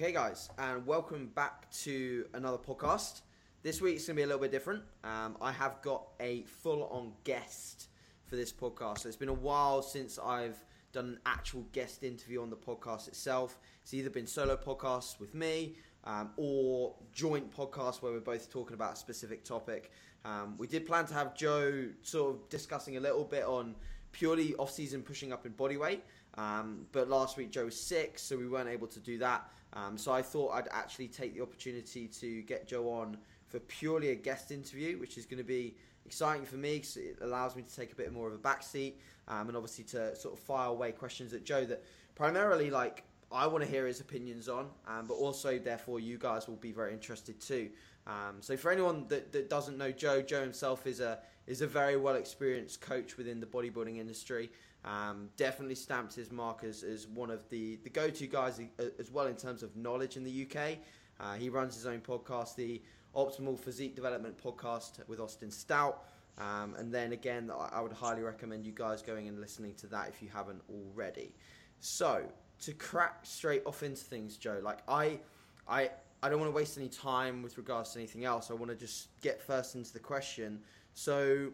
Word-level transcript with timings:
Okay, 0.00 0.12
guys, 0.12 0.48
and 0.58 0.86
welcome 0.86 1.26
back 1.34 1.68
to 1.72 2.24
another 2.32 2.56
podcast. 2.56 3.22
This 3.64 3.80
week's 3.80 4.06
going 4.06 4.14
to 4.14 4.20
be 4.20 4.22
a 4.22 4.26
little 4.28 4.40
bit 4.40 4.52
different. 4.52 4.84
Um, 5.02 5.36
I 5.42 5.50
have 5.50 5.82
got 5.82 6.10
a 6.20 6.44
full 6.44 6.84
on 6.84 7.14
guest 7.24 7.88
for 8.24 8.36
this 8.36 8.52
podcast. 8.52 8.98
So 8.98 9.08
it's 9.08 9.16
been 9.16 9.28
a 9.28 9.32
while 9.32 9.82
since 9.82 10.16
I've 10.16 10.64
done 10.92 11.06
an 11.06 11.18
actual 11.26 11.66
guest 11.72 12.04
interview 12.04 12.40
on 12.40 12.48
the 12.48 12.56
podcast 12.56 13.08
itself. 13.08 13.58
It's 13.82 13.92
either 13.92 14.08
been 14.08 14.28
solo 14.28 14.56
podcasts 14.56 15.18
with 15.18 15.34
me 15.34 15.74
um, 16.04 16.30
or 16.36 16.94
joint 17.12 17.50
podcasts 17.50 18.00
where 18.00 18.12
we're 18.12 18.20
both 18.20 18.48
talking 18.52 18.74
about 18.74 18.92
a 18.92 18.96
specific 18.96 19.44
topic. 19.44 19.90
Um, 20.24 20.54
we 20.58 20.68
did 20.68 20.86
plan 20.86 21.06
to 21.06 21.14
have 21.14 21.34
Joe 21.34 21.88
sort 22.02 22.36
of 22.36 22.48
discussing 22.50 22.98
a 22.98 23.00
little 23.00 23.24
bit 23.24 23.42
on 23.42 23.74
purely 24.12 24.54
off 24.60 24.70
season 24.70 25.02
pushing 25.02 25.32
up 25.32 25.44
in 25.44 25.50
body 25.50 25.76
weight. 25.76 26.04
Um, 26.34 26.86
but 26.92 27.08
last 27.08 27.36
week 27.36 27.50
Joe 27.50 27.64
was 27.64 27.80
sick, 27.80 28.16
so 28.16 28.36
we 28.36 28.46
weren't 28.46 28.68
able 28.68 28.86
to 28.86 29.00
do 29.00 29.18
that. 29.18 29.50
Um, 29.72 29.98
so 29.98 30.12
I 30.12 30.22
thought 30.22 30.52
I'd 30.52 30.68
actually 30.70 31.08
take 31.08 31.34
the 31.34 31.42
opportunity 31.42 32.06
to 32.06 32.42
get 32.42 32.66
Joe 32.66 32.90
on 32.90 33.18
for 33.46 33.58
purely 33.60 34.10
a 34.10 34.14
guest 34.14 34.50
interview, 34.50 34.98
which 34.98 35.18
is 35.18 35.26
going 35.26 35.38
to 35.38 35.44
be 35.44 35.74
exciting 36.06 36.46
for 36.46 36.56
me 36.56 36.76
because 36.76 36.96
it 36.96 37.18
allows 37.20 37.54
me 37.54 37.62
to 37.62 37.76
take 37.76 37.92
a 37.92 37.94
bit 37.94 38.12
more 38.12 38.28
of 38.28 38.34
a 38.34 38.38
backseat 38.38 38.94
um, 39.28 39.48
and 39.48 39.56
obviously 39.56 39.84
to 39.84 40.16
sort 40.16 40.34
of 40.34 40.40
fire 40.40 40.68
away 40.68 40.90
questions 40.90 41.34
at 41.34 41.44
Joe 41.44 41.64
that 41.66 41.84
primarily 42.14 42.70
like 42.70 43.04
I 43.30 43.46
want 43.46 43.62
to 43.62 43.70
hear 43.70 43.86
his 43.86 44.00
opinions 44.00 44.48
on, 44.48 44.68
um, 44.86 45.06
but 45.06 45.14
also 45.14 45.58
therefore 45.58 46.00
you 46.00 46.16
guys 46.16 46.48
will 46.48 46.56
be 46.56 46.72
very 46.72 46.94
interested 46.94 47.38
too. 47.40 47.68
Um, 48.06 48.36
so 48.40 48.56
for 48.56 48.70
anyone 48.70 49.04
that, 49.08 49.32
that 49.32 49.50
doesn't 49.50 49.76
know 49.76 49.92
Joe, 49.92 50.22
Joe 50.22 50.40
himself 50.40 50.86
is 50.86 51.00
a 51.00 51.18
is 51.46 51.62
a 51.62 51.66
very 51.66 51.96
well 51.96 52.14
experienced 52.14 52.80
coach 52.80 53.16
within 53.16 53.40
the 53.40 53.46
bodybuilding 53.46 53.98
industry. 53.98 54.50
Um, 54.84 55.28
definitely 55.36 55.74
stamped 55.74 56.14
his 56.14 56.30
mark 56.30 56.64
as, 56.64 56.82
as 56.82 57.06
one 57.08 57.30
of 57.30 57.48
the, 57.50 57.78
the 57.82 57.90
go 57.90 58.08
to 58.10 58.26
guys 58.26 58.60
as 58.98 59.10
well 59.10 59.26
in 59.26 59.36
terms 59.36 59.62
of 59.62 59.76
knowledge 59.76 60.16
in 60.16 60.24
the 60.24 60.46
UK. 60.46 60.78
Uh, 61.20 61.34
he 61.34 61.48
runs 61.48 61.74
his 61.74 61.84
own 61.84 62.00
podcast, 62.00 62.54
the 62.54 62.80
Optimal 63.14 63.58
Physique 63.58 63.96
Development 63.96 64.36
Podcast 64.42 65.06
with 65.08 65.20
Austin 65.20 65.50
Stout. 65.50 66.04
Um, 66.38 66.76
and 66.78 66.94
then 66.94 67.12
again, 67.12 67.50
I 67.72 67.80
would 67.80 67.92
highly 67.92 68.22
recommend 68.22 68.64
you 68.64 68.72
guys 68.72 69.02
going 69.02 69.26
and 69.26 69.40
listening 69.40 69.74
to 69.74 69.88
that 69.88 70.08
if 70.08 70.22
you 70.22 70.28
haven't 70.32 70.62
already. 70.70 71.34
So 71.80 72.22
to 72.60 72.72
crack 72.72 73.20
straight 73.24 73.62
off 73.66 73.82
into 73.82 74.02
things, 74.02 74.36
Joe, 74.36 74.60
like 74.62 74.78
I, 74.86 75.18
I, 75.66 75.90
I 76.22 76.28
don't 76.28 76.38
want 76.38 76.52
to 76.52 76.56
waste 76.56 76.78
any 76.78 76.88
time 76.88 77.42
with 77.42 77.58
regards 77.58 77.92
to 77.92 77.98
anything 77.98 78.24
else. 78.24 78.50
I 78.50 78.54
want 78.54 78.70
to 78.70 78.76
just 78.76 79.08
get 79.20 79.42
first 79.42 79.74
into 79.74 79.92
the 79.92 79.98
question. 79.98 80.60
So 80.94 81.50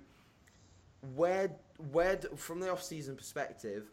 where 1.14 1.50
where 1.90 2.18
from 2.36 2.60
the 2.60 2.70
off 2.70 2.82
season 2.82 3.16
perspective, 3.16 3.90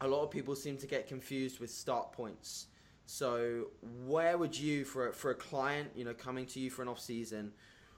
a 0.00 0.08
lot 0.08 0.22
of 0.22 0.30
people 0.30 0.54
seem 0.54 0.76
to 0.78 0.86
get 0.86 1.06
confused 1.06 1.60
with 1.60 1.70
start 1.70 2.12
points. 2.12 2.66
So 3.06 3.66
where 4.06 4.38
would 4.38 4.58
you 4.58 4.84
for 4.84 5.08
a, 5.08 5.12
for 5.12 5.30
a 5.30 5.34
client, 5.34 5.90
you 5.94 6.04
know, 6.04 6.14
coming 6.14 6.46
to 6.46 6.60
you 6.60 6.70
for 6.70 6.82
an 6.82 6.88
off 6.88 7.00
season, 7.00 7.52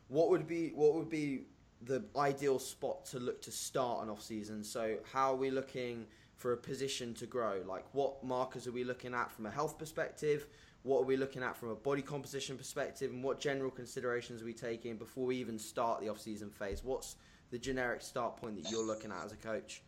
what 0.09 0.31
would 0.31 0.47
be 0.47 0.71
what 0.75 0.95
would 0.95 1.09
be 1.09 1.47
the 1.83 2.05
ideal 2.17 2.59
spot 2.59 3.05
to 3.07 3.19
look 3.19 3.43
to 3.43 3.51
start 3.51 4.05
an 4.05 4.11
off 4.11 4.23
season? 4.23 4.65
So 4.65 4.97
how 5.13 5.33
are 5.33 5.37
we 5.37 5.51
looking 5.51 6.07
for 6.37 6.53
a 6.53 6.57
position 6.57 7.15
to 7.15 7.27
grow? 7.27 7.63
Like 7.67 7.85
what 7.93 8.23
markers 8.25 8.67
are 8.67 8.73
we 8.73 8.85
looking 8.85 9.15
at 9.15 9.31
from 9.31 9.47
a 9.47 9.51
health 9.51 9.79
perspective? 9.79 10.47
What 10.83 11.01
are 11.01 11.05
we 11.05 11.17
looking 11.17 11.43
at 11.43 11.57
from 11.57 11.71
a 11.71 11.75
body 11.75 12.03
composition 12.03 12.57
perspective? 12.57 13.11
And 13.11 13.23
what 13.23 13.41
general 13.41 13.71
considerations 13.71 14.43
are 14.43 14.45
we 14.45 14.53
taking 14.53 14.97
before 14.97 15.27
we 15.27 15.37
even 15.37 15.59
start 15.59 16.01
the 16.01 16.09
off 16.09 16.21
season 16.21 16.51
phase? 16.51 16.85
What's 16.85 17.17
the 17.51 17.59
generic 17.59 18.03
start 18.03 18.37
point 18.37 18.63
that 18.63 18.71
you're 18.71 18.85
looking 18.85 19.11
at 19.11 19.25
as 19.25 19.33
a 19.33 19.37
coach? 19.37 19.83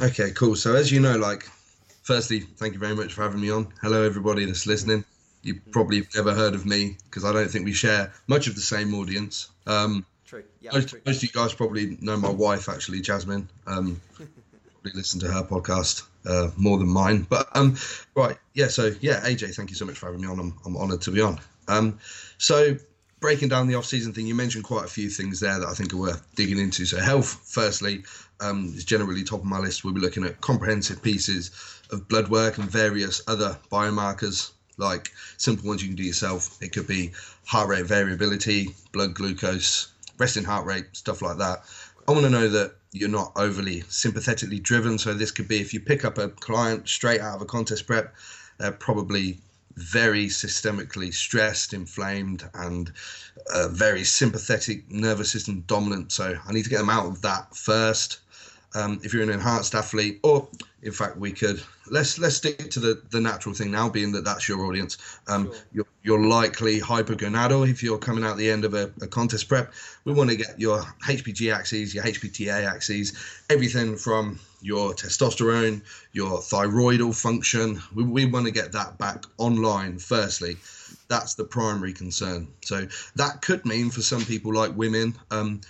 Okay, 0.00 0.30
cool. 0.32 0.54
So 0.54 0.74
as 0.74 0.92
you 0.92 1.00
know, 1.00 1.16
like, 1.16 1.48
firstly, 2.02 2.40
thank 2.40 2.74
you 2.74 2.78
very 2.78 2.94
much 2.94 3.12
for 3.12 3.22
having 3.22 3.40
me 3.40 3.50
on. 3.50 3.68
Hello, 3.82 4.02
everybody 4.02 4.44
that's 4.44 4.66
listening. 4.66 5.04
You 5.42 5.54
mm-hmm. 5.54 5.70
probably 5.70 6.02
never 6.14 6.34
heard 6.34 6.54
of 6.54 6.66
me 6.66 6.96
because 7.04 7.24
I 7.24 7.32
don't 7.32 7.50
think 7.50 7.64
we 7.64 7.72
share 7.72 8.12
much 8.26 8.46
of 8.46 8.54
the 8.54 8.60
same 8.60 8.94
audience. 8.94 9.48
Um, 9.66 10.04
true. 10.24 10.44
Yeah. 10.60 10.70
Most, 10.72 10.88
true. 10.90 11.00
most 11.06 11.16
of 11.16 11.22
you 11.22 11.28
guys 11.30 11.54
probably 11.54 11.96
know 12.00 12.16
my 12.16 12.30
wife, 12.30 12.68
actually, 12.68 13.00
Jasmine. 13.00 13.48
Um, 13.66 14.00
probably 14.18 14.92
listen 14.94 15.20
to 15.20 15.28
her 15.28 15.42
podcast 15.42 16.06
uh, 16.26 16.50
more 16.56 16.78
than 16.78 16.88
mine. 16.88 17.26
But 17.28 17.48
um, 17.54 17.76
right, 18.14 18.36
yeah. 18.54 18.68
So 18.68 18.92
yeah, 19.00 19.20
AJ, 19.20 19.54
thank 19.54 19.70
you 19.70 19.76
so 19.76 19.84
much 19.84 19.98
for 19.98 20.06
having 20.06 20.20
me 20.20 20.28
on. 20.28 20.38
I'm, 20.38 20.54
I'm 20.64 20.76
honoured 20.76 21.02
to 21.02 21.10
be 21.10 21.20
on. 21.20 21.40
Um, 21.66 21.98
so 22.38 22.76
breaking 23.20 23.48
down 23.48 23.68
the 23.68 23.74
off-season 23.74 24.12
thing, 24.12 24.26
you 24.26 24.34
mentioned 24.34 24.64
quite 24.64 24.84
a 24.84 24.88
few 24.88 25.10
things 25.10 25.40
there 25.40 25.58
that 25.58 25.66
I 25.66 25.74
think 25.74 25.92
are 25.92 25.98
worth 25.98 26.22
digging 26.34 26.58
into. 26.58 26.86
So 26.86 26.98
health, 26.98 27.40
firstly, 27.44 28.04
um, 28.40 28.66
is 28.76 28.84
generally 28.84 29.24
top 29.24 29.40
of 29.40 29.46
my 29.46 29.58
list. 29.58 29.84
We'll 29.84 29.94
be 29.94 30.00
looking 30.00 30.24
at 30.24 30.40
comprehensive 30.40 31.02
pieces 31.02 31.50
of 31.90 32.08
blood 32.08 32.28
work 32.28 32.58
and 32.58 32.70
various 32.70 33.22
other 33.26 33.58
biomarkers, 33.72 34.52
like 34.76 35.10
simple 35.36 35.68
ones 35.68 35.82
you 35.82 35.88
can 35.88 35.96
do 35.96 36.04
yourself. 36.04 36.62
It 36.62 36.72
could 36.72 36.86
be 36.86 37.12
heart 37.46 37.68
rate 37.68 37.86
variability, 37.86 38.74
blood 38.92 39.14
glucose, 39.14 39.88
resting 40.18 40.44
heart 40.44 40.66
rate, 40.66 40.86
stuff 40.92 41.22
like 41.22 41.38
that. 41.38 41.64
I 42.06 42.12
want 42.12 42.24
to 42.24 42.30
know 42.30 42.48
that 42.48 42.74
you're 42.92 43.08
not 43.08 43.32
overly 43.36 43.82
sympathetically 43.88 44.60
driven. 44.60 44.98
So 44.98 45.14
this 45.14 45.30
could 45.30 45.48
be 45.48 45.60
if 45.60 45.74
you 45.74 45.80
pick 45.80 46.04
up 46.04 46.18
a 46.18 46.28
client 46.28 46.88
straight 46.88 47.20
out 47.20 47.36
of 47.36 47.42
a 47.42 47.46
contest 47.46 47.86
prep, 47.86 48.14
they're 48.58 48.72
probably 48.72 49.40
very 49.78 50.26
systemically 50.26 51.12
stressed, 51.12 51.72
inflamed, 51.72 52.48
and 52.54 52.92
uh, 53.52 53.68
very 53.68 54.04
sympathetic 54.04 54.90
nervous 54.90 55.30
system 55.30 55.62
dominant. 55.66 56.12
So 56.12 56.38
I 56.46 56.52
need 56.52 56.64
to 56.64 56.70
get 56.70 56.78
them 56.78 56.90
out 56.90 57.06
of 57.06 57.22
that 57.22 57.54
first. 57.56 58.18
Um, 58.74 59.00
if 59.02 59.14
you're 59.14 59.22
an 59.22 59.30
enhanced 59.30 59.74
athlete, 59.74 60.20
or 60.22 60.46
in 60.82 60.92
fact, 60.92 61.16
we 61.16 61.32
could 61.32 61.62
let's 61.90 62.18
let's 62.18 62.36
stick 62.36 62.70
to 62.70 62.80
the 62.80 63.02
the 63.10 63.20
natural 63.20 63.54
thing 63.54 63.70
now, 63.70 63.88
being 63.88 64.12
that 64.12 64.24
that's 64.24 64.48
your 64.48 64.64
audience. 64.66 64.98
Um, 65.26 65.46
sure. 65.46 65.54
You're 65.72 65.86
you're 66.02 66.26
likely 66.26 66.80
hypogonadal 66.80 67.68
if 67.68 67.82
you're 67.82 67.98
coming 67.98 68.24
out 68.24 68.36
the 68.36 68.50
end 68.50 68.64
of 68.64 68.74
a, 68.74 68.90
a 69.02 69.06
contest 69.06 69.48
prep. 69.48 69.72
We 70.04 70.12
want 70.12 70.30
to 70.30 70.36
get 70.36 70.58
your 70.60 70.80
HPG 71.06 71.54
axes, 71.54 71.94
your 71.94 72.04
HPTA 72.04 72.66
axes, 72.66 73.14
everything 73.50 73.96
from 73.96 74.38
your 74.60 74.92
testosterone, 74.92 75.82
your 76.12 76.38
thyroidal 76.38 77.14
function. 77.14 77.80
We, 77.94 78.04
we 78.04 78.26
want 78.26 78.46
to 78.46 78.52
get 78.52 78.72
that 78.72 78.98
back 78.98 79.24
online 79.38 79.98
firstly. 79.98 80.56
That's 81.08 81.34
the 81.34 81.44
primary 81.44 81.92
concern. 81.92 82.48
So 82.62 82.86
that 83.16 83.42
could 83.42 83.64
mean 83.64 83.90
for 83.90 84.02
some 84.02 84.24
people 84.24 84.54
like 84.54 84.76
women, 84.76 85.14
um, 85.30 85.60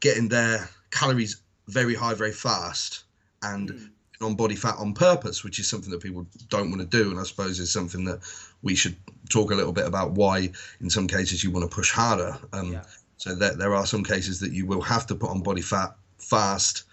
getting 0.00 0.28
their 0.28 0.68
calories 0.90 1.40
very 1.68 1.94
high 1.94 2.14
very 2.14 2.32
fast 2.32 3.04
and 3.42 3.70
mm. 3.70 3.88
on 4.20 4.34
body 4.34 4.56
fat 4.56 4.76
on 4.78 4.94
purpose, 4.94 5.44
which 5.44 5.58
is 5.58 5.68
something 5.68 5.90
that 5.90 6.02
people 6.02 6.26
don't 6.48 6.70
want 6.70 6.80
to 6.80 6.86
do. 6.86 7.10
And 7.10 7.20
I 7.20 7.22
suppose 7.22 7.60
is 7.60 7.72
something 7.72 8.04
that 8.04 8.20
we 8.62 8.74
should 8.74 8.96
talk 9.30 9.52
a 9.52 9.54
little 9.54 9.72
bit 9.72 9.86
about 9.86 10.12
why 10.12 10.50
in 10.80 10.90
some 10.90 11.06
cases 11.06 11.44
you 11.44 11.50
want 11.50 11.70
to 11.70 11.74
push 11.74 11.92
harder. 11.92 12.36
Um, 12.52 12.72
yeah. 12.72 12.84
So 13.18 13.34
that 13.34 13.58
there 13.58 13.74
are 13.74 13.86
some 13.86 14.04
cases 14.04 14.40
that 14.40 14.52
you 14.52 14.64
will 14.64 14.80
have 14.80 15.06
to 15.08 15.14
put 15.14 15.30
on 15.30 15.42
body 15.42 15.62
fat 15.62 15.94
fast 16.18 16.84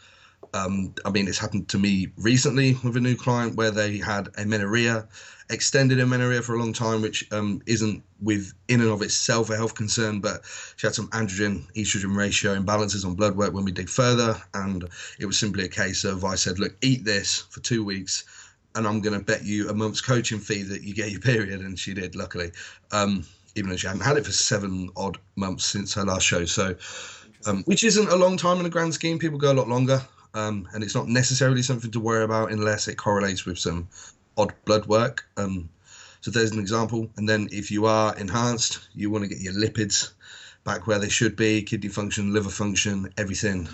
um, 0.53 0.94
I 1.06 1.09
mean, 1.09 1.28
it's 1.28 1.38
happened 1.38 1.67
to 1.69 1.79
me 1.79 2.09
recently 2.17 2.78
with 2.83 2.95
a 2.97 3.01
new 3.01 3.16
client 3.16 3.56
where 3.56 3.72
they 3.72 3.97
had 3.97 4.29
amenorrhea, 4.38 5.07
extended 5.50 6.00
amenorrhea 6.00 6.41
for 6.41 6.56
a 6.56 6.59
long 6.59 6.73
time, 6.73 7.01
which 7.01 7.31
um, 7.31 7.61
isn't 7.66 8.03
with 8.22 8.53
in 8.67 8.81
and 8.81 8.89
of 8.89 9.01
itself 9.01 9.50
a 9.50 9.56
health 9.56 9.75
concern, 9.75 10.19
but 10.19 10.41
she 10.75 10.88
had 10.88 10.95
some 10.95 11.07
androgen 11.09 11.66
estrogen 11.73 12.16
ratio 12.16 12.56
imbalances 12.56 13.06
on 13.06 13.16
blood 13.16 13.35
work 13.35 13.53
when 13.53 13.66
we 13.66 13.72
dig 13.72 13.89
further, 13.89 14.41
and 14.53 14.88
it 15.19 15.25
was 15.25 15.38
simply 15.38 15.66
a 15.66 15.69
case 15.69 16.03
of 16.03 16.23
I 16.23 16.35
said, 16.35 16.59
look, 16.59 16.75
eat 16.81 17.06
this 17.06 17.41
for 17.50 17.59
two 17.59 17.83
weeks, 17.83 18.23
and 18.75 18.88
I'm 18.88 19.01
going 19.01 19.17
to 19.17 19.23
bet 19.23 19.44
you 19.44 19.69
a 19.69 19.73
month's 19.73 20.01
coaching 20.01 20.39
fee 20.39 20.63
that 20.63 20.83
you 20.83 20.94
get 20.94 21.12
your 21.12 21.22
period, 21.22 21.62
and 21.62 21.77
she 21.77 21.94
did, 21.94 22.16
luckily, 22.16 22.51
um, 22.91 23.25
even 23.56 23.69
though 23.69 23.77
she 23.77 23.88
hadn't 23.88 24.03
had 24.03 24.17
it 24.17 24.25
for 24.25 24.31
seven 24.31 24.89
odd 24.95 25.17
months 25.35 25.66
since 25.66 25.94
her 25.94 26.03
last 26.03 26.25
show, 26.25 26.45
so. 26.45 26.75
Um, 27.47 27.62
which 27.66 27.83
isn't 27.83 28.09
a 28.09 28.16
long 28.16 28.38
time 28.38 28.57
in 28.57 28.63
the 28.63 28.72
grand 28.72 28.95
scheme. 28.95 29.19
People 29.19 29.38
go 29.38 29.51
a 29.51 29.53
lot 29.53 29.67
longer 29.67 30.01
um, 30.35 30.68
and 30.73 30.84
it's 30.84 30.94
not 30.94 31.07
necessarily 31.07 31.63
something 31.63 31.91
to 31.91 32.00
worry 32.00 32.23
about 32.23 32.51
unless 32.51 32.88
it 32.88 32.96
correlates 32.96 33.46
with 33.46 33.57
some 33.57 33.88
odd 34.38 34.53
blood 34.66 34.85
work. 34.85 35.25
Um, 35.38 35.69
so 36.22 36.29
there's 36.29 36.51
an 36.51 36.59
example. 36.59 37.09
And 37.18 37.28
then 37.28 37.47
if 37.51 37.72
you 37.72 37.85
are 37.85 38.16
enhanced, 38.18 38.89
you 38.94 39.10
want 39.10 39.24
to 39.24 39.30
get 39.30 39.39
your 39.39 39.54
lipids 39.54 40.12
back 40.65 40.88
where 40.88 41.00
they 41.00 41.07
should 41.07 41.36
be, 41.36 41.62
kidney 41.62 41.89
function, 41.89 42.33
liver 42.33 42.50
function, 42.50 43.13
everything 43.18 43.69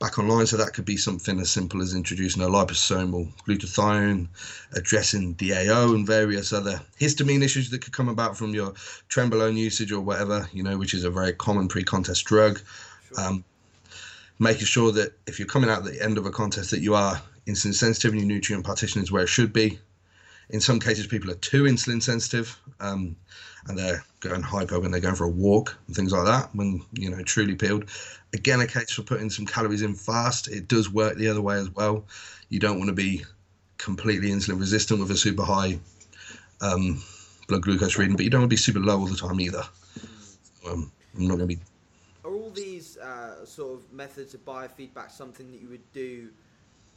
back 0.00 0.18
online. 0.18 0.46
So 0.46 0.56
that 0.58 0.74
could 0.74 0.84
be 0.84 0.96
something 0.96 1.38
as 1.40 1.50
simple 1.50 1.80
as 1.80 1.94
introducing 1.94 2.42
a 2.42 2.46
liposomal 2.46 3.32
glutathione, 3.46 4.28
addressing 4.74 5.36
DAO 5.36 5.94
and 5.94 6.06
various 6.06 6.52
other 6.52 6.82
histamine 7.00 7.42
issues 7.42 7.70
that 7.70 7.80
could 7.80 7.92
come 7.92 8.08
about 8.08 8.36
from 8.36 8.52
your 8.52 8.72
trenbolone 9.08 9.56
usage 9.56 9.92
or 9.92 10.00
whatever, 10.00 10.46
you 10.52 10.62
know, 10.62 10.76
which 10.76 10.92
is 10.92 11.04
a 11.04 11.10
very 11.10 11.32
common 11.32 11.68
pre-contest 11.68 12.24
drug. 12.24 12.60
Sure. 13.08 13.24
Um, 13.24 13.44
making 14.42 14.66
sure 14.66 14.90
that 14.92 15.12
if 15.26 15.38
you're 15.38 15.48
coming 15.48 15.70
out 15.70 15.86
at 15.86 15.92
the 15.92 16.02
end 16.02 16.18
of 16.18 16.26
a 16.26 16.30
contest 16.30 16.72
that 16.72 16.80
you 16.80 16.94
are 16.94 17.22
insulin 17.46 17.74
sensitive 17.74 18.12
and 18.12 18.20
your 18.20 18.28
nutrient 18.28 18.64
partition 18.64 19.02
is 19.02 19.12
where 19.12 19.22
it 19.22 19.28
should 19.28 19.52
be. 19.52 19.78
In 20.50 20.60
some 20.60 20.80
cases, 20.80 21.06
people 21.06 21.30
are 21.30 21.36
too 21.36 21.62
insulin 21.64 22.02
sensitive, 22.02 22.58
um, 22.80 23.16
and 23.66 23.78
they're 23.78 24.04
going 24.20 24.42
hypo 24.42 24.80
when 24.80 24.90
they're 24.90 25.00
going 25.00 25.14
for 25.14 25.24
a 25.24 25.30
walk 25.30 25.76
and 25.86 25.96
things 25.96 26.12
like 26.12 26.26
that. 26.26 26.54
When 26.54 26.84
you 26.92 27.08
know 27.08 27.22
truly 27.22 27.54
peeled, 27.54 27.88
again, 28.34 28.60
a 28.60 28.66
case 28.66 28.92
for 28.92 29.02
putting 29.02 29.30
some 29.30 29.46
calories 29.46 29.82
in 29.82 29.94
fast. 29.94 30.48
It 30.48 30.68
does 30.68 30.90
work 30.90 31.16
the 31.16 31.28
other 31.28 31.40
way 31.40 31.56
as 31.56 31.70
well. 31.70 32.04
You 32.48 32.58
don't 32.58 32.78
want 32.78 32.88
to 32.88 32.94
be 32.94 33.24
completely 33.78 34.30
insulin 34.30 34.58
resistant 34.58 35.00
with 35.00 35.10
a 35.10 35.16
super 35.16 35.44
high 35.44 35.78
um, 36.60 37.02
blood 37.48 37.62
glucose 37.62 37.96
reading, 37.96 38.16
but 38.16 38.24
you 38.24 38.30
don't 38.30 38.42
want 38.42 38.50
to 38.50 38.54
be 38.54 38.58
super 38.58 38.80
low 38.80 38.98
all 38.98 39.06
the 39.06 39.16
time 39.16 39.40
either. 39.40 39.62
Um, 40.68 40.92
I'm 41.16 41.28
not 41.28 41.38
going 41.38 41.48
to 41.48 41.56
be. 41.56 41.62
Uh, 43.02 43.44
sort 43.44 43.78
of 43.78 43.92
methods 43.92 44.32
of 44.32 44.44
biofeedback 44.44 45.10
something 45.10 45.50
that 45.50 45.60
you 45.60 45.68
would 45.68 45.92
do 45.92 46.28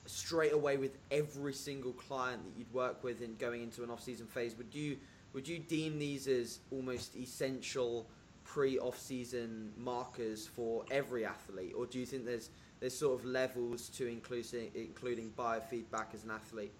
straight 0.05 0.53
away 0.53 0.77
with 0.77 0.97
every 1.09 1.53
single 1.53 1.93
client 1.93 2.43
that 2.45 2.59
you'd 2.59 2.71
work 2.71 3.03
with 3.03 3.23
in 3.23 3.35
going 3.37 3.63
into 3.63 3.83
an 3.83 3.89
off-season 3.89 4.27
phase? 4.27 4.55
Would 4.55 4.73
you 4.73 4.97
would 5.33 5.47
you 5.47 5.57
deem 5.57 5.97
these 5.97 6.27
as 6.27 6.59
almost 6.71 7.15
essential 7.15 8.05
pre-off-season 8.43 9.73
markers 9.77 10.45
for 10.45 10.85
every 10.91 11.25
athlete, 11.25 11.73
or 11.75 11.87
do 11.87 11.97
you 11.99 12.05
think 12.05 12.23
there's 12.23 12.51
there's 12.79 12.95
sort 12.95 13.19
of 13.19 13.25
levels 13.25 13.89
to 13.89 14.05
including 14.05 14.69
including 14.75 15.33
biofeedback 15.35 16.13
as 16.13 16.23
an 16.23 16.31
athlete? 16.31 16.73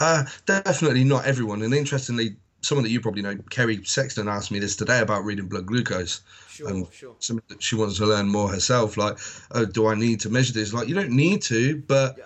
Uh, 0.00 0.24
definitely 0.46 1.04
not 1.04 1.26
everyone. 1.26 1.62
And 1.62 1.74
interestingly, 1.74 2.36
someone 2.60 2.84
that 2.84 2.90
you 2.90 3.00
probably 3.00 3.22
know, 3.22 3.36
Kerry 3.50 3.84
Sexton, 3.84 4.28
asked 4.28 4.50
me 4.50 4.58
this 4.58 4.76
today 4.76 5.00
about 5.00 5.24
reading 5.24 5.46
blood 5.46 5.66
glucose. 5.66 6.20
Sure, 6.48 6.70
um, 6.70 6.88
sure. 6.90 7.16
she 7.58 7.76
wants 7.76 7.98
to 7.98 8.06
learn 8.06 8.28
more 8.28 8.48
herself. 8.48 8.96
Like, 8.96 9.18
oh, 9.52 9.64
do 9.64 9.86
I 9.86 9.94
need 9.94 10.20
to 10.20 10.30
measure 10.30 10.52
this? 10.52 10.72
Like, 10.72 10.88
you 10.88 10.94
don't 10.94 11.10
need 11.10 11.42
to, 11.42 11.76
but 11.86 12.16
yeah. 12.18 12.24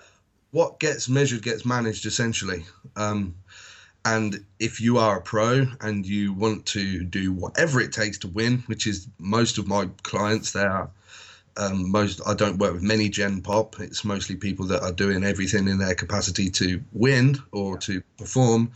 what 0.51 0.79
gets 0.79 1.09
measured 1.09 1.43
gets 1.43 1.65
managed 1.65 2.05
essentially. 2.05 2.65
Um, 2.95 3.35
and 4.03 4.43
if 4.59 4.81
you 4.81 4.97
are 4.97 5.17
a 5.17 5.21
pro 5.21 5.67
and 5.81 6.05
you 6.05 6.33
want 6.33 6.65
to 6.67 7.03
do 7.03 7.31
whatever 7.33 7.79
it 7.79 7.91
takes 7.91 8.17
to 8.19 8.27
win, 8.27 8.63
which 8.65 8.87
is 8.87 9.07
most 9.19 9.57
of 9.59 9.67
my 9.67 9.89
clients, 10.01 10.53
they 10.53 10.63
are 10.63 10.89
um, 11.57 11.91
most 11.91 12.21
I 12.25 12.33
don't 12.33 12.57
work 12.57 12.73
with 12.73 12.81
many 12.81 13.09
Gen 13.09 13.41
Pop. 13.41 13.79
It's 13.79 14.05
mostly 14.05 14.35
people 14.35 14.65
that 14.67 14.81
are 14.81 14.91
doing 14.91 15.23
everything 15.23 15.67
in 15.67 15.77
their 15.77 15.95
capacity 15.95 16.49
to 16.51 16.81
win 16.93 17.37
or 17.51 17.77
to 17.79 18.01
perform. 18.17 18.71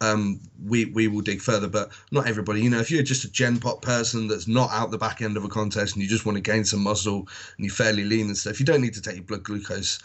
Um, 0.00 0.40
we 0.64 0.86
we 0.86 1.08
will 1.08 1.22
dig 1.22 1.40
further, 1.40 1.68
but 1.68 1.90
not 2.12 2.26
everybody. 2.26 2.60
You 2.62 2.70
know, 2.70 2.78
if 2.78 2.90
you're 2.90 3.02
just 3.02 3.24
a 3.24 3.30
Gen 3.30 3.58
Pop 3.58 3.82
person 3.82 4.28
that's 4.28 4.46
not 4.46 4.70
out 4.70 4.90
the 4.90 4.98
back 4.98 5.22
end 5.22 5.36
of 5.36 5.44
a 5.44 5.48
contest 5.48 5.94
and 5.94 6.02
you 6.02 6.08
just 6.08 6.24
want 6.24 6.36
to 6.36 6.42
gain 6.42 6.64
some 6.64 6.80
muscle 6.80 7.28
and 7.56 7.66
you're 7.66 7.74
fairly 7.74 8.04
lean 8.04 8.26
and 8.26 8.36
stuff, 8.36 8.60
you 8.60 8.66
don't 8.66 8.80
need 8.80 8.94
to 8.94 9.02
take 9.02 9.16
your 9.16 9.24
blood 9.24 9.42
glucose 9.42 9.98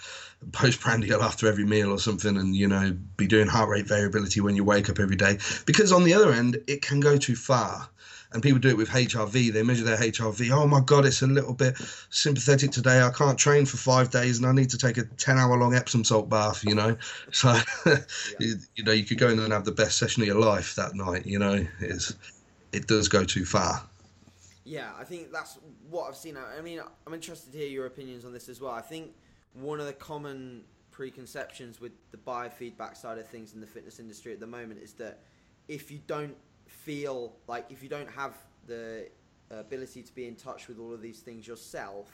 postprandial 0.51 1.23
after 1.23 1.47
every 1.47 1.65
meal 1.65 1.91
or 1.91 1.99
something, 1.99 2.37
and 2.37 2.55
you 2.55 2.67
know, 2.67 2.95
be 3.17 3.27
doing 3.27 3.47
heart 3.47 3.69
rate 3.69 3.87
variability 3.87 4.41
when 4.41 4.55
you 4.55 4.63
wake 4.63 4.89
up 4.89 4.99
every 4.99 5.15
day. 5.15 5.37
Because 5.65 5.91
on 5.91 6.03
the 6.03 6.13
other 6.13 6.33
end, 6.33 6.57
it 6.67 6.81
can 6.81 6.99
go 6.99 7.17
too 7.17 7.35
far 7.35 7.89
and 8.33 8.41
people 8.41 8.59
do 8.59 8.69
it 8.69 8.77
with 8.77 8.89
HRV. 8.89 9.53
They 9.53 9.63
measure 9.63 9.83
their 9.83 9.97
HRV. 9.97 10.49
Oh 10.51 10.67
my 10.67 10.81
God, 10.81 11.05
it's 11.05 11.21
a 11.21 11.27
little 11.27 11.53
bit 11.53 11.77
sympathetic 12.09 12.71
today. 12.71 13.01
I 13.01 13.11
can't 13.11 13.37
train 13.37 13.65
for 13.65 13.77
five 13.77 14.09
days, 14.09 14.37
and 14.39 14.47
I 14.47 14.51
need 14.51 14.69
to 14.71 14.77
take 14.77 14.97
a 14.97 15.03
ten-hour-long 15.03 15.75
Epsom 15.75 16.03
salt 16.03 16.29
bath. 16.29 16.63
You 16.63 16.75
know, 16.75 16.97
so 17.31 17.57
yeah. 17.85 17.97
you, 18.39 18.55
you, 18.75 18.83
know 18.83 18.91
you 18.91 19.05
could 19.05 19.17
go 19.17 19.29
in 19.29 19.39
and 19.39 19.53
have 19.53 19.65
the 19.65 19.71
best 19.71 19.97
session 19.97 20.23
of 20.23 20.27
your 20.27 20.39
life 20.39 20.75
that 20.75 20.95
night. 20.95 21.25
You 21.25 21.39
know, 21.39 21.65
it's 21.79 22.13
it 22.71 22.87
does 22.87 23.07
go 23.07 23.23
too 23.23 23.45
far. 23.45 23.87
Yeah, 24.65 24.91
I 24.97 25.03
think 25.03 25.31
that's 25.31 25.59
what 25.89 26.07
I've 26.07 26.15
seen. 26.15 26.37
I 26.37 26.61
mean, 26.61 26.79
I'm 27.05 27.13
interested 27.13 27.51
to 27.51 27.57
hear 27.57 27.67
your 27.67 27.85
opinions 27.85 28.25
on 28.25 28.33
this 28.33 28.47
as 28.49 28.61
well. 28.61 28.71
I 28.71 28.81
think 28.81 29.11
one 29.53 29.79
of 29.79 29.85
the 29.85 29.93
common 29.93 30.63
preconceptions 30.91 31.81
with 31.81 31.91
the 32.11 32.17
biofeedback 32.17 32.95
side 32.95 33.17
of 33.17 33.27
things 33.27 33.53
in 33.53 33.61
the 33.61 33.67
fitness 33.67 33.99
industry 33.99 34.31
at 34.31 34.39
the 34.39 34.47
moment 34.47 34.79
is 34.81 34.93
that 34.93 35.19
if 35.67 35.91
you 35.91 35.99
don't 36.07 36.35
feel 36.73 37.33
like 37.47 37.65
if 37.69 37.83
you 37.83 37.89
don't 37.89 38.09
have 38.09 38.35
the 38.67 39.07
ability 39.49 40.01
to 40.01 40.15
be 40.15 40.27
in 40.27 40.35
touch 40.35 40.67
with 40.67 40.79
all 40.79 40.93
of 40.93 41.01
these 41.01 41.19
things 41.19 41.47
yourself, 41.47 42.09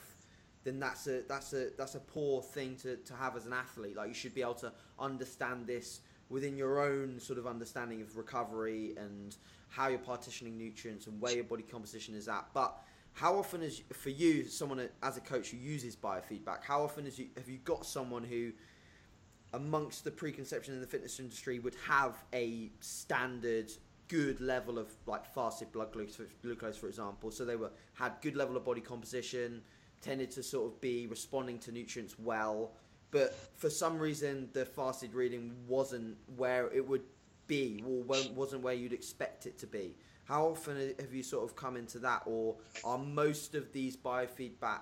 then 0.64 0.80
that's 0.80 1.08
a 1.08 1.22
that's 1.28 1.54
a 1.54 1.70
that's 1.78 1.96
a 1.96 2.00
poor 2.00 2.42
thing 2.42 2.76
to, 2.78 2.98
to 2.98 3.14
have 3.14 3.36
as 3.36 3.46
an 3.46 3.54
athlete. 3.54 3.96
Like 3.96 4.10
you 4.10 4.14
should 4.14 4.36
be 4.36 4.42
able 4.42 4.56
to 4.56 4.72
understand 5.00 5.68
this 5.68 6.02
within 6.30 6.58
your 6.58 6.82
own 6.82 7.20
sort 7.20 7.40
of 7.40 7.48
understanding 7.48 8.02
of 8.02 8.16
recovery 8.18 8.94
and 8.98 9.36
how 9.70 9.88
you're 9.88 9.98
partitioning 10.00 10.58
nutrients 10.58 11.08
and 11.08 11.20
where 11.20 11.34
your 11.34 11.44
body 11.44 11.64
composition 11.64 12.14
is 12.14 12.28
at. 12.28 12.46
But 12.54 12.78
how 13.14 13.36
often 13.36 13.64
is 13.64 13.82
for 13.94 14.10
you 14.10 14.46
someone 14.46 14.88
as 15.02 15.18
a 15.18 15.22
coach 15.22 15.50
who 15.50 15.58
uses 15.58 15.96
biofeedback? 15.96 16.64
How 16.64 16.84
often 16.84 17.08
is 17.08 17.18
you 17.18 17.28
have 17.38 17.50
you 17.50 17.58
got 17.60 17.86
someone 17.86 18.24
who 18.24 18.52
amongst 19.54 20.04
the 20.04 20.12
preconception 20.12 20.76
in 20.76 20.82
the 20.82 20.88
fitness 20.88 21.20
industry 21.20 21.58
would 21.58 21.76
have 21.88 22.24
a 22.34 22.70
standard 22.82 23.72
good 24.10 24.42
level 24.42 24.78
of 24.78 24.92
like 25.06 25.26
fasted 25.34 25.72
blood 25.72 25.94
glucose, 26.42 26.78
for 26.78 26.88
example. 26.88 27.32
So 27.32 27.46
they 27.46 27.56
were 27.56 27.72
had 27.94 28.14
good 28.22 28.36
level 28.36 28.58
of 28.58 28.66
body 28.66 28.82
composition, 28.82 29.62
tended 30.02 30.32
to 30.32 30.44
sort 30.44 30.74
of 30.74 30.82
be 30.82 31.08
responding 31.08 31.60
to 31.60 31.72
nutrients 31.72 32.16
well, 32.20 32.72
but 33.12 33.34
for 33.56 33.70
some 33.70 33.98
reason 33.98 34.50
the 34.52 34.66
fasted 34.66 35.14
reading 35.14 35.54
wasn't 35.68 36.18
where 36.36 36.68
it 36.74 36.86
would 36.86 37.04
be, 37.48 37.84
or 37.86 38.04
wasn't 38.04 38.62
where 38.62 38.74
you'd 38.74 38.94
expect 38.94 39.46
it 39.46 39.58
to 39.60 39.68
be. 39.68 39.96
How 40.26 40.48
often 40.48 40.94
have 41.00 41.14
you 41.14 41.24
sort 41.24 41.44
of 41.50 41.56
come 41.56 41.78
into 41.78 42.00
that, 42.00 42.24
or 42.26 42.56
are 42.84 42.98
most 42.98 43.56
of 43.56 43.72
these 43.72 43.98
biofeedback 43.98 44.82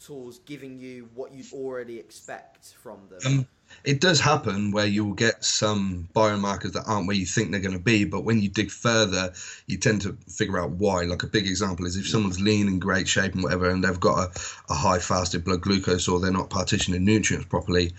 tools 0.00 0.38
giving 0.46 0.78
you 0.78 1.08
what 1.14 1.32
you'd 1.32 1.52
already 1.52 1.98
expect 1.98 2.74
from 2.82 3.00
them? 3.08 3.20
Um, 3.26 3.48
It 3.84 4.00
does 4.00 4.18
happen 4.18 4.72
where 4.72 4.86
you'll 4.86 5.14
get 5.14 5.44
some 5.44 6.08
biomarkers 6.14 6.72
that 6.72 6.84
aren't 6.88 7.06
where 7.06 7.16
you 7.16 7.24
think 7.24 7.50
they're 7.50 7.60
going 7.60 7.76
to 7.76 7.82
be, 7.82 8.04
but 8.04 8.24
when 8.24 8.40
you 8.40 8.48
dig 8.48 8.70
further, 8.70 9.32
you 9.66 9.78
tend 9.78 10.02
to 10.02 10.16
figure 10.28 10.58
out 10.58 10.72
why. 10.72 11.04
Like 11.04 11.22
a 11.22 11.28
big 11.28 11.46
example 11.46 11.86
is 11.86 11.96
if 11.96 12.08
someone's 12.08 12.40
lean 12.40 12.66
in 12.66 12.80
great 12.80 13.06
shape 13.06 13.34
and 13.34 13.44
whatever, 13.44 13.70
and 13.70 13.84
they've 13.84 14.00
got 14.00 14.18
a, 14.18 14.72
a 14.72 14.74
high 14.74 14.98
fasted 14.98 15.44
blood 15.44 15.60
glucose 15.60 16.08
or 16.08 16.18
they're 16.18 16.32
not 16.32 16.50
partitioning 16.50 17.04
nutrients 17.04 17.46
properly. 17.46 17.92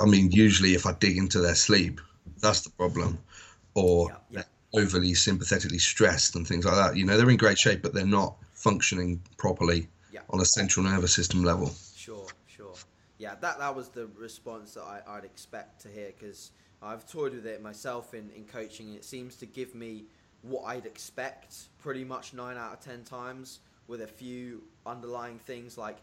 I 0.00 0.06
mean, 0.06 0.30
usually 0.30 0.74
if 0.74 0.86
I 0.86 0.92
dig 0.92 1.16
into 1.16 1.40
their 1.40 1.56
sleep, 1.56 2.00
that's 2.40 2.60
the 2.60 2.70
problem, 2.70 3.18
or 3.74 4.10
yeah, 4.30 4.42
yeah. 4.74 4.80
overly 4.80 5.14
sympathetically 5.14 5.78
stressed 5.78 6.36
and 6.36 6.46
things 6.46 6.64
like 6.64 6.76
that. 6.76 6.96
You 6.96 7.04
know, 7.04 7.16
they're 7.16 7.30
in 7.30 7.36
great 7.36 7.58
shape, 7.58 7.82
but 7.82 7.94
they're 7.94 8.06
not 8.06 8.36
functioning 8.52 9.20
properly 9.38 9.88
yeah. 10.12 10.20
on 10.30 10.40
a 10.40 10.44
central 10.44 10.86
nervous 10.86 11.12
system 11.12 11.42
level 11.42 11.74
yeah, 13.24 13.36
that 13.40 13.58
that 13.58 13.74
was 13.74 13.88
the 13.88 14.06
response 14.18 14.74
that 14.74 14.82
I, 15.06 15.14
would 15.14 15.24
expect 15.24 15.80
to 15.82 15.88
hear 15.88 16.12
because 16.18 16.50
I've 16.82 17.06
toyed 17.06 17.32
with 17.32 17.46
it 17.46 17.62
myself 17.62 18.12
in, 18.12 18.30
in 18.36 18.44
coaching, 18.44 18.88
and 18.88 18.96
it 18.96 19.04
seems 19.04 19.36
to 19.36 19.46
give 19.46 19.74
me 19.74 20.04
what 20.42 20.64
I'd 20.64 20.84
expect 20.84 21.56
pretty 21.78 22.04
much 22.04 22.34
nine 22.34 22.58
out 22.58 22.74
of 22.74 22.80
ten 22.80 23.02
times, 23.02 23.60
with 23.88 24.02
a 24.02 24.06
few 24.06 24.62
underlying 24.84 25.38
things 25.38 25.78
like. 25.78 25.96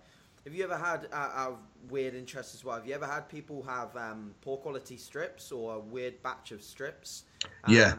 Have 0.45 0.55
you 0.55 0.63
ever 0.63 0.75
had, 0.75 1.07
uh, 1.13 1.51
weird 1.87 2.15
interest 2.15 2.55
as 2.55 2.65
well, 2.65 2.75
have 2.75 2.87
you 2.87 2.95
ever 2.95 3.05
had 3.05 3.29
people 3.29 3.61
have 3.61 3.95
um, 3.95 4.33
poor 4.41 4.57
quality 4.57 4.97
strips 4.97 5.51
or 5.51 5.75
a 5.75 5.79
weird 5.79 6.23
batch 6.23 6.51
of 6.51 6.63
strips? 6.63 7.25
Um, 7.65 7.73
yeah. 7.75 7.93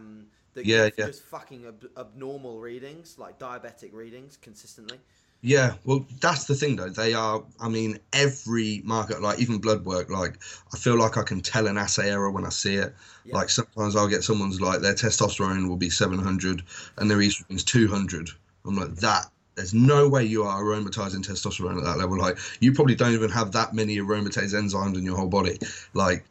That 0.54 0.66
yeah, 0.66 0.90
yeah. 0.98 1.06
Just 1.06 1.22
fucking 1.22 1.66
ab- 1.66 1.90
abnormal 1.96 2.58
readings, 2.58 3.16
like 3.16 3.38
diabetic 3.38 3.92
readings 3.92 4.38
consistently. 4.42 4.98
Yeah, 5.44 5.74
well, 5.84 6.06
that's 6.20 6.44
the 6.44 6.54
thing 6.54 6.76
though. 6.76 6.88
They 6.88 7.14
are, 7.14 7.42
I 7.60 7.68
mean, 7.68 7.98
every 8.12 8.80
market, 8.84 9.20
like 9.20 9.40
even 9.40 9.58
blood 9.58 9.84
work, 9.84 10.08
like 10.08 10.38
I 10.72 10.78
feel 10.78 10.96
like 10.96 11.16
I 11.16 11.24
can 11.24 11.40
tell 11.40 11.66
an 11.66 11.76
assay 11.76 12.10
error 12.10 12.30
when 12.30 12.46
I 12.46 12.50
see 12.50 12.76
it. 12.76 12.94
Yeah. 13.24 13.34
Like 13.34 13.50
sometimes 13.50 13.96
I'll 13.96 14.08
get 14.08 14.22
someone's 14.22 14.60
like 14.60 14.80
their 14.80 14.94
testosterone 14.94 15.68
will 15.68 15.76
be 15.76 15.90
700 15.90 16.62
and 16.96 17.10
their 17.10 17.18
estrogen's 17.18 17.64
200. 17.64 18.30
I'm 18.64 18.76
like, 18.76 18.94
that, 18.96 19.26
there's 19.56 19.74
no 19.74 20.08
way 20.08 20.24
you 20.24 20.44
are 20.44 20.62
aromatizing 20.62 21.26
testosterone 21.26 21.76
at 21.76 21.84
that 21.84 21.98
level. 21.98 22.16
Like 22.16 22.38
you 22.60 22.72
probably 22.72 22.94
don't 22.94 23.14
even 23.14 23.30
have 23.30 23.50
that 23.52 23.74
many 23.74 23.96
aromatase 23.96 24.54
enzymes 24.54 24.96
in 24.96 25.04
your 25.04 25.16
whole 25.16 25.28
body. 25.28 25.58
Like 25.92 26.24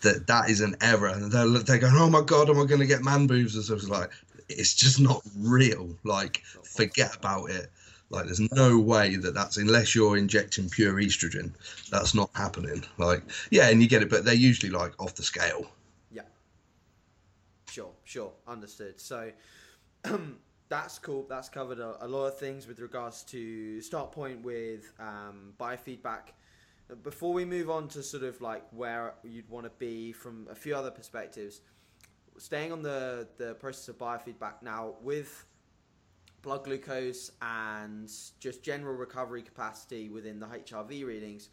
that, 0.00 0.26
that 0.26 0.48
is 0.48 0.62
an 0.62 0.74
error. 0.80 1.08
And 1.08 1.30
they're, 1.30 1.46
they're 1.46 1.78
going, 1.78 1.96
oh 1.96 2.08
my 2.08 2.22
God, 2.22 2.48
am 2.48 2.58
I 2.58 2.64
going 2.64 2.80
to 2.80 2.86
get 2.86 3.04
man 3.04 3.26
boobs? 3.26 3.56
And 3.56 3.64
so 3.64 3.74
it's 3.74 3.90
like, 3.90 4.10
it's 4.48 4.74
just 4.74 5.00
not 5.00 5.20
real. 5.36 5.94
Like, 6.02 6.42
forget 6.62 7.14
about 7.14 7.50
it. 7.50 7.70
Like, 8.10 8.26
there's 8.26 8.52
no 8.52 8.78
way 8.78 9.16
that 9.16 9.34
that's 9.34 9.56
unless 9.56 9.94
you're 9.94 10.16
injecting 10.16 10.68
pure 10.68 10.94
estrogen, 10.94 11.52
that's 11.90 12.14
not 12.14 12.30
happening. 12.34 12.84
Like, 12.98 13.22
yeah, 13.50 13.68
and 13.68 13.82
you 13.82 13.88
get 13.88 14.02
it, 14.02 14.10
but 14.10 14.24
they're 14.24 14.34
usually 14.34 14.70
like 14.70 14.92
off 15.00 15.14
the 15.14 15.22
scale. 15.22 15.70
Yeah. 16.12 16.22
Sure, 17.70 17.92
sure, 18.04 18.32
understood. 18.46 19.00
So. 19.00 19.32
that's 20.68 20.98
cool. 20.98 21.26
That's 21.28 21.48
covered 21.48 21.78
a, 21.78 22.04
a, 22.04 22.08
lot 22.08 22.26
of 22.26 22.38
things 22.38 22.66
with 22.66 22.80
regards 22.80 23.22
to 23.24 23.80
start 23.80 24.12
point 24.12 24.42
with 24.42 24.92
um, 24.98 25.52
biofeedback. 25.58 26.32
Before 27.02 27.32
we 27.32 27.44
move 27.44 27.70
on 27.70 27.88
to 27.88 28.02
sort 28.02 28.24
of 28.24 28.40
like 28.40 28.64
where 28.70 29.14
you'd 29.22 29.48
want 29.48 29.66
to 29.66 29.72
be 29.78 30.12
from 30.12 30.46
a 30.50 30.54
few 30.54 30.74
other 30.74 30.90
perspectives, 30.90 31.60
staying 32.38 32.72
on 32.72 32.82
the 32.82 33.28
the 33.38 33.54
process 33.54 33.88
of 33.88 33.98
biofeedback 33.98 34.62
now 34.62 34.94
with 35.00 35.46
blood 36.44 36.62
glucose 36.62 37.32
and 37.42 38.08
just 38.38 38.62
general 38.62 38.94
recovery 38.94 39.42
capacity 39.42 40.10
within 40.10 40.38
the 40.38 40.46
HRV 40.46 41.04
readings. 41.04 41.48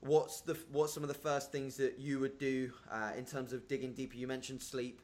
What's 0.00 0.40
the 0.40 0.58
what's 0.72 0.92
some 0.92 1.04
of 1.04 1.08
the 1.08 1.14
first 1.14 1.52
things 1.52 1.76
that 1.76 1.98
you 1.98 2.18
would 2.18 2.38
do 2.38 2.72
uh, 2.90 3.12
in 3.16 3.24
terms 3.24 3.52
of 3.52 3.68
digging 3.68 3.92
deeper? 3.92 4.16
You 4.16 4.26
mentioned 4.26 4.62
sleep, 4.62 5.00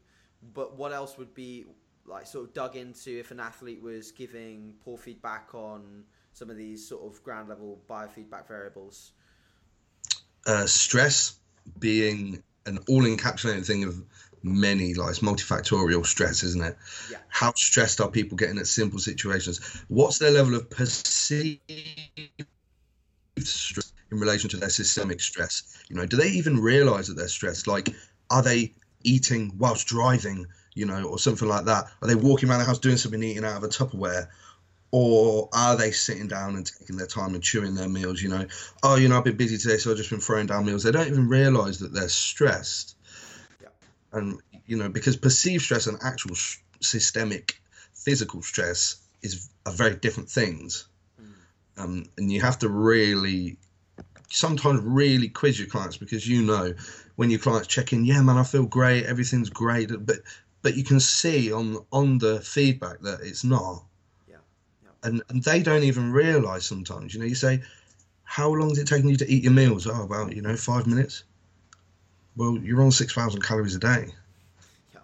but 0.54 0.76
what 0.76 0.92
else 0.92 1.16
would 1.18 1.34
be 1.34 1.66
like 2.06 2.26
sort 2.26 2.46
of 2.46 2.54
dug 2.54 2.76
into 2.76 3.18
if 3.18 3.30
an 3.30 3.40
athlete 3.40 3.80
was 3.80 4.10
giving 4.10 4.74
poor 4.84 4.98
feedback 4.98 5.54
on 5.54 6.04
some 6.32 6.50
of 6.50 6.56
these 6.56 6.86
sort 6.86 7.02
of 7.06 7.22
ground 7.22 7.48
level 7.48 7.80
biofeedback 7.88 8.48
variables? 8.48 9.12
Uh, 10.46 10.66
stress 10.66 11.38
being 11.78 12.42
an 12.66 12.78
all 12.88 13.02
encapsulating 13.02 13.64
thing 13.66 13.84
of 13.84 14.02
many 14.42 14.94
like 14.94 15.10
it's 15.10 15.20
multifactorial 15.20 16.04
stress, 16.04 16.42
isn't 16.42 16.62
it? 16.62 16.76
Yeah. 17.10 17.18
How 17.28 17.52
stressed 17.54 18.00
are 18.00 18.10
people 18.10 18.36
getting 18.36 18.58
at 18.58 18.66
simple 18.66 18.98
situations? 18.98 19.60
What's 19.88 20.18
their 20.18 20.30
level 20.30 20.54
of 20.54 20.70
perceived 20.70 21.60
stress 23.38 23.92
in 24.10 24.18
relation 24.18 24.50
to 24.50 24.56
their 24.56 24.70
systemic 24.70 25.20
stress? 25.20 25.84
You 25.88 25.96
know, 25.96 26.06
do 26.06 26.16
they 26.16 26.28
even 26.28 26.58
realize 26.58 27.08
that 27.08 27.14
they're 27.14 27.28
stressed? 27.28 27.66
Like, 27.66 27.90
are 28.30 28.42
they 28.42 28.74
eating 29.02 29.52
whilst 29.58 29.86
driving? 29.86 30.46
You 30.74 30.86
know, 30.86 31.02
or 31.04 31.18
something 31.18 31.48
like 31.48 31.64
that? 31.64 31.86
Are 32.00 32.08
they 32.08 32.14
walking 32.14 32.48
around 32.48 32.60
the 32.60 32.64
house 32.64 32.78
doing 32.78 32.96
something, 32.96 33.22
eating 33.22 33.44
out 33.44 33.56
of 33.56 33.64
a 33.64 33.68
Tupperware? 33.68 34.28
or 34.92 35.48
are 35.52 35.76
they 35.76 35.92
sitting 35.92 36.26
down 36.26 36.56
and 36.56 36.66
taking 36.66 36.96
their 36.96 37.06
time 37.06 37.34
and 37.34 37.42
chewing 37.42 37.74
their 37.74 37.88
meals? 37.88 38.20
You 38.20 38.30
know, 38.30 38.46
oh, 38.82 38.96
you 38.96 39.08
know, 39.08 39.18
I've 39.18 39.24
been 39.24 39.36
busy 39.36 39.56
today, 39.56 39.76
so 39.76 39.90
I've 39.90 39.96
just 39.96 40.10
been 40.10 40.20
throwing 40.20 40.46
down 40.46 40.66
meals. 40.66 40.82
They 40.82 40.90
don't 40.90 41.06
even 41.06 41.28
realize 41.28 41.78
that 41.78 41.92
they're 41.92 42.08
stressed. 42.08 42.96
Yeah. 44.12 44.18
And, 44.18 44.40
you 44.66 44.76
know, 44.76 44.88
because 44.88 45.16
perceived 45.16 45.64
stress 45.64 45.86
and 45.86 45.98
actual 46.02 46.34
sh- 46.34 46.58
systemic 46.80 47.60
physical 47.94 48.42
stress 48.42 48.96
is 49.22 49.48
are 49.66 49.72
very 49.72 49.94
different 49.94 50.30
things. 50.30 50.86
Mm. 51.20 51.82
Um, 51.82 52.04
and 52.16 52.32
you 52.32 52.40
have 52.40 52.58
to 52.60 52.68
really, 52.68 53.58
sometimes 54.30 54.80
really 54.82 55.28
quiz 55.28 55.58
your 55.58 55.68
clients 55.68 55.96
because 55.96 56.26
you 56.26 56.42
know 56.42 56.74
when 57.16 57.30
your 57.30 57.40
clients 57.40 57.68
check 57.68 57.92
in, 57.92 58.04
yeah, 58.04 58.22
man, 58.22 58.38
I 58.38 58.44
feel 58.44 58.64
great, 58.64 59.04
everything's 59.04 59.50
great, 59.50 59.90
but 60.06 60.16
but 60.62 60.76
you 60.76 60.84
can 60.84 61.00
see 61.00 61.52
on 61.52 61.84
on 61.92 62.18
the 62.18 62.40
feedback 62.40 63.00
that 63.00 63.20
it's 63.22 63.44
not 63.44 63.84
Yeah. 64.28 64.36
and 65.02 65.22
and 65.28 65.42
they 65.42 65.62
don't 65.62 65.82
even 65.84 66.12
realize 66.12 66.64
sometimes. 66.64 67.12
You 67.14 67.20
know, 67.20 67.26
you 67.26 67.34
say, 67.34 67.62
"How 68.24 68.50
long 68.50 68.70
is 68.70 68.78
it 68.78 68.86
taking 68.86 69.10
you 69.10 69.16
to 69.16 69.30
eat 69.30 69.42
your 69.42 69.52
meals?" 69.52 69.86
Oh, 69.86 70.02
about 70.02 70.34
you 70.34 70.42
know 70.42 70.56
five 70.56 70.86
minutes. 70.86 71.24
Well, 72.36 72.58
you're 72.58 72.82
on 72.82 72.90
six 72.90 73.12
thousand 73.12 73.42
calories 73.42 73.74
a 73.74 73.78
day. 73.78 74.12
Yeah. 74.94 75.00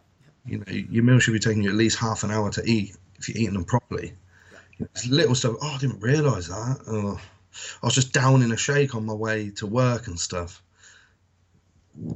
You 0.46 0.58
know, 0.58 0.72
your 0.72 1.04
meal 1.04 1.18
should 1.18 1.32
be 1.32 1.38
taking 1.38 1.62
you 1.62 1.70
at 1.70 1.76
least 1.76 1.98
half 1.98 2.24
an 2.24 2.30
hour 2.30 2.50
to 2.52 2.62
eat 2.64 2.96
if 3.18 3.28
you're 3.28 3.38
eating 3.38 3.54
them 3.54 3.64
properly. 3.64 4.14
Yeah. 4.78 4.86
It's 4.94 5.06
little 5.06 5.34
stuff. 5.34 5.56
Oh, 5.60 5.74
I 5.74 5.78
didn't 5.78 6.00
realize 6.00 6.48
that. 6.48 6.78
Oh, 6.86 7.20
I 7.82 7.86
was 7.86 7.94
just 7.94 8.12
down 8.12 8.42
in 8.42 8.52
a 8.52 8.56
shake 8.56 8.94
on 8.94 9.06
my 9.06 9.14
way 9.14 9.50
to 9.56 9.66
work 9.66 10.06
and 10.06 10.18
stuff. 10.18 10.62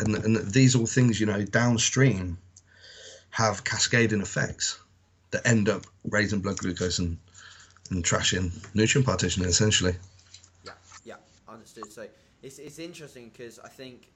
And 0.01 0.15
and 0.15 0.37
these 0.53 0.75
all 0.75 0.87
things, 0.87 1.19
you 1.19 1.27
know, 1.27 1.43
downstream 1.45 2.39
have 3.31 3.65
cascading 3.65 4.21
effects 4.21 4.79
that 5.31 5.47
end 5.47 5.69
up 5.69 5.87
raising 6.09 6.41
blood 6.41 6.59
glucose 6.59 6.99
and 6.99 7.19
and 7.91 8.05
trashing 8.05 8.53
nutrient 8.75 9.07
partitioning 9.07 9.49
essentially. 9.49 9.95
Yeah, 10.65 10.73
yeah, 11.05 11.15
understood. 11.49 11.93
So 11.93 12.07
it's 12.43 12.59
it's 12.59 12.79
interesting 12.79 13.31
because 13.33 13.59
I 13.59 13.69
think 13.69 14.09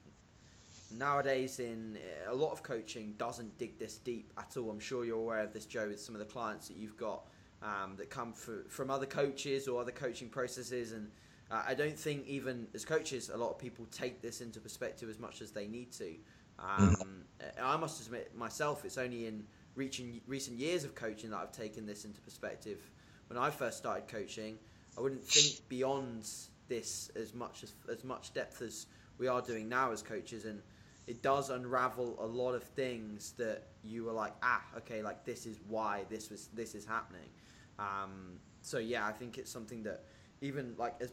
nowadays 0.97 1.59
in 1.59 1.97
a 2.27 2.33
lot 2.33 2.51
of 2.51 2.63
coaching 2.63 3.15
doesn't 3.17 3.57
dig 3.57 3.77
this 3.79 3.97
deep 3.97 4.33
at 4.37 4.55
all. 4.57 4.69
I'm 4.69 4.79
sure 4.79 5.05
you're 5.05 5.19
aware 5.19 5.41
of 5.41 5.53
this, 5.53 5.65
Joe, 5.65 5.87
with 5.87 5.99
some 5.99 6.15
of 6.15 6.19
the 6.19 6.25
clients 6.25 6.67
that 6.67 6.77
you've 6.77 6.97
got 6.97 7.27
um, 7.61 7.95
that 7.97 8.09
come 8.09 8.33
for, 8.33 8.65
from 8.69 8.89
other 8.89 9.05
coaches 9.05 9.67
or 9.67 9.81
other 9.81 9.91
coaching 9.91 10.29
processes, 10.29 10.91
and 10.91 11.09
uh, 11.51 11.63
I 11.67 11.73
don't 11.73 11.97
think 11.97 12.27
even 12.27 12.67
as 12.73 12.85
coaches, 12.85 13.29
a 13.29 13.37
lot 13.37 13.51
of 13.51 13.59
people 13.59 13.85
take 13.91 14.21
this 14.21 14.41
into 14.41 14.59
perspective 14.59 15.09
as 15.09 15.19
much 15.19 15.41
as 15.41 15.51
they 15.51 15.67
need 15.67 15.91
to. 15.93 16.15
Um, 16.59 16.95
mm. 16.95 17.61
I 17.61 17.75
must 17.77 18.05
admit 18.05 18.35
myself, 18.35 18.85
it's 18.85 18.97
only 18.97 19.27
in 19.27 19.43
reaching 19.75 20.21
recent 20.25 20.57
years 20.57 20.83
of 20.83 20.95
coaching 20.95 21.29
that 21.31 21.37
I've 21.37 21.51
taken 21.51 21.85
this 21.85 22.05
into 22.05 22.21
perspective 22.21 22.79
when 23.27 23.37
I 23.37 23.49
first 23.49 23.77
started 23.77 24.07
coaching, 24.07 24.57
I 24.97 25.01
wouldn't 25.01 25.23
think 25.23 25.67
beyond 25.67 26.29
this 26.67 27.11
as 27.15 27.33
much 27.33 27.63
as 27.63 27.73
as 27.91 28.03
much 28.03 28.33
depth 28.33 28.61
as 28.61 28.87
we 29.17 29.27
are 29.27 29.41
doing 29.41 29.69
now 29.69 29.91
as 29.91 30.01
coaches, 30.01 30.45
and 30.45 30.61
it 31.07 31.21
does 31.21 31.49
unravel 31.49 32.17
a 32.19 32.25
lot 32.25 32.53
of 32.53 32.63
things 32.63 33.33
that 33.37 33.63
you 33.83 34.03
were 34.05 34.11
like, 34.11 34.33
ah, 34.41 34.63
okay, 34.77 35.03
like 35.03 35.23
this 35.25 35.45
is 35.45 35.59
why 35.67 36.03
this 36.09 36.29
was 36.29 36.49
this 36.53 36.75
is 36.75 36.85
happening. 36.85 37.29
Um, 37.77 38.39
so 38.61 38.79
yeah, 38.79 39.05
I 39.05 39.11
think 39.11 39.37
it's 39.37 39.51
something 39.51 39.83
that 39.83 40.03
even 40.41 40.73
like 40.77 40.95
as 41.01 41.11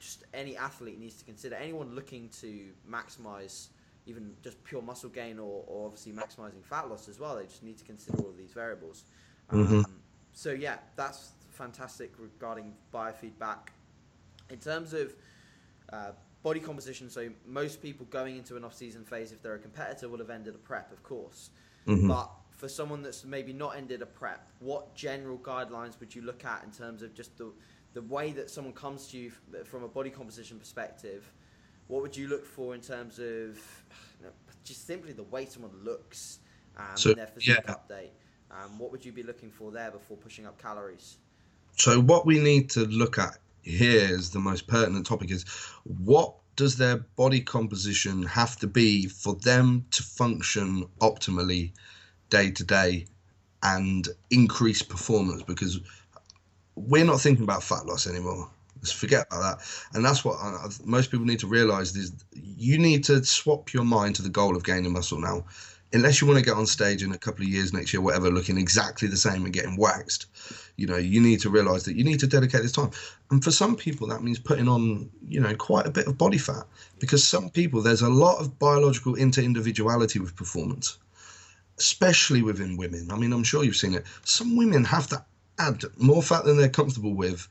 just 0.00 0.24
any 0.32 0.56
athlete 0.56 0.98
needs 0.98 1.16
to 1.16 1.24
consider. 1.24 1.54
Anyone 1.56 1.94
looking 1.94 2.28
to 2.40 2.70
maximize 2.90 3.68
even 4.06 4.32
just 4.42 4.62
pure 4.64 4.82
muscle 4.82 5.10
gain 5.10 5.38
or, 5.38 5.62
or 5.66 5.86
obviously 5.86 6.10
maximizing 6.10 6.64
fat 6.64 6.88
loss 6.88 7.08
as 7.08 7.20
well, 7.20 7.36
they 7.36 7.44
just 7.44 7.62
need 7.62 7.78
to 7.78 7.84
consider 7.84 8.18
all 8.18 8.30
of 8.30 8.36
these 8.36 8.52
variables. 8.52 9.04
Mm-hmm. 9.52 9.78
Um, 9.78 10.00
so 10.32 10.50
yeah, 10.52 10.78
that's 10.96 11.32
fantastic 11.50 12.12
regarding 12.18 12.72
biofeedback. 12.92 13.68
In 14.48 14.58
terms 14.58 14.94
of 14.94 15.14
uh, 15.92 16.12
body 16.42 16.60
composition, 16.60 17.10
so 17.10 17.28
most 17.46 17.82
people 17.82 18.06
going 18.10 18.36
into 18.36 18.56
an 18.56 18.64
off-season 18.64 19.04
phase, 19.04 19.32
if 19.32 19.42
they're 19.42 19.54
a 19.54 19.58
competitor, 19.58 20.08
would 20.08 20.20
have 20.20 20.30
ended 20.30 20.54
a 20.54 20.58
prep, 20.58 20.92
of 20.92 21.02
course. 21.02 21.50
Mm-hmm. 21.86 22.08
But 22.08 22.30
for 22.50 22.68
someone 22.68 23.02
that's 23.02 23.24
maybe 23.24 23.52
not 23.52 23.76
ended 23.76 24.02
a 24.02 24.06
prep, 24.06 24.48
what 24.58 24.94
general 24.94 25.38
guidelines 25.38 25.98
would 26.00 26.14
you 26.14 26.22
look 26.22 26.44
at 26.44 26.62
in 26.64 26.70
terms 26.70 27.02
of 27.02 27.14
just 27.14 27.36
the 27.38 27.52
the 27.92 28.02
way 28.02 28.30
that 28.30 28.48
someone 28.48 28.72
comes 28.72 29.08
to 29.08 29.18
you 29.18 29.32
from 29.64 29.82
a 29.82 29.88
body 29.88 30.10
composition 30.10 30.58
perspective? 30.58 31.32
What 31.88 32.02
would 32.02 32.16
you 32.16 32.28
look 32.28 32.46
for 32.46 32.74
in 32.74 32.80
terms 32.80 33.18
of 33.18 33.58
just 34.62 34.86
simply 34.86 35.12
the 35.12 35.24
way 35.24 35.46
someone 35.46 35.72
looks 35.82 36.38
um, 36.76 36.84
so, 36.94 37.14
their 37.14 37.26
physique 37.26 37.58
yeah. 37.66 37.74
update? 37.74 38.10
Um, 38.52 38.78
what 38.78 38.92
would 38.92 39.04
you 39.04 39.10
be 39.10 39.24
looking 39.24 39.50
for 39.50 39.72
there 39.72 39.90
before 39.90 40.16
pushing 40.16 40.46
up 40.46 40.60
calories? 40.60 41.16
So 41.76 42.00
what 42.00 42.26
we 42.26 42.38
need 42.38 42.70
to 42.70 42.84
look 42.86 43.18
at 43.18 43.38
here 43.62 44.14
is 44.14 44.30
the 44.30 44.38
most 44.38 44.66
pertinent 44.66 45.06
topic 45.06 45.30
is 45.30 45.44
what 45.84 46.34
does 46.56 46.76
their 46.76 46.98
body 47.16 47.40
composition 47.40 48.22
have 48.22 48.56
to 48.58 48.66
be 48.66 49.06
for 49.06 49.34
them 49.36 49.86
to 49.90 50.02
function 50.02 50.86
optimally 51.00 51.72
day 52.28 52.50
to 52.50 52.64
day 52.64 53.06
and 53.62 54.08
increase 54.30 54.82
performance? 54.82 55.42
Because 55.42 55.80
we're 56.74 57.04
not 57.04 57.20
thinking 57.20 57.44
about 57.44 57.62
fat 57.62 57.86
loss 57.86 58.06
anymore. 58.06 58.50
Let's 58.76 58.92
forget 58.92 59.26
about 59.30 59.58
that. 59.58 59.66
And 59.94 60.04
that's 60.04 60.24
what 60.24 60.38
uh, 60.40 60.68
most 60.84 61.10
people 61.10 61.26
need 61.26 61.40
to 61.40 61.46
realize 61.46 61.94
is 61.96 62.12
you 62.32 62.78
need 62.78 63.04
to 63.04 63.24
swap 63.24 63.72
your 63.72 63.84
mind 63.84 64.16
to 64.16 64.22
the 64.22 64.30
goal 64.30 64.56
of 64.56 64.64
gaining 64.64 64.92
muscle 64.92 65.20
now 65.20 65.44
unless 65.92 66.20
you 66.20 66.26
want 66.26 66.38
to 66.38 66.44
get 66.44 66.56
on 66.56 66.66
stage 66.66 67.02
in 67.02 67.12
a 67.12 67.18
couple 67.18 67.42
of 67.42 67.48
years 67.48 67.72
next 67.72 67.92
year 67.92 68.00
whatever 68.00 68.30
looking 68.30 68.58
exactly 68.58 69.08
the 69.08 69.16
same 69.16 69.44
and 69.44 69.52
getting 69.52 69.76
waxed 69.76 70.26
you 70.80 70.86
know 70.86 70.96
you 70.96 71.20
need 71.20 71.38
to 71.40 71.50
realize 71.50 71.84
that 71.84 71.94
you 71.94 72.04
need 72.04 72.18
to 72.20 72.26
dedicate 72.26 72.62
this 72.62 72.72
time. 72.72 72.90
And 73.30 73.44
for 73.44 73.50
some 73.50 73.76
people 73.76 74.06
that 74.08 74.22
means 74.22 74.38
putting 74.38 74.66
on 74.66 75.10
you 75.28 75.38
know 75.38 75.54
quite 75.54 75.86
a 75.86 75.90
bit 75.90 76.06
of 76.06 76.16
body 76.16 76.38
fat 76.38 76.64
because 76.98 77.22
some 77.22 77.50
people 77.50 77.82
there's 77.82 78.00
a 78.00 78.08
lot 78.08 78.40
of 78.40 78.58
biological 78.58 79.14
inter-individuality 79.14 80.18
with 80.18 80.34
performance 80.34 80.96
especially 81.78 82.42
within 82.42 82.78
women. 82.78 83.10
I 83.10 83.16
mean 83.16 83.32
i'm 83.32 83.44
sure 83.44 83.62
you've 83.62 83.76
seen 83.76 83.94
it. 83.94 84.06
Some 84.24 84.56
women 84.56 84.84
have 84.84 85.06
to 85.08 85.22
add 85.58 85.84
more 85.98 86.22
fat 86.22 86.44
than 86.46 86.56
they're 86.56 86.70
comfortable 86.70 87.14
with 87.14 87.46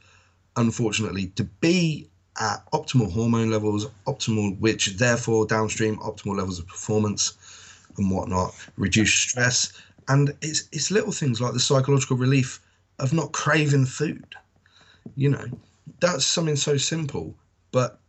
unfortunately 0.55 1.27
to 1.36 1.43
be 1.43 2.10
at 2.39 2.63
optimal 2.74 3.12
hormone 3.12 3.51
levels 3.51 3.88
optimal 4.08 4.58
which 4.60 4.98
therefore 4.98 5.46
downstream 5.46 5.98
optimal 5.98 6.36
levels 6.36 6.58
of 6.58 6.67
performance 6.67 7.34
and 7.98 8.12
whatnot, 8.12 8.55
reduce 8.77 9.13
stress, 9.13 9.74
and 10.08 10.34
it's 10.41 10.67
it's 10.72 10.91
little 10.91 11.12
things 11.12 11.41
like 11.41 11.53
the 11.53 11.60
psychological 11.60 12.17
relief 12.17 12.60
of 13.00 13.13
not 13.13 13.31
craving 13.31 13.86
food. 13.86 14.36
You 15.15 15.29
know, 15.29 15.46
that's 16.00 16.25
something 16.25 16.55
so 16.55 16.77
simple, 16.77 17.36
but 17.72 18.00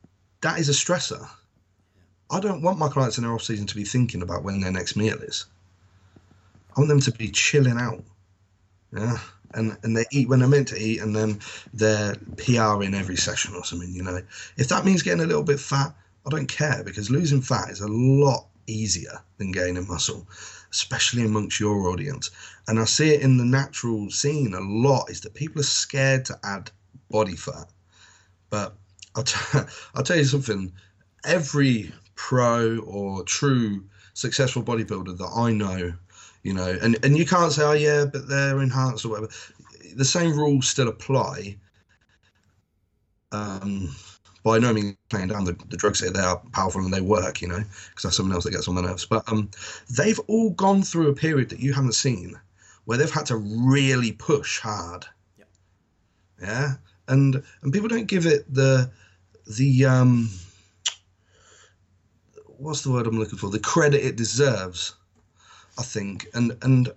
that 0.43 0.59
is 0.59 0.69
a 0.69 0.73
stressor. 0.73 1.29
I 2.31 2.41
don't 2.41 2.63
want 2.63 2.79
my 2.79 2.89
clients 2.89 3.19
in 3.19 3.25
their 3.25 3.33
off 3.33 3.43
season 3.43 3.67
to 3.67 3.75
be 3.75 3.85
thinking 3.85 4.23
about 4.23 4.45
when 4.45 4.61
their 4.61 4.71
next 4.71 4.97
meal 4.97 5.19
is. 5.19 5.47
I 6.77 6.81
want 6.81 6.89
them 6.89 7.01
to 7.01 7.13
be 7.13 7.31
chilling 7.31 7.79
out. 7.79 8.05
Yeah. 8.93 9.19
And 9.53 9.77
and 9.83 9.97
they 9.97 10.05
eat 10.13 10.29
when 10.29 10.39
they're 10.39 10.49
meant 10.49 10.69
to 10.69 10.81
eat 10.81 11.01
and 11.01 11.15
then 11.15 11.41
they're 11.73 12.15
PR 12.37 12.85
in 12.85 12.95
every 12.95 13.17
session 13.17 13.55
or 13.57 13.65
something, 13.65 13.93
you 13.93 14.03
know. 14.03 14.23
If 14.57 14.69
that 14.69 14.85
means 14.85 15.03
getting 15.03 15.23
a 15.23 15.27
little 15.27 15.43
bit 15.43 15.59
fat, 15.59 15.93
I 16.25 16.31
don't 16.31 16.47
care 16.47 16.85
because 16.85 17.11
losing 17.11 17.43
fat 17.43 17.71
is 17.71 17.81
a 17.81 17.89
lot 17.89 18.47
easier 18.67 19.23
than 19.39 19.53
gaining 19.53 19.87
muscle, 19.89 20.29
especially 20.71 21.25
amongst 21.25 21.61
your 21.61 21.89
audience. 21.89 22.31
And 22.69 22.79
I 22.79 22.85
see 22.85 23.11
it 23.11 23.23
in 23.23 23.37
the 23.37 23.45
natural 23.45 24.11
scene 24.11 24.55
a 24.55 24.61
lot 24.61 25.11
is 25.11 25.21
that 25.23 25.35
people 25.35 25.61
are 25.61 25.65
scared 25.65 26.25
to 26.27 26.39
add 26.45 26.71
body 27.11 27.37
fat. 27.37 27.71
But 28.51 28.77
I'll, 29.15 29.25
t- 29.25 29.59
I'll 29.95 30.03
tell 30.03 30.17
you 30.17 30.25
something 30.25 30.73
every 31.25 31.93
pro 32.15 32.79
or 32.81 33.23
true 33.25 33.85
successful 34.15 34.63
bodybuilder 34.63 35.17
that 35.19 35.33
I 35.35 35.53
know, 35.53 35.93
you 36.43 36.55
know, 36.55 36.79
and, 36.83 37.03
and 37.05 37.17
you 37.17 37.27
can't 37.27 37.53
say, 37.53 37.63
oh, 37.63 37.73
yeah, 37.73 38.05
but 38.05 38.29
they're 38.29 38.61
enhanced 38.61 39.05
or 39.05 39.11
whatever. 39.11 39.31
The 39.95 40.05
same 40.05 40.37
rules 40.37 40.69
still 40.69 40.89
apply. 40.89 41.57
Um, 43.33 43.95
by 44.43 44.59
no 44.59 44.73
means 44.73 44.97
playing 45.09 45.29
down 45.29 45.45
the, 45.45 45.53
the 45.69 45.77
drugs 45.77 46.01
here. 46.01 46.11
They 46.11 46.21
are 46.21 46.41
powerful 46.53 46.83
and 46.83 46.93
they 46.93 47.01
work, 47.01 47.43
you 47.43 47.49
know, 47.49 47.59
because 47.59 48.03
that's 48.03 48.17
something 48.17 48.35
else 48.35 48.45
that 48.45 48.53
gets 48.53 48.69
on 48.69 48.75
my 48.75 48.83
nerves. 48.83 49.07
But 49.07 49.31
um, 49.31 49.51
they've 49.97 50.21
all 50.27 50.51
gone 50.51 50.83
through 50.83 51.09
a 51.09 51.15
period 51.15 51.51
that 51.51 51.61
you 51.61 51.73
haven't 51.73 51.95
seen 51.95 52.39
where 52.85 52.99
they've 52.99 53.11
had 53.11 53.27
to 53.27 53.37
really 53.37 54.13
push 54.13 54.59
hard. 54.59 55.05
Yep. 55.39 55.49
Yeah. 56.43 56.75
And 57.09 57.43
and 57.63 57.73
people 57.73 57.89
don't 57.89 58.07
give 58.07 58.27
it 58.27 58.53
the 58.53 58.91
the 59.57 59.85
um 59.85 60.31
what's 62.47 62.83
the 62.83 62.91
word 62.91 63.07
I'm 63.07 63.19
looking 63.19 63.39
for? 63.39 63.51
The 63.51 63.59
credit 63.59 64.05
it 64.05 64.17
deserves. 64.17 64.95
I 65.79 65.83
think, 65.83 66.27
and 66.35 66.57
and 66.63 66.93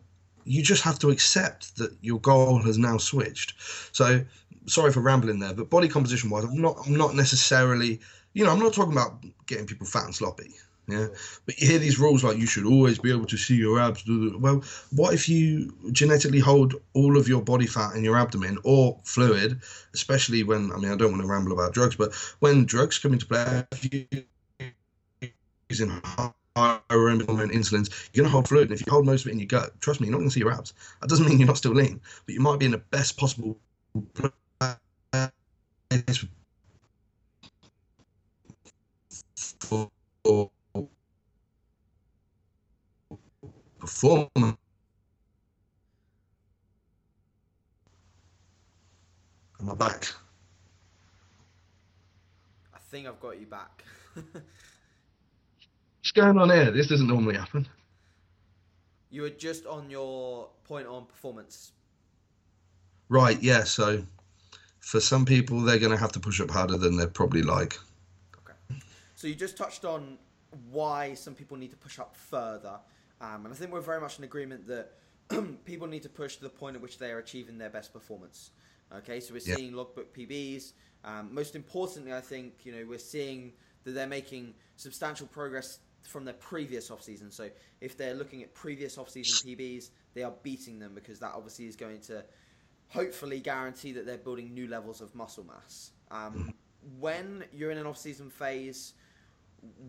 you 0.45 0.61
just 0.61 0.81
have 0.83 0.99
to 0.99 1.09
accept 1.09 1.77
that 1.77 1.95
your 2.01 2.19
goal 2.19 2.61
has 2.63 2.77
now 2.77 2.97
switched. 2.97 3.53
So 3.95 4.23
sorry 4.65 4.91
for 4.91 5.01
rambling 5.01 5.39
there, 5.39 5.53
but 5.53 5.69
body 5.69 5.87
composition 5.87 6.29
wise, 6.29 6.43
I'm 6.43 6.61
not 6.61 6.77
I'm 6.85 6.95
not 6.95 7.15
necessarily 7.15 7.99
you 8.33 8.43
know 8.43 8.51
I'm 8.51 8.59
not 8.59 8.73
talking 8.73 8.93
about 8.93 9.23
getting 9.45 9.65
people 9.65 9.87
fat 9.87 10.05
and 10.05 10.15
sloppy. 10.15 10.51
Yeah, 10.87 11.07
but 11.45 11.57
you 11.59 11.67
hear 11.69 11.79
these 11.79 11.97
rules 11.97 12.25
like 12.25 12.37
you 12.37 12.45
should 12.45 12.65
always 12.65 12.99
be 12.99 13.09
able 13.09 13.25
to 13.27 13.37
see 13.37 13.55
your 13.55 13.79
abs. 13.79 14.03
Well, 14.05 14.63
what 14.91 15.13
if 15.13 15.29
you 15.29 15.73
genetically 15.93 16.39
hold 16.39 16.75
all 16.93 17.17
of 17.17 17.29
your 17.29 17.41
body 17.41 17.67
fat 17.67 17.95
in 17.95 18.03
your 18.03 18.17
abdomen 18.17 18.57
or 18.65 18.99
fluid, 19.05 19.61
especially 19.93 20.43
when 20.43 20.73
I 20.73 20.77
mean 20.77 20.91
I 20.91 20.97
don't 20.97 21.11
want 21.11 21.21
to 21.21 21.27
ramble 21.27 21.53
about 21.53 21.73
drugs, 21.73 21.95
but 21.95 22.13
when 22.39 22.65
drugs 22.65 22.99
come 22.99 23.13
into 23.13 23.25
play, 23.25 23.63
if 23.71 23.93
you 23.93 24.23
using 25.69 26.01
higher 26.55 26.81
insulins, 26.87 28.09
you're 28.13 28.23
going 28.23 28.29
to 28.29 28.29
hold 28.29 28.47
fluid. 28.47 28.69
And 28.69 28.79
if 28.79 28.85
you 28.85 28.91
hold 28.91 29.05
most 29.05 29.21
of 29.21 29.29
it 29.29 29.31
in 29.31 29.39
your 29.39 29.47
gut, 29.47 29.79
trust 29.79 30.01
me, 30.01 30.07
you're 30.07 30.11
not 30.11 30.19
going 30.19 30.29
to 30.29 30.33
see 30.33 30.41
your 30.41 30.51
abs. 30.51 30.73
That 31.01 31.09
doesn't 31.09 31.25
mean 31.25 31.39
you're 31.39 31.47
not 31.47 31.57
still 31.57 31.73
lean, 31.73 31.99
but 32.25 32.35
you 32.35 32.41
might 32.41 32.59
be 32.59 32.65
in 32.65 32.71
the 32.71 32.77
best 32.77 33.17
possible 33.17 33.57
place 36.01 36.25
for 39.59 39.91
performance. 43.79 44.57
Am 49.59 49.69
I 49.69 49.75
back? 49.75 50.07
I 52.73 52.79
think 52.79 53.07
I've 53.07 53.19
got 53.19 53.39
you 53.39 53.45
back. 53.45 53.83
What's 54.13 56.11
going 56.13 56.37
on 56.37 56.49
here? 56.49 56.71
This 56.71 56.87
doesn't 56.87 57.07
normally 57.07 57.37
happen. 57.37 57.67
You 59.09 59.21
were 59.21 59.29
just 59.29 59.65
on 59.65 59.89
your 59.89 60.49
point 60.65 60.87
on 60.87 61.05
performance. 61.05 61.71
Right, 63.09 63.41
yeah, 63.41 63.63
so 63.63 64.03
for 64.83 64.99
some 64.99 65.23
people, 65.23 65.61
they're 65.61 65.79
going 65.79 65.93
to 65.93 65.97
have 65.97 66.11
to 66.11 66.19
push 66.19 66.41
up 66.41 66.51
harder 66.51 66.77
than 66.77 66.97
they'd 66.97 67.13
probably 67.13 67.41
like. 67.41 67.79
Okay. 68.37 68.81
So 69.15 69.27
you 69.27 69.33
just 69.33 69.55
touched 69.55 69.85
on 69.85 70.17
why 70.69 71.13
some 71.13 71.33
people 71.33 71.55
need 71.55 71.71
to 71.71 71.77
push 71.77 71.99
up 71.99 72.17
further. 72.17 72.77
Um, 73.21 73.45
and 73.45 73.53
I 73.53 73.55
think 73.55 73.71
we're 73.71 73.79
very 73.79 74.01
much 74.01 74.17
in 74.17 74.25
agreement 74.25 74.67
that 74.67 74.91
people 75.65 75.87
need 75.87 76.03
to 76.03 76.09
push 76.09 76.35
to 76.35 76.43
the 76.43 76.49
point 76.49 76.75
at 76.75 76.81
which 76.81 76.97
they 76.97 77.11
are 77.11 77.19
achieving 77.19 77.57
their 77.57 77.69
best 77.69 77.93
performance. 77.93 78.51
Okay, 78.93 79.21
so 79.21 79.33
we're 79.33 79.39
yeah. 79.45 79.55
seeing 79.55 79.73
logbook 79.73 80.13
PBs. 80.13 80.73
Um, 81.05 81.33
most 81.33 81.55
importantly, 81.55 82.13
I 82.13 82.19
think 82.19 82.65
you 82.65 82.73
know 82.73 82.85
we're 82.87 82.99
seeing 82.99 83.53
that 83.85 83.91
they're 83.91 84.05
making 84.05 84.53
substantial 84.75 85.27
progress 85.27 85.79
from 86.03 86.25
their 86.25 86.35
previous 86.35 86.91
off 86.91 87.01
season. 87.01 87.31
So 87.31 87.49
if 87.79 87.97
they're 87.97 88.15
looking 88.15 88.43
at 88.43 88.53
previous 88.53 88.97
off 88.97 89.09
season 89.09 89.49
PBs, 89.49 89.91
they 90.13 90.23
are 90.23 90.33
beating 90.43 90.77
them 90.77 90.91
because 90.93 91.19
that 91.19 91.31
obviously 91.33 91.67
is 91.67 91.77
going 91.77 92.01
to 92.01 92.25
hopefully 92.93 93.39
guarantee 93.39 93.91
that 93.93 94.05
they're 94.05 94.17
building 94.17 94.53
new 94.53 94.67
levels 94.67 95.01
of 95.01 95.13
muscle 95.15 95.43
mass. 95.43 95.91
Um, 96.11 96.53
when 96.99 97.43
you're 97.51 97.71
in 97.71 97.77
an 97.77 97.87
off 97.87 97.97
season 97.97 98.29
phase, 98.29 98.93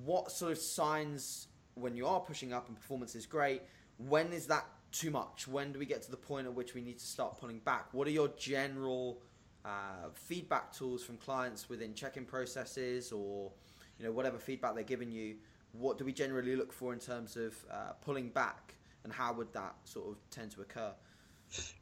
what 0.04 0.30
sort 0.30 0.52
of 0.52 0.58
signs 0.58 1.48
when 1.74 1.94
you 1.94 2.06
are 2.06 2.20
pushing 2.20 2.52
up 2.52 2.68
and 2.68 2.76
performance 2.76 3.14
is 3.14 3.26
great? 3.26 3.62
When 3.98 4.32
is 4.32 4.46
that 4.46 4.64
too 4.90 5.10
much? 5.10 5.46
When 5.46 5.72
do 5.72 5.78
we 5.78 5.86
get 5.86 6.02
to 6.02 6.10
the 6.10 6.16
point 6.16 6.46
at 6.46 6.54
which 6.54 6.74
we 6.74 6.80
need 6.80 6.98
to 6.98 7.06
start 7.06 7.38
pulling 7.38 7.58
back? 7.58 7.92
What 7.92 8.08
are 8.08 8.12
your 8.12 8.28
general 8.38 9.20
uh, 9.64 10.08
feedback 10.14 10.72
tools 10.72 11.04
from 11.04 11.18
clients 11.18 11.68
within 11.68 11.94
check-in 11.94 12.24
processes 12.24 13.12
or 13.12 13.50
you 13.98 14.04
know 14.06 14.12
whatever 14.12 14.38
feedback 14.38 14.74
they're 14.74 14.82
giving 14.82 15.10
you? 15.10 15.36
What 15.72 15.98
do 15.98 16.04
we 16.04 16.12
generally 16.12 16.56
look 16.56 16.72
for 16.72 16.92
in 16.92 17.00
terms 17.00 17.36
of 17.36 17.54
uh, 17.70 17.92
pulling 18.04 18.28
back, 18.28 18.74
and 19.02 19.12
how 19.12 19.32
would 19.32 19.52
that 19.52 19.74
sort 19.84 20.08
of 20.08 20.16
tend 20.30 20.52
to 20.52 20.62
occur? 20.62 20.92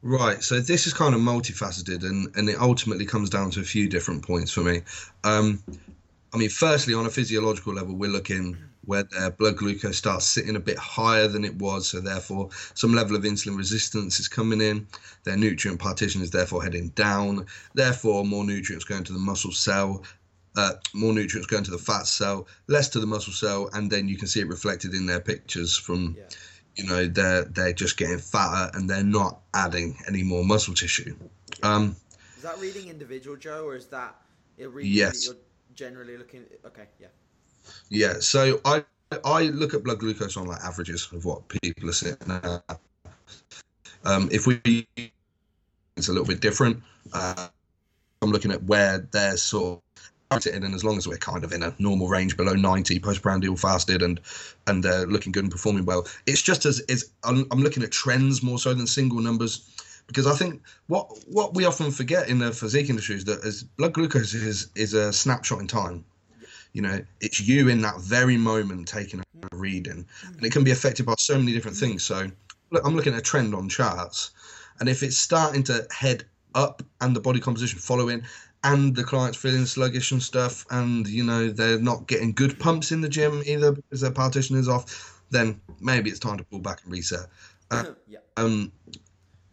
Right. 0.01 0.43
So 0.43 0.59
this 0.59 0.85
is 0.85 0.93
kind 0.93 1.15
of 1.15 1.21
multifaceted, 1.21 2.03
and 2.03 2.35
and 2.35 2.49
it 2.49 2.59
ultimately 2.59 3.05
comes 3.05 3.29
down 3.29 3.51
to 3.51 3.61
a 3.61 3.63
few 3.63 3.87
different 3.87 4.23
points 4.23 4.51
for 4.51 4.61
me. 4.61 4.81
Um, 5.23 5.63
I 6.33 6.37
mean, 6.37 6.49
firstly, 6.49 6.93
on 6.93 7.05
a 7.05 7.09
physiological 7.09 7.73
level, 7.73 7.95
we're 7.95 8.09
looking 8.09 8.57
where 8.85 9.03
their 9.03 9.31
blood 9.31 9.55
glucose 9.55 9.97
starts 9.97 10.25
sitting 10.25 10.55
a 10.55 10.59
bit 10.59 10.77
higher 10.77 11.27
than 11.27 11.45
it 11.45 11.55
was, 11.55 11.87
so 11.87 12.01
therefore 12.01 12.49
some 12.73 12.93
level 12.93 13.15
of 13.15 13.23
insulin 13.23 13.57
resistance 13.57 14.19
is 14.19 14.27
coming 14.27 14.61
in. 14.61 14.85
Their 15.23 15.37
nutrient 15.37 15.79
partition 15.79 16.21
is 16.21 16.31
therefore 16.31 16.63
heading 16.63 16.89
down. 16.89 17.45
Therefore, 17.73 18.25
more 18.25 18.43
nutrients 18.43 18.83
going 18.83 19.05
to 19.05 19.13
the 19.13 19.19
muscle 19.19 19.53
cell, 19.53 20.03
uh, 20.57 20.73
more 20.93 21.13
nutrients 21.13 21.47
going 21.47 21.63
to 21.63 21.71
the 21.71 21.77
fat 21.77 22.07
cell, 22.07 22.47
less 22.67 22.89
to 22.89 22.99
the 22.99 23.07
muscle 23.07 23.33
cell, 23.33 23.69
and 23.73 23.89
then 23.89 24.07
you 24.09 24.17
can 24.17 24.27
see 24.27 24.41
it 24.41 24.47
reflected 24.47 24.93
in 24.93 25.05
their 25.05 25.21
pictures 25.21 25.77
from. 25.77 26.15
Yeah. 26.17 26.25
You 26.75 26.85
know 26.85 27.05
they're 27.07 27.45
they're 27.45 27.73
just 27.73 27.97
getting 27.97 28.17
fatter 28.17 28.75
and 28.75 28.89
they're 28.89 29.03
not 29.03 29.41
adding 29.53 29.97
any 30.07 30.23
more 30.23 30.43
muscle 30.43 30.73
tissue. 30.73 31.15
Um, 31.61 31.95
is 32.35 32.43
that 32.43 32.59
reading 32.59 32.89
individual, 32.89 33.37
Joe, 33.37 33.65
or 33.65 33.75
is 33.75 33.85
that 33.87 34.15
it 34.57 34.71
reading 34.71 34.91
yes. 34.91 35.27
that 35.27 35.33
you're 35.33 35.43
generally 35.75 36.17
looking? 36.17 36.45
Okay, 36.65 36.87
yeah. 36.99 37.07
Yeah, 37.89 38.15
so 38.19 38.59
I 38.65 38.83
I 39.23 39.43
look 39.43 39.73
at 39.73 39.83
blood 39.83 39.99
glucose 39.99 40.37
on 40.37 40.47
like 40.47 40.61
averages 40.61 41.07
of 41.11 41.25
what 41.25 41.47
people 41.47 41.89
are 41.89 41.93
sitting 41.93 42.31
at. 42.31 42.79
Um, 44.05 44.29
if 44.31 44.47
we, 44.47 44.61
it's 45.95 46.09
a 46.09 46.11
little 46.11 46.27
bit 46.27 46.41
different. 46.41 46.83
Uh, 47.13 47.47
I'm 48.21 48.31
looking 48.31 48.51
at 48.51 48.63
where 48.63 48.99
they're 48.99 49.37
sort 49.37 49.79
of 49.97 50.11
sitting, 50.41 50.63
and 50.63 50.73
as 50.73 50.83
long 50.83 50.97
as 50.97 51.07
we're 51.07 51.17
kind 51.17 51.43
of 51.43 51.51
in 51.51 51.63
a 51.63 51.73
normal 51.79 52.07
range 52.07 52.35
below 52.37 52.53
90 52.53 52.99
postprandial 52.99 53.55
fasted 53.55 54.01
and 54.01 54.19
and 54.67 54.83
they're 54.83 55.05
looking 55.05 55.31
good 55.31 55.43
and 55.43 55.51
performing 55.51 55.85
well, 55.85 56.07
it's 56.25 56.41
just 56.41 56.65
as 56.65 56.79
is. 56.81 57.11
I'm, 57.23 57.45
I'm 57.51 57.61
looking 57.61 57.83
at 57.83 57.91
trends 57.91 58.41
more 58.41 58.59
so 58.59 58.73
than 58.73 58.87
single 58.87 59.19
numbers. 59.19 59.69
Because 60.07 60.27
I 60.27 60.35
think 60.35 60.61
what 60.87 61.07
what 61.27 61.53
we 61.53 61.63
often 61.63 61.89
forget 61.89 62.27
in 62.27 62.39
the 62.39 62.51
physique 62.51 62.89
industry 62.89 63.15
is 63.15 63.23
that 63.25 63.43
as 63.45 63.63
blood 63.63 63.93
glucose 63.93 64.33
is 64.33 64.67
is 64.75 64.93
a 64.93 65.13
snapshot 65.13 65.59
in 65.59 65.67
time. 65.67 66.03
You 66.73 66.81
know 66.81 66.99
it's 67.21 67.39
you 67.39 67.69
in 67.69 67.81
that 67.81 68.01
very 68.01 68.35
moment 68.35 68.87
taking 68.87 69.21
a 69.21 69.23
reading. 69.55 70.05
And 70.25 70.43
it 70.43 70.51
can 70.51 70.63
be 70.63 70.71
affected 70.71 71.05
by 71.05 71.15
so 71.17 71.37
many 71.37 71.53
different 71.53 71.77
things. 71.77 72.03
So 72.03 72.29
look, 72.71 72.85
i'm 72.85 72.95
looking 72.95 73.13
at 73.13 73.19
a 73.19 73.21
trend 73.23 73.55
on 73.55 73.69
charts. 73.69 74.31
And 74.79 74.89
if 74.89 75.03
it's 75.03 75.17
starting 75.17 75.63
to 75.63 75.87
head 75.91 76.25
up 76.55 76.83
and 77.01 77.15
the 77.15 77.21
body 77.21 77.39
composition 77.39 77.79
following 77.79 78.23
and 78.63 78.95
the 78.95 79.03
client's 79.03 79.37
feeling 79.37 79.65
sluggish 79.65 80.11
and 80.11 80.21
stuff 80.21 80.65
and 80.71 81.07
you 81.07 81.23
know 81.23 81.49
they're 81.49 81.79
not 81.79 82.07
getting 82.07 82.31
good 82.31 82.57
pumps 82.59 82.91
in 82.91 83.01
the 83.01 83.09
gym 83.09 83.41
either 83.45 83.71
because 83.71 84.01
their 84.01 84.11
partition 84.11 84.57
is 84.57 84.69
off 84.69 85.21
then 85.29 85.59
maybe 85.81 86.09
it's 86.09 86.19
time 86.19 86.37
to 86.37 86.43
pull 86.45 86.59
back 86.59 86.79
and 86.83 86.91
reset 86.91 87.27
uh, 87.71 87.83
yeah. 88.07 88.19
um 88.37 88.71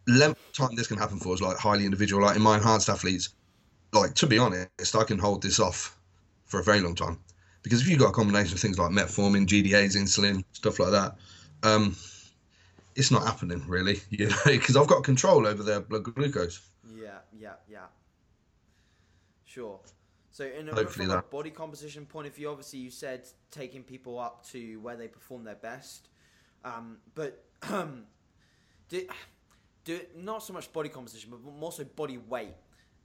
length 0.06 0.40
time 0.52 0.74
this 0.74 0.86
can 0.86 0.98
happen 0.98 1.18
for 1.18 1.34
is 1.34 1.40
like 1.40 1.56
highly 1.56 1.84
individual 1.84 2.22
like 2.22 2.36
in 2.36 2.42
my 2.42 2.56
enhanced 2.56 2.88
athletes 2.88 3.30
like 3.92 4.14
to 4.14 4.26
be 4.26 4.38
honest 4.38 4.96
i 4.96 5.04
can 5.04 5.18
hold 5.18 5.42
this 5.42 5.58
off 5.60 5.96
for 6.50 6.58
a 6.58 6.64
very 6.64 6.80
long 6.80 6.94
time. 6.94 7.18
Because 7.62 7.80
if 7.80 7.88
you've 7.88 7.98
got 7.98 8.08
a 8.08 8.12
combination 8.12 8.54
of 8.54 8.60
things 8.60 8.78
like 8.78 8.90
metformin, 8.90 9.46
GDAs, 9.46 9.96
insulin, 9.96 10.44
stuff 10.52 10.78
like 10.78 10.90
that, 10.90 11.16
um, 11.62 11.96
it's 12.96 13.10
not 13.10 13.24
happening 13.24 13.62
really, 13.68 14.00
you 14.10 14.28
know, 14.28 14.36
because 14.44 14.76
I've 14.76 14.88
got 14.88 15.04
control 15.04 15.46
over 15.46 15.62
their 15.62 15.80
blood 15.80 16.02
glucose. 16.02 16.60
Yeah, 16.94 17.18
yeah, 17.38 17.52
yeah. 17.68 17.86
Sure. 19.52 19.80
So, 20.30 20.44
in 20.44 20.68
a, 20.68 20.86
from 20.86 21.08
that. 21.08 21.18
a 21.18 21.22
body 21.22 21.50
composition 21.50 22.06
point 22.06 22.28
of 22.28 22.34
view, 22.36 22.48
obviously 22.48 22.78
you 22.78 22.90
said 22.90 23.26
taking 23.50 23.82
people 23.82 24.16
up 24.18 24.46
to 24.50 24.78
where 24.80 24.96
they 24.96 25.08
perform 25.08 25.42
their 25.42 25.56
best, 25.56 26.08
um, 26.64 26.98
but 27.16 27.44
do, 28.88 29.06
do 29.84 30.00
not 30.16 30.44
so 30.44 30.52
much 30.52 30.72
body 30.72 30.88
composition, 30.88 31.30
but 31.30 31.42
more 31.42 31.72
so 31.72 31.82
body 31.82 32.18
weight. 32.18 32.54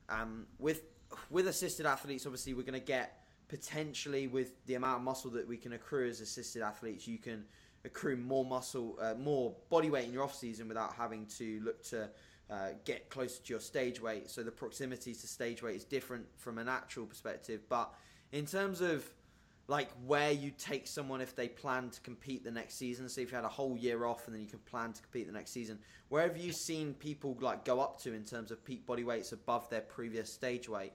Um, 0.07 0.45
with 0.59 0.83
with 1.31 1.47
assisted 1.47 1.87
athletes, 1.87 2.27
obviously 2.27 2.53
we're 2.53 2.61
going 2.61 2.79
to 2.79 2.85
get 2.85 3.23
potentially 3.47 4.27
with 4.27 4.63
the 4.67 4.75
amount 4.75 4.97
of 4.97 5.03
muscle 5.03 5.31
that 5.31 5.47
we 5.47 5.57
can 5.57 5.73
accrue 5.73 6.07
as 6.07 6.21
assisted 6.21 6.61
athletes, 6.61 7.07
you 7.07 7.17
can 7.17 7.43
accrue 7.85 8.17
more 8.17 8.45
muscle, 8.45 8.97
uh, 9.01 9.15
more 9.15 9.55
body 9.69 9.89
weight 9.89 10.05
in 10.05 10.13
your 10.13 10.23
off 10.23 10.35
season 10.35 10.67
without 10.67 10.93
having 10.93 11.25
to 11.25 11.59
look 11.63 11.83
to 11.85 12.09
uh, 12.49 12.69
get 12.83 13.09
closer 13.09 13.41
to 13.41 13.53
your 13.53 13.59
stage 13.59 14.01
weight. 14.01 14.29
So 14.29 14.43
the 14.43 14.51
proximity 14.51 15.13
to 15.13 15.27
stage 15.27 15.63
weight 15.63 15.75
is 15.75 15.83
different 15.83 16.25
from 16.37 16.57
a 16.57 16.63
natural 16.63 17.05
perspective. 17.05 17.61
But 17.69 17.93
in 18.31 18.45
terms 18.45 18.81
of 18.81 19.09
like 19.67 19.89
where 20.05 20.31
you 20.31 20.51
take 20.57 20.85
someone 20.85 21.21
if 21.21 21.35
they 21.35 21.47
plan 21.47 21.89
to 21.89 21.99
compete 22.01 22.43
the 22.43 22.51
next 22.51 22.75
season, 22.75 23.09
say 23.09 23.23
if 23.23 23.31
you 23.31 23.35
had 23.35 23.45
a 23.45 23.49
whole 23.49 23.75
year 23.77 24.05
off 24.05 24.27
and 24.27 24.35
then 24.35 24.41
you 24.41 24.47
can 24.47 24.59
plan 24.59 24.93
to 24.93 25.01
compete 25.01 25.25
the 25.25 25.33
next 25.33 25.51
season, 25.51 25.79
where 26.09 26.27
have 26.27 26.37
you 26.37 26.51
seen 26.51 26.93
people 26.93 27.35
like 27.41 27.65
go 27.65 27.79
up 27.79 27.99
to 28.01 28.13
in 28.13 28.23
terms 28.23 28.51
of 28.51 28.63
peak 28.63 28.85
body 28.85 29.03
weights 29.03 29.31
above 29.31 29.67
their 29.69 29.81
previous 29.81 30.31
stage 30.31 30.69
weight? 30.69 30.93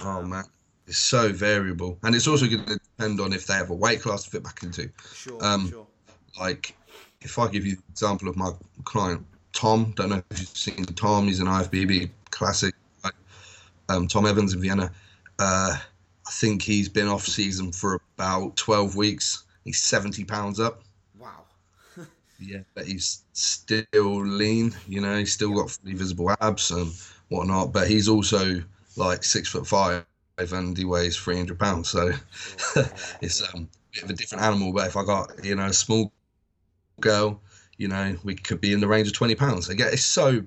Oh 0.00 0.20
um, 0.20 0.30
man, 0.30 0.44
it's 0.86 0.98
so 0.98 1.30
variable, 1.30 1.98
and 2.02 2.14
it's 2.14 2.26
also 2.26 2.46
going 2.46 2.64
to 2.64 2.78
depend 2.96 3.20
on 3.20 3.32
if 3.32 3.46
they 3.46 3.54
have 3.54 3.70
a 3.70 3.74
weight 3.74 4.00
class 4.00 4.24
to 4.24 4.30
fit 4.30 4.42
back 4.42 4.62
into. 4.62 4.90
Sure, 5.14 5.42
um, 5.44 5.68
sure. 5.68 5.86
Like, 6.38 6.74
if 7.20 7.38
I 7.38 7.48
give 7.48 7.66
you 7.66 7.76
the 7.76 7.82
example 7.90 8.28
of 8.28 8.36
my 8.36 8.50
client 8.84 9.26
Tom, 9.56 9.92
don't 9.96 10.10
know 10.10 10.22
if 10.30 10.38
you've 10.38 10.48
seen 10.48 10.84
Tom. 10.84 11.26
He's 11.26 11.40
an 11.40 11.46
IFBB 11.46 12.10
classic. 12.30 12.74
Um, 13.88 14.06
Tom 14.06 14.26
Evans 14.26 14.52
in 14.52 14.60
Vienna. 14.60 14.92
Uh, 15.38 15.76
I 15.76 16.30
think 16.30 16.60
he's 16.60 16.90
been 16.90 17.08
off 17.08 17.24
season 17.24 17.72
for 17.72 18.00
about 18.16 18.56
12 18.56 18.96
weeks. 18.96 19.44
He's 19.64 19.80
70 19.80 20.24
pounds 20.24 20.60
up. 20.60 20.82
Wow. 21.18 21.44
Yeah, 22.38 22.58
but 22.74 22.84
he's 22.84 23.22
still 23.32 24.26
lean. 24.26 24.74
You 24.86 25.00
know, 25.00 25.20
he's 25.20 25.32
still 25.32 25.54
got 25.54 25.70
fully 25.70 25.94
visible 25.94 26.36
abs 26.42 26.70
and 26.70 26.92
whatnot. 27.30 27.72
But 27.72 27.88
he's 27.88 28.08
also 28.08 28.62
like 28.96 29.24
six 29.24 29.48
foot 29.48 29.66
five 29.66 30.04
and 30.36 30.76
he 30.76 30.84
weighs 30.84 31.16
three 31.16 31.36
hundred 31.36 31.58
pounds. 31.58 31.88
So 31.88 32.12
it's 33.22 33.42
um, 33.54 33.70
a 33.72 33.94
bit 33.94 34.02
of 34.02 34.10
a 34.10 34.12
different 34.12 34.44
animal. 34.44 34.74
But 34.74 34.88
if 34.88 34.98
I 34.98 35.04
got 35.06 35.42
you 35.42 35.54
know 35.54 35.64
a 35.64 35.72
small 35.72 36.12
girl, 37.00 37.40
you 37.76 37.88
know, 37.88 38.16
we 38.24 38.34
could 38.34 38.60
be 38.60 38.72
in 38.72 38.80
the 38.80 38.88
range 38.88 39.08
of 39.08 39.14
twenty 39.14 39.34
pounds. 39.34 39.68
Again, 39.68 39.88
it's 39.92 40.04
so 40.04 40.42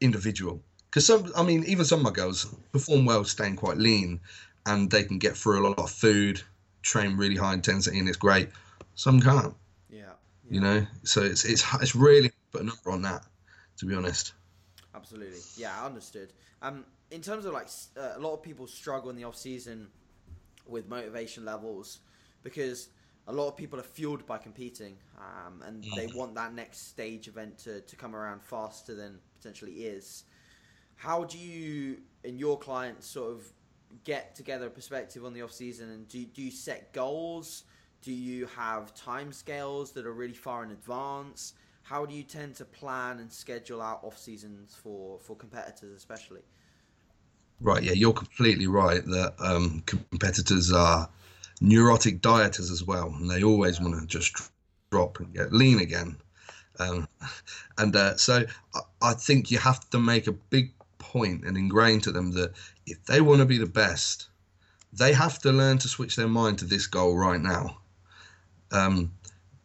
individual. 0.00 0.60
Because 0.90 1.06
some, 1.06 1.30
I 1.36 1.44
mean, 1.44 1.64
even 1.64 1.84
some 1.84 2.00
of 2.00 2.04
my 2.04 2.10
girls 2.10 2.46
perform 2.72 3.04
well, 3.04 3.24
staying 3.24 3.56
quite 3.56 3.76
lean, 3.76 4.20
and 4.66 4.90
they 4.90 5.04
can 5.04 5.18
get 5.18 5.36
through 5.36 5.60
a 5.60 5.64
lot 5.68 5.78
of 5.78 5.90
food, 5.90 6.42
train 6.82 7.16
really 7.16 7.36
high 7.36 7.54
intensity, 7.54 7.98
and 7.98 8.08
it's 8.08 8.16
great. 8.16 8.48
Some 8.94 9.20
can't. 9.20 9.54
Yeah. 9.88 9.98
yeah. 9.98 10.06
You 10.50 10.60
know, 10.60 10.86
so 11.04 11.22
it's 11.22 11.44
it's 11.44 11.64
it's 11.80 11.94
really 11.94 12.32
put 12.52 12.62
a 12.62 12.64
number 12.64 12.90
on 12.90 13.02
that, 13.02 13.24
to 13.78 13.86
be 13.86 13.94
honest. 13.94 14.32
Absolutely. 14.94 15.38
Yeah, 15.56 15.80
I 15.80 15.86
understood. 15.86 16.32
Um, 16.62 16.84
in 17.10 17.22
terms 17.22 17.44
of 17.44 17.52
like 17.52 17.68
uh, 17.96 18.12
a 18.16 18.18
lot 18.18 18.34
of 18.34 18.42
people 18.42 18.66
struggle 18.66 19.10
in 19.10 19.16
the 19.16 19.24
off 19.24 19.36
season 19.36 19.88
with 20.66 20.88
motivation 20.88 21.44
levels 21.44 21.98
because 22.42 22.88
a 23.30 23.32
lot 23.32 23.46
of 23.46 23.56
people 23.56 23.78
are 23.78 23.84
fueled 23.84 24.26
by 24.26 24.38
competing 24.38 24.96
um, 25.16 25.62
and 25.62 25.84
they 25.96 26.06
mm. 26.06 26.14
want 26.16 26.34
that 26.34 26.52
next 26.52 26.88
stage 26.88 27.28
event 27.28 27.56
to, 27.58 27.80
to 27.82 27.96
come 27.96 28.16
around 28.16 28.42
faster 28.42 28.94
than 28.94 29.18
potentially 29.36 29.84
is. 29.84 30.24
How 30.96 31.24
do 31.24 31.38
you 31.38 31.98
and 32.24 32.38
your 32.38 32.58
clients 32.58 33.06
sort 33.06 33.30
of 33.30 33.52
get 34.04 34.34
together 34.34 34.66
a 34.66 34.70
perspective 34.70 35.24
on 35.24 35.32
the 35.32 35.42
off 35.42 35.52
season 35.52 35.90
and 35.90 36.08
do, 36.08 36.24
do 36.24 36.42
you 36.42 36.50
set 36.50 36.92
goals? 36.92 37.64
Do 38.02 38.12
you 38.12 38.46
have 38.46 38.94
time 38.94 39.32
scales 39.32 39.92
that 39.92 40.06
are 40.06 40.12
really 40.12 40.34
far 40.34 40.64
in 40.64 40.72
advance? 40.72 41.54
How 41.82 42.04
do 42.04 42.14
you 42.14 42.24
tend 42.24 42.56
to 42.56 42.64
plan 42.64 43.20
and 43.20 43.32
schedule 43.32 43.80
out 43.80 44.00
off 44.02 44.18
seasons 44.18 44.76
for 44.82 45.18
for 45.20 45.36
competitors 45.36 45.96
especially? 45.96 46.42
Right 47.60 47.82
yeah 47.82 47.92
you're 47.92 48.12
completely 48.12 48.66
right 48.66 49.04
that 49.06 49.34
um, 49.38 49.82
competitors 49.86 50.72
are 50.72 51.08
neurotic 51.60 52.20
dieters 52.20 52.70
as 52.70 52.82
well 52.84 53.08
and 53.08 53.30
they 53.30 53.42
always 53.42 53.80
want 53.80 53.98
to 53.98 54.06
just 54.06 54.50
drop 54.90 55.20
and 55.20 55.34
get 55.34 55.52
lean 55.52 55.78
again 55.78 56.16
um, 56.80 57.08
and 57.78 57.94
uh, 57.94 58.16
so 58.16 58.44
I, 58.74 58.80
I 59.02 59.12
think 59.12 59.50
you 59.50 59.58
have 59.58 59.88
to 59.90 59.98
make 59.98 60.26
a 60.26 60.32
big 60.32 60.72
point 60.98 61.44
and 61.44 61.56
ingrain 61.56 62.00
to 62.00 62.12
them 62.12 62.32
that 62.32 62.52
if 62.86 63.04
they 63.04 63.20
want 63.20 63.40
to 63.40 63.46
be 63.46 63.58
the 63.58 63.66
best, 63.66 64.28
they 64.92 65.12
have 65.12 65.38
to 65.40 65.52
learn 65.52 65.78
to 65.78 65.88
switch 65.88 66.16
their 66.16 66.28
mind 66.28 66.58
to 66.58 66.64
this 66.64 66.86
goal 66.86 67.16
right 67.16 67.40
now. 67.40 67.78
Um, 68.72 69.12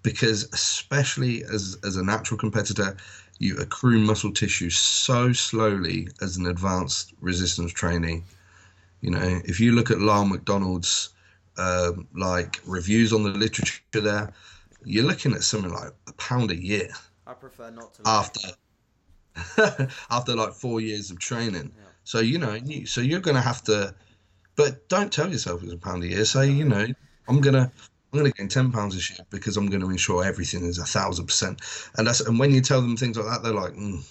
because 0.04 0.44
especially 0.54 1.44
as 1.44 1.78
as 1.84 1.96
a 1.96 2.04
natural 2.04 2.38
competitor, 2.38 2.98
you 3.40 3.58
accrue 3.58 4.00
muscle 4.00 4.32
tissue 4.32 4.70
so 4.70 5.32
slowly 5.34 6.10
as 6.22 6.38
an 6.38 6.48
advanced 6.48 7.14
resistance 7.22 7.72
trainee. 7.72 8.24
You 9.02 9.12
know, 9.12 9.42
if 9.46 9.60
you 9.60 9.72
look 9.72 9.90
at 9.90 10.00
Lyle 10.00 10.26
McDonald's 10.26 11.10
uh, 11.58 11.94
like 12.16 12.60
reviews 12.66 13.14
on 13.14 13.24
the 13.24 13.30
literature 13.30 13.82
there, 13.94 14.34
you're 14.84 15.06
looking 15.06 15.34
at 15.34 15.44
something 15.44 15.74
like 15.74 15.92
a 16.08 16.14
pound 16.14 16.52
a 16.52 16.56
year. 16.56 16.90
I 17.28 17.34
prefer 17.34 17.72
not 17.72 17.94
to. 17.96 18.02
After 18.06 18.50
after 20.10 20.36
like 20.36 20.54
four 20.54 20.80
years 20.82 21.12
of 21.12 21.20
training. 21.20 21.72
Yeah. 21.76 21.84
So 22.04 22.20
you 22.20 22.38
know, 22.38 22.54
you, 22.54 22.86
so 22.86 23.02
you're 23.02 23.20
going 23.20 23.36
to 23.36 23.42
have 23.42 23.64
to, 23.64 23.96
but 24.56 24.88
don't 24.90 25.12
tell 25.12 25.30
yourself 25.30 25.64
it's 25.64 25.74
a 25.74 25.78
pound 25.78 26.04
a 26.04 26.08
year. 26.08 26.26
Say, 26.26 26.50
you 26.50 26.66
know, 26.66 26.88
I'm 27.28 27.42
gonna 27.42 27.72
I'm 28.14 28.20
gonna 28.20 28.32
gain 28.32 28.48
ten 28.48 28.72
pounds 28.72 28.96
this 28.96 29.10
year 29.10 29.26
because 29.30 29.58
I'm 29.58 29.68
going 29.68 29.82
to 29.82 29.90
ensure 29.90 30.24
everything 30.24 30.66
is 30.66 30.78
a 30.78 30.86
thousand 30.86 31.26
percent. 31.26 31.62
And 31.98 32.08
that's 32.08 32.22
and 32.22 32.40
when 32.40 32.52
you 32.52 32.62
tell 32.62 32.82
them 32.82 32.96
things 32.96 33.18
like 33.18 33.28
that, 33.28 33.44
they're 33.44 33.54
like, 33.54 33.74
mm, 33.74 34.04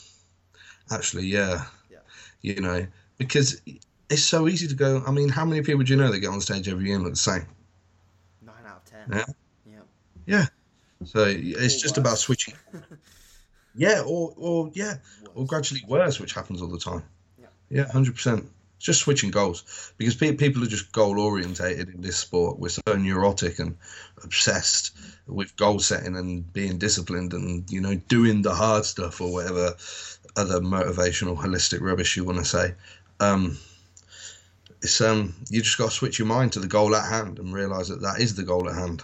actually, 0.91 1.27
yeah, 1.27 1.65
yeah, 1.91 1.99
you 2.43 2.61
know, 2.61 2.87
because 3.17 3.63
it's 4.11 4.23
so 4.25 4.49
easy 4.49 4.69
to 4.69 4.75
go. 4.75 5.03
I 5.07 5.11
mean, 5.11 5.29
how 5.29 5.45
many 5.45 5.63
people 5.63 5.83
do 5.83 5.93
you 5.93 5.99
know 5.99 6.11
that 6.11 6.19
get 6.21 6.31
on 6.31 6.41
stage 6.41 6.69
every 6.69 6.87
year 6.87 6.97
and 6.97 7.05
look 7.05 7.15
the 7.15 7.19
same? 7.19 7.47
Nine 8.45 8.55
out 8.67 8.77
of 8.77 8.85
ten. 8.85 9.19
Yeah. 9.19 9.25
Yeah. 9.67 9.81
Yeah. 10.27 10.47
So 11.05 11.25
it's 11.27 11.81
just 11.81 11.99
about 11.99 12.19
switching. 12.19 12.55
Yeah, 13.75 14.03
or 14.07 14.33
or 14.37 14.71
yeah, 14.73 14.95
worse. 15.23 15.33
or 15.35 15.47
gradually 15.47 15.83
worse, 15.89 16.21
which 16.21 16.33
happens 16.33 16.63
all 16.63 16.69
the 16.69 16.79
time. 16.79 17.03
Yeah, 17.41 17.47
yeah, 17.71 17.91
hundred 17.91 18.15
percent. 18.15 18.49
It's 18.77 18.87
just 18.87 19.01
switching 19.01 19.31
goals 19.31 19.93
because 19.99 20.15
pe- 20.15 20.37
people 20.37 20.63
are 20.63 20.69
just 20.69 20.93
goal 20.93 21.19
orientated 21.19 21.89
in 21.89 22.01
this 22.01 22.17
sport. 22.17 22.59
We're 22.59 22.69
so 22.69 22.95
neurotic 22.97 23.59
and 23.59 23.77
obsessed 24.23 24.97
with 25.27 25.57
goal 25.57 25.81
setting 25.81 26.17
and 26.17 26.53
being 26.53 26.79
disciplined 26.79 27.33
and 27.33 27.69
you 27.71 27.81
know 27.81 27.95
doing 28.09 28.43
the 28.43 28.55
hard 28.55 28.85
stuff 28.85 29.21
or 29.21 29.33
whatever 29.33 29.75
other 30.37 30.61
motivational 30.61 31.37
holistic 31.37 31.81
rubbish 31.81 32.17
you 32.17 32.25
want 32.25 32.39
to 32.39 32.45
say. 32.45 32.75
Um, 33.21 33.59
it's 34.85 35.01
um 35.01 35.35
you 35.51 35.61
just 35.61 35.79
got 35.79 35.91
to 35.91 35.97
switch 35.97 36.19
your 36.19 36.29
mind 36.29 36.53
to 36.53 36.61
the 36.61 36.69
goal 36.69 36.95
at 36.95 37.09
hand 37.09 37.39
and 37.39 37.53
realize 37.53 37.89
that 37.89 38.01
that 38.03 38.21
is 38.21 38.35
the 38.37 38.43
goal 38.43 38.69
at 38.69 38.77
hand 38.77 39.03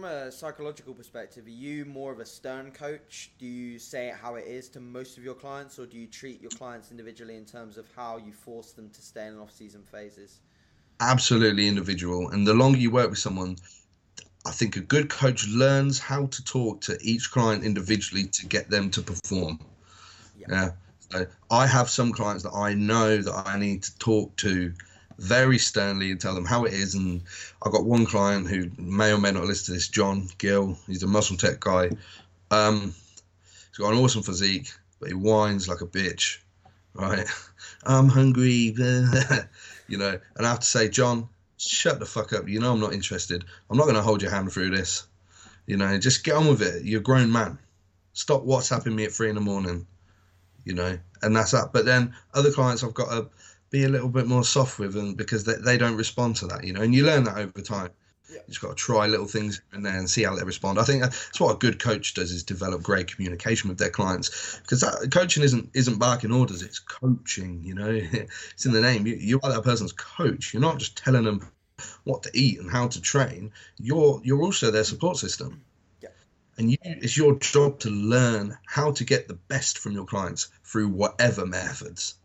from 0.00 0.04
a 0.04 0.30
psychological 0.30 0.94
perspective, 0.94 1.46
are 1.46 1.50
you 1.50 1.84
more 1.84 2.12
of 2.12 2.20
a 2.20 2.24
stern 2.24 2.70
coach? 2.70 3.32
Do 3.40 3.44
you 3.44 3.78
say 3.78 4.08
it 4.08 4.14
how 4.14 4.36
it 4.36 4.46
is 4.46 4.68
to 4.70 4.80
most 4.80 5.18
of 5.18 5.24
your 5.24 5.34
clients, 5.34 5.80
or 5.80 5.84
do 5.84 5.98
you 5.98 6.06
treat 6.06 6.40
your 6.40 6.52
clients 6.52 6.92
individually 6.92 7.36
in 7.36 7.44
terms 7.44 7.76
of 7.76 7.86
how 7.96 8.16
you 8.16 8.32
force 8.32 8.70
them 8.70 8.88
to 8.90 9.02
stay 9.02 9.26
in 9.26 9.36
off-season 9.36 9.82
phases? 9.90 10.38
Absolutely 11.00 11.66
individual, 11.66 12.30
and 12.30 12.46
the 12.46 12.54
longer 12.54 12.78
you 12.78 12.92
work 12.92 13.10
with 13.10 13.18
someone, 13.18 13.56
I 14.46 14.52
think 14.52 14.76
a 14.76 14.80
good 14.80 15.10
coach 15.10 15.48
learns 15.48 15.98
how 15.98 16.26
to 16.26 16.44
talk 16.44 16.80
to 16.82 16.96
each 17.02 17.32
client 17.32 17.64
individually 17.64 18.24
to 18.24 18.46
get 18.46 18.70
them 18.70 18.90
to 18.92 19.02
perform. 19.02 19.58
Yeah. 20.38 20.46
yeah. 20.48 20.70
So 21.10 21.26
I 21.50 21.66
have 21.66 21.90
some 21.90 22.12
clients 22.12 22.44
that 22.44 22.52
I 22.52 22.74
know 22.74 23.16
that 23.18 23.48
I 23.48 23.58
need 23.58 23.82
to 23.82 23.98
talk 23.98 24.36
to 24.36 24.72
very 25.18 25.58
sternly 25.58 26.10
and 26.10 26.20
tell 26.20 26.34
them 26.34 26.44
how 26.44 26.64
it 26.64 26.72
is. 26.72 26.94
And 26.94 27.22
I've 27.62 27.72
got 27.72 27.84
one 27.84 28.06
client 28.06 28.48
who 28.48 28.70
may 28.78 29.12
or 29.12 29.18
may 29.18 29.32
not 29.32 29.44
listen 29.44 29.66
to 29.66 29.72
this, 29.72 29.88
John 29.88 30.28
Gill. 30.38 30.78
He's 30.86 31.02
a 31.02 31.08
muscle 31.08 31.36
tech 31.36 31.60
guy. 31.60 31.90
Um, 32.50 32.94
he's 33.70 33.78
got 33.78 33.92
an 33.92 33.98
awesome 33.98 34.22
physique, 34.22 34.70
but 35.00 35.08
he 35.08 35.14
whines 35.14 35.68
like 35.68 35.80
a 35.80 35.86
bitch. 35.86 36.38
Right? 36.94 37.26
I'm 37.84 38.08
hungry. 38.08 38.74
you 39.88 39.98
know, 39.98 40.18
and 40.36 40.46
I 40.46 40.50
have 40.50 40.60
to 40.60 40.66
say, 40.66 40.88
John, 40.88 41.28
shut 41.56 41.98
the 41.98 42.06
fuck 42.06 42.32
up. 42.32 42.48
You 42.48 42.60
know 42.60 42.72
I'm 42.72 42.80
not 42.80 42.94
interested. 42.94 43.44
I'm 43.68 43.76
not 43.76 43.84
going 43.84 43.96
to 43.96 44.02
hold 44.02 44.22
your 44.22 44.30
hand 44.30 44.52
through 44.52 44.70
this. 44.70 45.06
You 45.66 45.76
know, 45.76 45.98
just 45.98 46.24
get 46.24 46.34
on 46.34 46.48
with 46.48 46.62
it. 46.62 46.84
You're 46.84 47.00
a 47.00 47.02
grown 47.02 47.30
man. 47.30 47.58
Stop 48.12 48.44
WhatsApping 48.44 48.94
me 48.94 49.04
at 49.04 49.12
three 49.12 49.28
in 49.28 49.34
the 49.34 49.40
morning. 49.40 49.86
You 50.64 50.74
know, 50.74 50.98
and 51.22 51.34
that's 51.34 51.54
up. 51.54 51.72
But 51.72 51.84
then 51.84 52.14
other 52.34 52.52
clients 52.52 52.84
I've 52.84 52.94
got 52.94 53.10
to 53.10 53.28
be 53.70 53.84
a 53.84 53.88
little 53.88 54.08
bit 54.08 54.26
more 54.26 54.44
soft 54.44 54.78
with 54.78 54.92
them 54.92 55.14
because 55.14 55.44
they, 55.44 55.54
they 55.54 55.78
don't 55.78 55.96
respond 55.96 56.36
to 56.36 56.46
that, 56.48 56.64
you 56.64 56.72
know, 56.72 56.82
and 56.82 56.94
you 56.94 57.06
learn 57.06 57.24
that 57.24 57.38
over 57.38 57.60
time. 57.60 57.90
Yeah. 58.28 58.36
You 58.36 58.48
just 58.48 58.60
got 58.60 58.70
to 58.70 58.74
try 58.74 59.06
little 59.06 59.26
things 59.26 59.60
and 59.72 59.84
then 59.84 60.06
see 60.06 60.22
how 60.22 60.36
they 60.36 60.44
respond. 60.44 60.78
I 60.78 60.84
think 60.84 61.02
that's 61.02 61.40
what 61.40 61.54
a 61.54 61.58
good 61.58 61.80
coach 61.80 62.14
does 62.14 62.30
is 62.30 62.44
develop 62.44 62.82
great 62.82 63.12
communication 63.12 63.68
with 63.68 63.78
their 63.78 63.90
clients 63.90 64.58
because 64.62 64.82
that 64.82 65.10
coaching 65.10 65.42
isn't 65.42 65.70
isn't 65.74 65.98
barking 65.98 66.32
orders, 66.32 66.62
it's 66.62 66.78
coaching. 66.78 67.62
You 67.64 67.74
know, 67.74 67.90
it's 67.90 68.66
in 68.66 68.72
the 68.72 68.80
name. 68.80 69.06
You, 69.06 69.14
you 69.14 69.40
are 69.42 69.52
that 69.52 69.64
person's 69.64 69.92
coach. 69.92 70.52
You're 70.52 70.62
not 70.62 70.78
just 70.78 70.96
telling 70.96 71.24
them 71.24 71.48
what 72.04 72.22
to 72.24 72.30
eat 72.34 72.60
and 72.60 72.70
how 72.70 72.88
to 72.88 73.00
train. 73.00 73.52
You're 73.78 74.20
you're 74.22 74.42
also 74.42 74.70
their 74.70 74.84
support 74.84 75.16
system. 75.16 75.62
And 76.60 76.70
you, 76.70 76.76
it's 76.82 77.16
your 77.16 77.36
job 77.36 77.78
to 77.80 77.88
learn 77.88 78.54
how 78.66 78.92
to 78.92 79.02
get 79.02 79.28
the 79.28 79.34
best 79.34 79.78
from 79.78 79.92
your 79.92 80.04
clients 80.04 80.48
through 80.62 80.88
whatever 80.88 81.46
methods. 81.46 82.16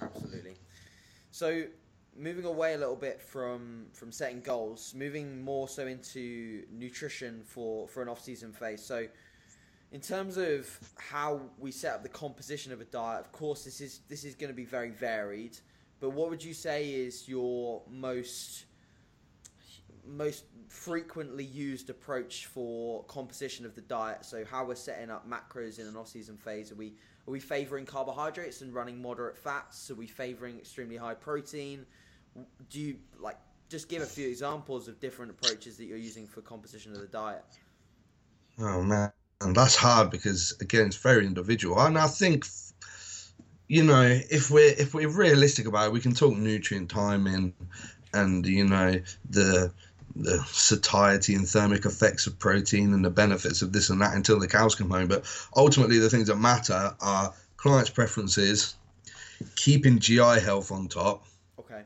Absolutely. 0.00 0.54
So 1.32 1.64
moving 2.16 2.44
away 2.44 2.74
a 2.74 2.78
little 2.78 2.94
bit 2.94 3.20
from 3.20 3.86
from 3.94 4.12
setting 4.12 4.40
goals, 4.42 4.94
moving 4.96 5.42
more 5.42 5.66
so 5.66 5.88
into 5.88 6.62
nutrition 6.70 7.42
for 7.44 7.88
for 7.88 8.00
an 8.00 8.08
off 8.08 8.22
season 8.22 8.52
phase. 8.52 8.80
So 8.80 9.08
in 9.90 10.00
terms 10.00 10.36
of 10.36 10.68
how 10.96 11.40
we 11.58 11.72
set 11.72 11.94
up 11.94 12.04
the 12.04 12.08
composition 12.08 12.72
of 12.72 12.80
a 12.80 12.84
diet, 12.84 13.22
of 13.22 13.32
course 13.32 13.64
this 13.64 13.80
is 13.80 14.02
this 14.08 14.22
is 14.22 14.36
going 14.36 14.52
to 14.52 14.56
be 14.56 14.64
very 14.64 14.90
varied. 14.90 15.58
But 15.98 16.10
what 16.10 16.30
would 16.30 16.44
you 16.44 16.54
say 16.54 16.90
is 16.90 17.28
your 17.28 17.82
most 17.90 18.66
most 20.06 20.44
frequently 20.70 21.44
used 21.44 21.90
approach 21.90 22.46
for 22.46 23.02
composition 23.04 23.66
of 23.66 23.74
the 23.74 23.80
diet? 23.82 24.24
So 24.24 24.44
how 24.44 24.64
we're 24.64 24.76
setting 24.76 25.10
up 25.10 25.28
macros 25.28 25.80
in 25.80 25.86
an 25.86 25.96
off 25.96 26.08
season 26.08 26.36
phase? 26.36 26.70
Are 26.70 26.76
we 26.76 26.94
are 27.26 27.32
we 27.32 27.40
favouring 27.40 27.84
carbohydrates 27.84 28.62
and 28.62 28.72
running 28.72 29.02
moderate 29.02 29.36
fats? 29.36 29.90
Are 29.90 29.96
we 29.96 30.06
favouring 30.06 30.58
extremely 30.58 30.96
high 30.96 31.14
protein? 31.14 31.84
Do 32.70 32.80
you 32.80 32.96
like 33.18 33.36
just 33.68 33.88
give 33.88 34.02
a 34.02 34.06
few 34.06 34.28
examples 34.28 34.86
of 34.86 35.00
different 35.00 35.32
approaches 35.32 35.76
that 35.76 35.86
you're 35.86 35.98
using 35.98 36.26
for 36.26 36.40
composition 36.40 36.92
of 36.92 37.00
the 37.00 37.08
diet? 37.08 37.44
Oh 38.60 38.82
man, 38.82 39.12
and 39.40 39.54
that's 39.54 39.74
hard 39.74 40.10
because 40.10 40.56
again, 40.60 40.86
it's 40.86 40.96
very 40.96 41.26
individual. 41.26 41.80
And 41.80 41.98
I 41.98 42.06
think, 42.06 42.46
you 43.66 43.82
know, 43.82 44.20
if 44.30 44.52
we're 44.52 44.74
if 44.78 44.94
we're 44.94 45.08
realistic 45.08 45.66
about 45.66 45.88
it, 45.88 45.92
we 45.92 46.00
can 46.00 46.14
talk 46.14 46.36
nutrient 46.36 46.90
timing, 46.90 47.54
and 48.12 48.46
you 48.46 48.66
know 48.68 49.00
the 49.28 49.72
the 50.16 50.38
satiety 50.46 51.34
and 51.34 51.48
thermic 51.48 51.84
effects 51.84 52.26
of 52.26 52.38
protein 52.38 52.92
and 52.92 53.04
the 53.04 53.10
benefits 53.10 53.62
of 53.62 53.72
this 53.72 53.90
and 53.90 54.00
that 54.00 54.14
until 54.14 54.38
the 54.38 54.48
cows 54.48 54.74
come 54.74 54.90
home. 54.90 55.08
But 55.08 55.24
ultimately, 55.56 55.98
the 55.98 56.10
things 56.10 56.28
that 56.28 56.36
matter 56.36 56.94
are 57.00 57.32
clients' 57.56 57.90
preferences, 57.90 58.74
keeping 59.56 59.98
GI 59.98 60.40
health 60.40 60.72
on 60.72 60.88
top, 60.88 61.26
Okay. 61.58 61.82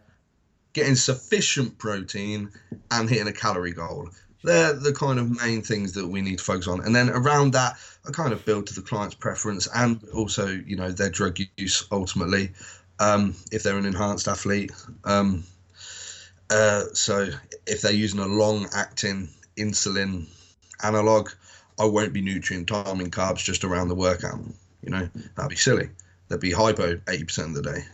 getting 0.72 0.94
sufficient 0.94 1.76
protein, 1.78 2.50
and 2.90 3.08
hitting 3.08 3.28
a 3.28 3.32
calorie 3.32 3.72
goal. 3.72 4.08
They're 4.42 4.74
the 4.74 4.92
kind 4.92 5.18
of 5.18 5.40
main 5.42 5.62
things 5.62 5.92
that 5.92 6.06
we 6.06 6.20
need 6.20 6.38
to 6.38 6.44
focus 6.44 6.68
on. 6.68 6.84
And 6.84 6.94
then 6.94 7.08
around 7.10 7.52
that, 7.52 7.76
I 8.06 8.10
kind 8.10 8.32
of 8.32 8.44
build 8.44 8.66
to 8.66 8.74
the 8.74 8.82
client's 8.82 9.14
preference 9.14 9.66
and 9.74 10.00
also, 10.12 10.46
you 10.48 10.76
know, 10.76 10.90
their 10.90 11.08
drug 11.08 11.38
use 11.56 11.86
ultimately, 11.90 12.52
um, 12.98 13.34
if 13.50 13.62
they're 13.62 13.78
an 13.78 13.86
enhanced 13.86 14.28
athlete. 14.28 14.70
Um, 15.04 15.44
uh, 16.50 16.84
so 16.92 17.28
if 17.66 17.80
they're 17.82 17.92
using 17.92 18.20
a 18.20 18.26
long 18.26 18.68
acting 18.74 19.28
insulin 19.56 20.26
analog, 20.82 21.30
I 21.78 21.86
won't 21.86 22.12
be 22.12 22.22
nutrient 22.22 22.68
timing 22.68 23.10
carbs 23.10 23.44
just 23.44 23.64
around 23.64 23.88
the 23.88 23.94
workout. 23.94 24.40
You 24.82 24.90
know, 24.90 25.08
that'd 25.34 25.50
be 25.50 25.56
silly. 25.56 25.88
They'd 26.28 26.40
be 26.40 26.52
hypo 26.52 26.96
80% 26.96 27.38
of 27.46 27.54
the 27.54 27.62
day. 27.62 27.84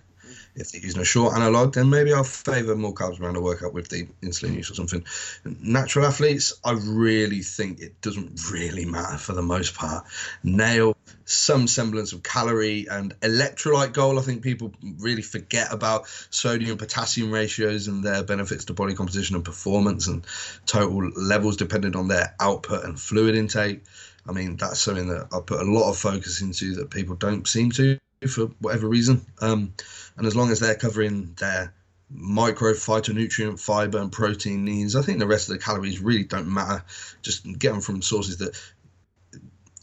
If 0.57 0.73
they're 0.73 0.81
using 0.81 1.01
a 1.01 1.05
short 1.05 1.37
analog, 1.37 1.75
then 1.75 1.89
maybe 1.89 2.13
I'll 2.13 2.25
favour 2.25 2.75
more 2.75 2.93
carbs 2.93 3.21
around 3.21 3.35
the 3.35 3.41
workout 3.41 3.73
with 3.73 3.89
the 3.89 4.09
insulin 4.21 4.55
use 4.55 4.71
or 4.71 4.75
something. 4.75 5.05
Natural 5.45 6.07
athletes, 6.07 6.53
I 6.65 6.73
really 6.73 7.41
think 7.41 7.81
it 7.81 8.01
doesn't 8.01 8.51
really 8.51 8.85
matter 8.85 9.17
for 9.17 9.33
the 9.33 9.43
most 9.43 9.75
part. 9.75 10.05
Nail 10.43 10.97
some 11.25 11.67
semblance 11.67 12.13
of 12.13 12.23
calorie 12.23 12.87
and 12.91 13.19
electrolyte 13.21 13.93
goal. 13.93 14.19
I 14.19 14.23
think 14.23 14.43
people 14.43 14.73
really 14.99 15.23
forget 15.23 15.73
about 15.73 16.09
sodium 16.31 16.79
potassium 16.79 17.31
ratios 17.31 17.89
and 17.89 18.03
their 18.03 18.23
benefits 18.23 18.67
to 18.67 18.75
body 18.75 18.95
composition 18.95 19.37
and 19.37 19.45
performance 19.45 20.07
and 20.07 20.25
total 20.67 21.11
levels 21.11 21.57
depending 21.57 21.97
on 21.97 22.09
their 22.09 22.35
output 22.41 22.85
and 22.85 22.99
fluid 22.99 23.35
intake. 23.35 23.83
I 24.27 24.33
mean, 24.33 24.57
that's 24.57 24.81
something 24.81 25.09
that 25.09 25.29
I 25.33 25.41
put 25.41 25.61
a 25.61 25.65
lot 25.65 25.91
of 25.91 25.97
focus 25.97 26.43
into 26.43 26.77
that 26.77 26.91
people 26.91 27.17
don't 27.17 27.47
seem 27.47 27.71
to 27.73 27.99
for 28.29 28.47
whatever 28.61 28.89
reason. 28.89 29.25
Um, 29.41 29.73
and 30.17 30.27
as 30.27 30.37
long 30.37 30.51
as 30.51 30.61
they're 30.61 30.75
covering 30.75 31.35
their 31.39 31.73
micro 32.11 32.73
phytonutrient, 32.73 33.61
fiber, 33.61 33.99
and 33.99 34.13
protein 34.13 34.65
needs, 34.65 34.97
I 34.97 35.03
think 35.03 35.19
the 35.19 35.27
rest 35.27 35.49
of 35.49 35.55
the 35.55 35.65
calories 35.65 36.01
really 36.01 36.25
don't 36.25 36.53
matter. 36.53 36.85
Just 37.23 37.45
get 37.59 37.73
them 37.73 37.81
from 37.81 38.03
sources 38.03 38.39
that 38.39 38.61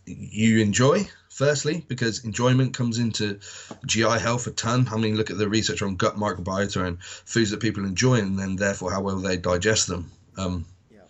you 0.07 0.59
enjoy. 0.59 1.07
Firstly, 1.29 1.85
because 1.87 2.25
enjoyment 2.25 2.73
comes 2.73 2.97
into 2.97 3.39
GI 3.85 4.17
health 4.19 4.47
a 4.47 4.51
ton. 4.51 4.87
I 4.91 4.97
mean, 4.97 5.15
look 5.15 5.29
at 5.29 5.37
the 5.37 5.47
research 5.47 5.83
on 5.83 5.95
gut 5.95 6.15
microbiota 6.15 6.87
and 6.87 7.01
foods 7.03 7.51
that 7.51 7.59
people 7.59 7.85
enjoy, 7.85 8.15
and 8.15 8.39
then 8.39 8.55
therefore 8.55 8.91
how 8.91 9.01
well 9.01 9.17
they 9.19 9.37
digest 9.37 9.87
them. 9.87 10.11
Um, 10.35 10.65
Yeah. 10.91 11.01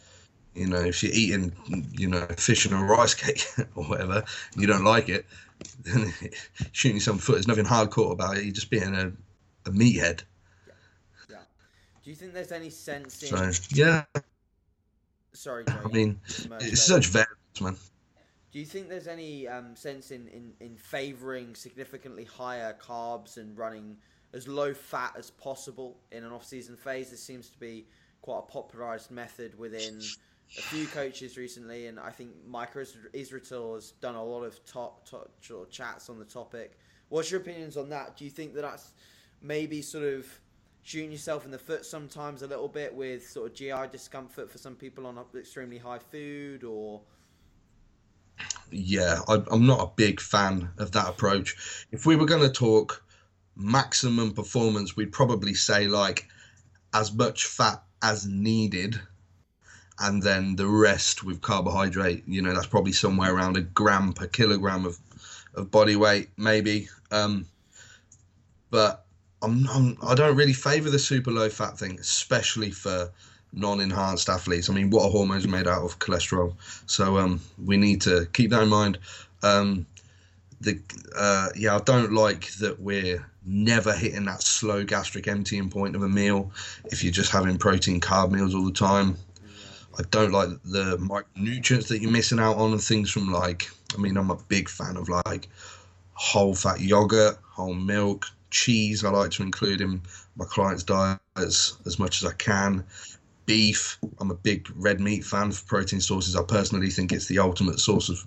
you 0.53 0.67
know, 0.67 0.81
if 0.81 1.01
you're 1.01 1.13
eating, 1.13 1.55
you 1.93 2.07
know, 2.09 2.25
fish 2.37 2.65
and 2.65 2.73
a 2.75 2.77
rice 2.77 3.13
cake 3.13 3.45
or 3.75 3.85
whatever, 3.85 4.25
and 4.51 4.61
you 4.61 4.67
don't 4.67 4.83
like 4.83 5.07
it, 5.07 5.25
then 5.83 6.13
shooting 6.73 6.99
some 6.99 7.19
foot, 7.19 7.33
there's 7.33 7.47
nothing 7.47 7.65
hardcore 7.65 8.11
about 8.11 8.37
it. 8.37 8.43
You're 8.43 8.53
just 8.53 8.69
being 8.69 8.95
a, 8.95 9.13
a 9.65 9.71
meathead. 9.71 10.23
Yeah. 11.29 11.37
Do 12.03 12.09
you 12.09 12.15
think 12.17 12.33
there's 12.33 12.51
any 12.51 12.69
sense 12.69 13.23
in? 13.23 13.29
So, 13.29 13.51
yeah, 13.73 14.03
Sorry, 15.37 15.65
Joe. 15.65 15.73
I 15.85 15.87
mean, 15.89 16.19
it's 16.59 16.81
such 16.81 17.07
variance, 17.07 17.61
man. 17.61 17.77
Do 18.57 18.61
you 18.61 18.65
think 18.65 18.89
there's 18.89 19.07
any 19.07 19.47
um, 19.47 19.75
sense 19.75 20.09
in, 20.09 20.27
in, 20.29 20.51
in 20.59 20.77
favouring 20.77 21.53
significantly 21.53 22.23
higher 22.23 22.75
carbs 22.83 23.37
and 23.37 23.55
running 23.55 23.97
as 24.33 24.47
low 24.47 24.73
fat 24.73 25.13
as 25.15 25.29
possible 25.29 25.99
in 26.11 26.23
an 26.23 26.31
off 26.31 26.43
season 26.43 26.75
phase? 26.75 27.11
This 27.11 27.21
seems 27.21 27.49
to 27.49 27.59
be 27.59 27.85
quite 28.23 28.39
a 28.39 28.51
popularised 28.51 29.11
method 29.11 29.55
within 29.59 30.01
a 30.57 30.61
few 30.61 30.87
coaches 30.87 31.37
recently, 31.37 31.85
and 31.85 31.99
I 31.99 32.09
think 32.09 32.31
Mike 32.47 32.73
Israetel 32.73 33.75
has 33.75 33.91
done 34.01 34.15
a 34.15 34.23
lot 34.23 34.41
of 34.41 34.65
top, 34.65 35.07
top 35.07 35.29
sort 35.39 35.67
of 35.67 35.71
chats 35.71 36.09
on 36.09 36.17
the 36.17 36.25
topic. 36.25 36.79
What's 37.09 37.29
your 37.29 37.41
opinions 37.41 37.77
on 37.77 37.89
that? 37.89 38.17
Do 38.17 38.25
you 38.25 38.31
think 38.31 38.55
that 38.55 38.63
that's 38.63 38.93
maybe 39.39 39.83
sort 39.83 40.05
of 40.05 40.25
shooting 40.81 41.11
yourself 41.11 41.45
in 41.45 41.51
the 41.51 41.59
foot 41.59 41.85
sometimes 41.85 42.41
a 42.41 42.47
little 42.47 42.69
bit 42.69 42.91
with 42.91 43.29
sort 43.29 43.51
of 43.51 43.53
GI 43.53 43.91
discomfort 43.91 44.49
for 44.49 44.57
some 44.57 44.73
people 44.73 45.05
on 45.05 45.23
extremely 45.35 45.77
high 45.77 45.99
food, 45.99 46.63
or 46.63 47.01
yeah, 48.71 49.19
I, 49.27 49.41
I'm 49.51 49.65
not 49.65 49.81
a 49.81 49.91
big 49.95 50.19
fan 50.19 50.69
of 50.77 50.91
that 50.91 51.07
approach. 51.07 51.85
If 51.91 52.05
we 52.05 52.15
were 52.15 52.25
going 52.25 52.41
to 52.41 52.49
talk 52.49 53.03
maximum 53.55 54.33
performance, 54.33 54.95
we'd 54.95 55.11
probably 55.11 55.53
say 55.53 55.87
like 55.87 56.27
as 56.93 57.13
much 57.13 57.45
fat 57.45 57.83
as 58.01 58.27
needed, 58.27 58.99
and 59.99 60.21
then 60.21 60.55
the 60.55 60.67
rest 60.67 61.23
with 61.23 61.41
carbohydrate. 61.41 62.23
You 62.27 62.41
know, 62.41 62.53
that's 62.53 62.67
probably 62.67 62.91
somewhere 62.91 63.33
around 63.33 63.57
a 63.57 63.61
gram 63.61 64.13
per 64.13 64.27
kilogram 64.27 64.85
of 64.85 64.97
of 65.55 65.71
body 65.71 65.95
weight, 65.95 66.29
maybe. 66.37 66.89
Um, 67.11 67.47
but 68.69 69.05
I'm, 69.41 69.67
I'm 69.69 69.97
I 70.03 70.15
don't 70.15 70.35
really 70.35 70.53
favour 70.53 70.89
the 70.89 70.99
super 70.99 71.31
low 71.31 71.49
fat 71.49 71.77
thing, 71.77 71.99
especially 71.99 72.71
for 72.71 73.11
non-enhanced 73.53 74.29
athletes. 74.29 74.69
I 74.69 74.73
mean, 74.73 74.89
what 74.89 75.05
are 75.05 75.09
hormones 75.11 75.47
made 75.47 75.67
out 75.67 75.83
of? 75.83 75.99
Cholesterol. 75.99 76.53
So 76.85 77.17
um, 77.17 77.41
we 77.63 77.77
need 77.77 78.01
to 78.01 78.27
keep 78.33 78.51
that 78.51 78.63
in 78.63 78.69
mind. 78.69 78.99
Um, 79.43 79.85
the 80.61 80.79
uh, 81.15 81.49
yeah, 81.55 81.75
I 81.75 81.79
don't 81.79 82.13
like 82.13 82.51
that 82.53 82.79
we're 82.79 83.25
never 83.45 83.93
hitting 83.93 84.25
that 84.25 84.41
slow 84.41 84.83
gastric 84.83 85.27
emptying 85.27 85.69
point 85.69 85.95
of 85.95 86.03
a 86.03 86.09
meal. 86.09 86.51
If 86.85 87.03
you're 87.03 87.13
just 87.13 87.31
having 87.31 87.57
protein 87.57 88.01
carb 88.01 88.31
meals 88.31 88.55
all 88.55 88.65
the 88.65 88.71
time, 88.71 89.17
I 89.97 90.03
don't 90.11 90.31
like 90.31 90.49
the 90.65 90.97
micronutrients 90.97 91.87
that 91.87 92.01
you're 92.01 92.11
missing 92.11 92.39
out 92.39 92.57
on 92.57 92.71
and 92.71 92.81
things 92.81 93.09
from 93.11 93.31
like. 93.31 93.69
I 93.95 94.01
mean, 94.01 94.17
I'm 94.17 94.31
a 94.31 94.35
big 94.47 94.67
fan 94.67 94.97
of 94.97 95.07
like 95.07 95.47
whole 96.13 96.53
fat 96.53 96.81
yogurt, 96.81 97.37
whole 97.43 97.73
milk, 97.73 98.25
cheese. 98.49 99.05
I 99.05 99.09
like 99.09 99.31
to 99.31 99.43
include 99.43 99.81
in 99.81 100.01
my 100.35 100.45
clients' 100.45 100.83
diets 100.83 101.21
as, 101.37 101.77
as 101.85 101.99
much 101.99 102.21
as 102.21 102.29
I 102.29 102.33
can 102.33 102.83
beef. 103.47 103.97
I'm 104.19 104.29
a 104.29 104.35
big 104.35 104.69
red 104.75 104.99
meat 104.99 105.25
fan 105.25 105.51
for 105.51 105.65
protein 105.65 106.01
sources. 106.01 106.35
I 106.35 106.43
personally 106.43 106.91
think 106.91 107.11
it's 107.11 107.25
the 107.25 107.39
ultimate 107.39 107.79
source 107.79 108.09
of 108.09 108.23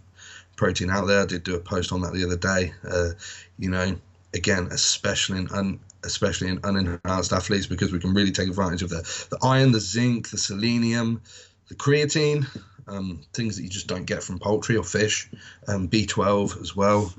protein 0.57 0.91
out 0.91 1.07
there. 1.07 1.23
I 1.23 1.27
did 1.27 1.45
do 1.45 1.55
a 1.55 1.61
post 1.61 1.93
on 1.93 2.01
that 2.01 2.13
the 2.13 2.25
other 2.25 2.37
day. 2.37 2.73
Uh, 2.85 3.11
you 3.59 3.71
know, 3.71 3.97
again, 4.35 4.69
especially 4.73 5.39
in 5.39 5.49
un, 5.53 5.79
especially 6.03 6.49
in 6.49 6.59
unenhanced 6.59 7.33
athletes, 7.33 7.67
because 7.67 7.93
we 7.93 8.01
can 8.01 8.15
really 8.15 8.33
take 8.33 8.49
advantage 8.49 8.83
of 8.83 8.91
the 8.91 9.03
the 9.31 9.39
iron, 9.47 9.71
the 9.71 9.81
zinc, 9.81 10.31
the 10.31 10.39
selenium, 10.39 11.23
the 11.69 11.77
creatine, 11.77 12.47
um, 12.89 13.21
things 13.33 13.57
that 13.57 13.63
you 13.63 13.69
just 13.69 13.87
don't 13.87 14.07
get 14.07 14.25
from 14.25 14.39
poultry 14.39 14.77
or 14.77 14.85
fish, 14.85 15.31
um, 15.69 15.89
B12 15.89 16.61
as 16.61 16.75
well. 16.75 17.13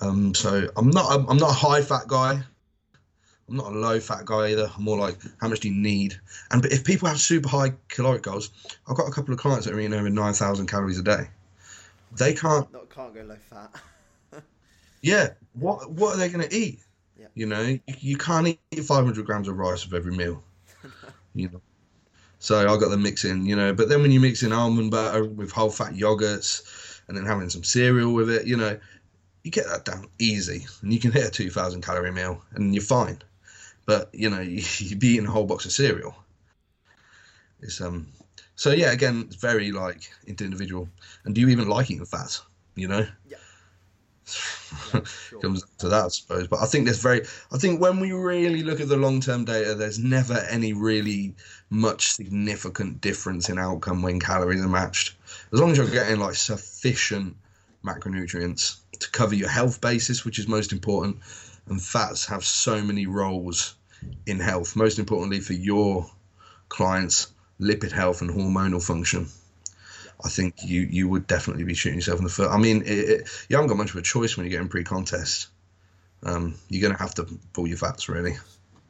Um, 0.00 0.34
so 0.34 0.68
I'm 0.76 0.90
not 0.90 1.10
I'm, 1.12 1.28
I'm 1.28 1.36
not 1.36 1.50
a 1.50 1.54
high 1.66 1.82
fat 1.82 2.08
guy. 2.08 2.42
I'm 3.48 3.56
not 3.56 3.72
a 3.72 3.78
low 3.78 4.00
fat 4.00 4.24
guy 4.24 4.52
either. 4.52 4.70
I'm 4.76 4.84
more 4.84 4.98
like 4.98 5.18
how 5.40 5.48
much 5.48 5.60
do 5.60 5.68
you 5.68 5.74
need? 5.74 6.18
And 6.50 6.62
but 6.62 6.72
if 6.72 6.84
people 6.84 7.08
have 7.08 7.20
super 7.20 7.48
high 7.48 7.74
caloric 7.88 8.22
goals, 8.22 8.50
I've 8.88 8.96
got 8.96 9.08
a 9.08 9.12
couple 9.12 9.34
of 9.34 9.40
clients 9.40 9.66
that 9.66 9.74
are 9.74 9.80
eating 9.80 9.94
over 9.94 10.08
nine 10.08 10.32
thousand 10.32 10.66
calories 10.66 10.98
a 10.98 11.02
day. 11.02 11.28
They 12.16 12.32
can't. 12.32 12.72
not 12.72 12.90
can't 12.90 13.14
go 13.14 13.22
low 13.22 13.36
fat. 13.50 13.70
Yeah. 15.02 15.30
What 15.52 15.90
What 15.90 16.14
are 16.14 16.18
they 16.18 16.30
going 16.30 16.48
to 16.48 16.56
eat? 16.56 16.80
Yeah. 17.18 17.26
You 17.34 17.44
know, 17.44 17.60
you, 17.60 17.80
you 17.86 18.16
can't 18.16 18.46
eat 18.46 18.84
500 18.84 19.26
grams 19.26 19.48
of 19.48 19.58
rice 19.58 19.84
with 19.84 19.92
every 19.92 20.16
meal. 20.16 20.42
you 21.34 21.50
know. 21.50 21.60
So 22.38 22.60
I 22.60 22.78
got 22.78 22.88
the 22.88 22.96
mix 22.96 23.24
in, 23.24 23.44
you 23.44 23.54
know. 23.54 23.74
But 23.74 23.90
then 23.90 24.00
when 24.00 24.12
you 24.12 24.20
mix 24.20 24.42
in 24.42 24.52
almond 24.52 24.90
butter 24.90 25.24
with 25.24 25.52
whole 25.52 25.68
fat 25.68 25.92
yogurts, 25.92 27.02
and 27.08 27.16
then 27.16 27.26
having 27.26 27.50
some 27.50 27.64
cereal 27.64 28.14
with 28.14 28.30
it, 28.30 28.46
you 28.46 28.56
know, 28.56 28.78
you 29.42 29.50
get 29.50 29.66
that 29.66 29.84
down 29.84 30.06
easy, 30.18 30.66
and 30.80 30.92
you 30.92 30.98
can 30.98 31.12
hit 31.12 31.26
a 31.26 31.30
2,000 31.30 31.82
calorie 31.82 32.10
meal, 32.10 32.42
and 32.52 32.74
you're 32.74 32.82
fine. 32.82 33.18
But 33.86 34.10
you 34.12 34.30
know, 34.30 34.40
you, 34.54 34.62
you'd 34.78 35.00
be 35.00 35.08
eating 35.08 35.26
a 35.26 35.30
whole 35.30 35.46
box 35.46 35.64
of 35.64 35.72
cereal. 35.72 36.14
It's 37.60 37.80
um. 37.80 38.08
So 38.56 38.70
yeah, 38.70 38.92
again, 38.92 39.24
it's 39.26 39.36
very 39.36 39.72
like 39.72 40.10
individual. 40.26 40.88
And 41.24 41.34
do 41.34 41.40
you 41.40 41.48
even 41.48 41.68
like 41.68 41.90
eating 41.90 42.04
fats? 42.06 42.42
You 42.76 42.88
know. 42.88 43.06
Yeah. 43.28 43.38
Yeah, 44.92 45.00
sure. 45.04 45.40
comes 45.40 45.64
to 45.78 45.88
that, 45.88 46.04
I 46.04 46.08
suppose. 46.08 46.48
But 46.48 46.60
I 46.60 46.66
think 46.66 46.84
there's 46.84 47.00
very, 47.00 47.22
I 47.52 47.58
think 47.58 47.80
when 47.80 48.00
we 48.00 48.12
really 48.12 48.62
look 48.62 48.80
at 48.80 48.88
the 48.88 48.96
long 48.96 49.20
term 49.20 49.44
data, 49.44 49.74
there's 49.74 49.98
never 49.98 50.34
any 50.50 50.72
really 50.72 51.34
much 51.70 52.12
significant 52.12 53.00
difference 53.00 53.48
in 53.48 53.58
outcome 53.58 54.02
when 54.02 54.18
calories 54.20 54.64
are 54.64 54.68
matched. 54.68 55.14
As 55.52 55.60
long 55.60 55.72
as 55.72 55.78
you're 55.78 55.86
getting 55.88 56.18
like 56.18 56.34
sufficient 56.34 57.36
macronutrients 57.84 58.78
to 58.98 59.10
cover 59.10 59.34
your 59.34 59.48
health 59.48 59.80
basis, 59.80 60.24
which 60.24 60.38
is 60.38 60.48
most 60.48 60.72
important, 60.72 61.18
and 61.66 61.82
fats 61.82 62.26
have 62.26 62.44
so 62.44 62.82
many 62.82 63.06
roles 63.06 63.74
in 64.26 64.40
health, 64.40 64.76
most 64.76 64.98
importantly 64.98 65.40
for 65.40 65.54
your 65.54 66.10
clients' 66.68 67.32
lipid 67.60 67.92
health 67.92 68.20
and 68.20 68.30
hormonal 68.30 68.84
function. 68.84 69.28
I 70.24 70.28
think 70.28 70.54
you 70.64 70.82
you 70.82 71.08
would 71.08 71.26
definitely 71.26 71.64
be 71.64 71.74
shooting 71.74 71.98
yourself 71.98 72.18
in 72.18 72.24
the 72.24 72.30
foot. 72.30 72.50
I 72.50 72.58
mean, 72.58 72.82
it, 72.82 72.86
it, 72.86 73.46
you 73.48 73.56
haven't 73.56 73.68
got 73.68 73.76
much 73.76 73.90
of 73.90 73.96
a 73.96 74.02
choice 74.02 74.36
when 74.36 74.46
you're 74.46 74.52
getting 74.52 74.68
pre-contest. 74.68 75.48
Um, 76.22 76.54
you're 76.68 76.80
going 76.80 76.96
to 76.96 77.02
have 77.02 77.14
to 77.16 77.24
pull 77.52 77.66
your 77.66 77.76
fats, 77.76 78.08
really. 78.08 78.36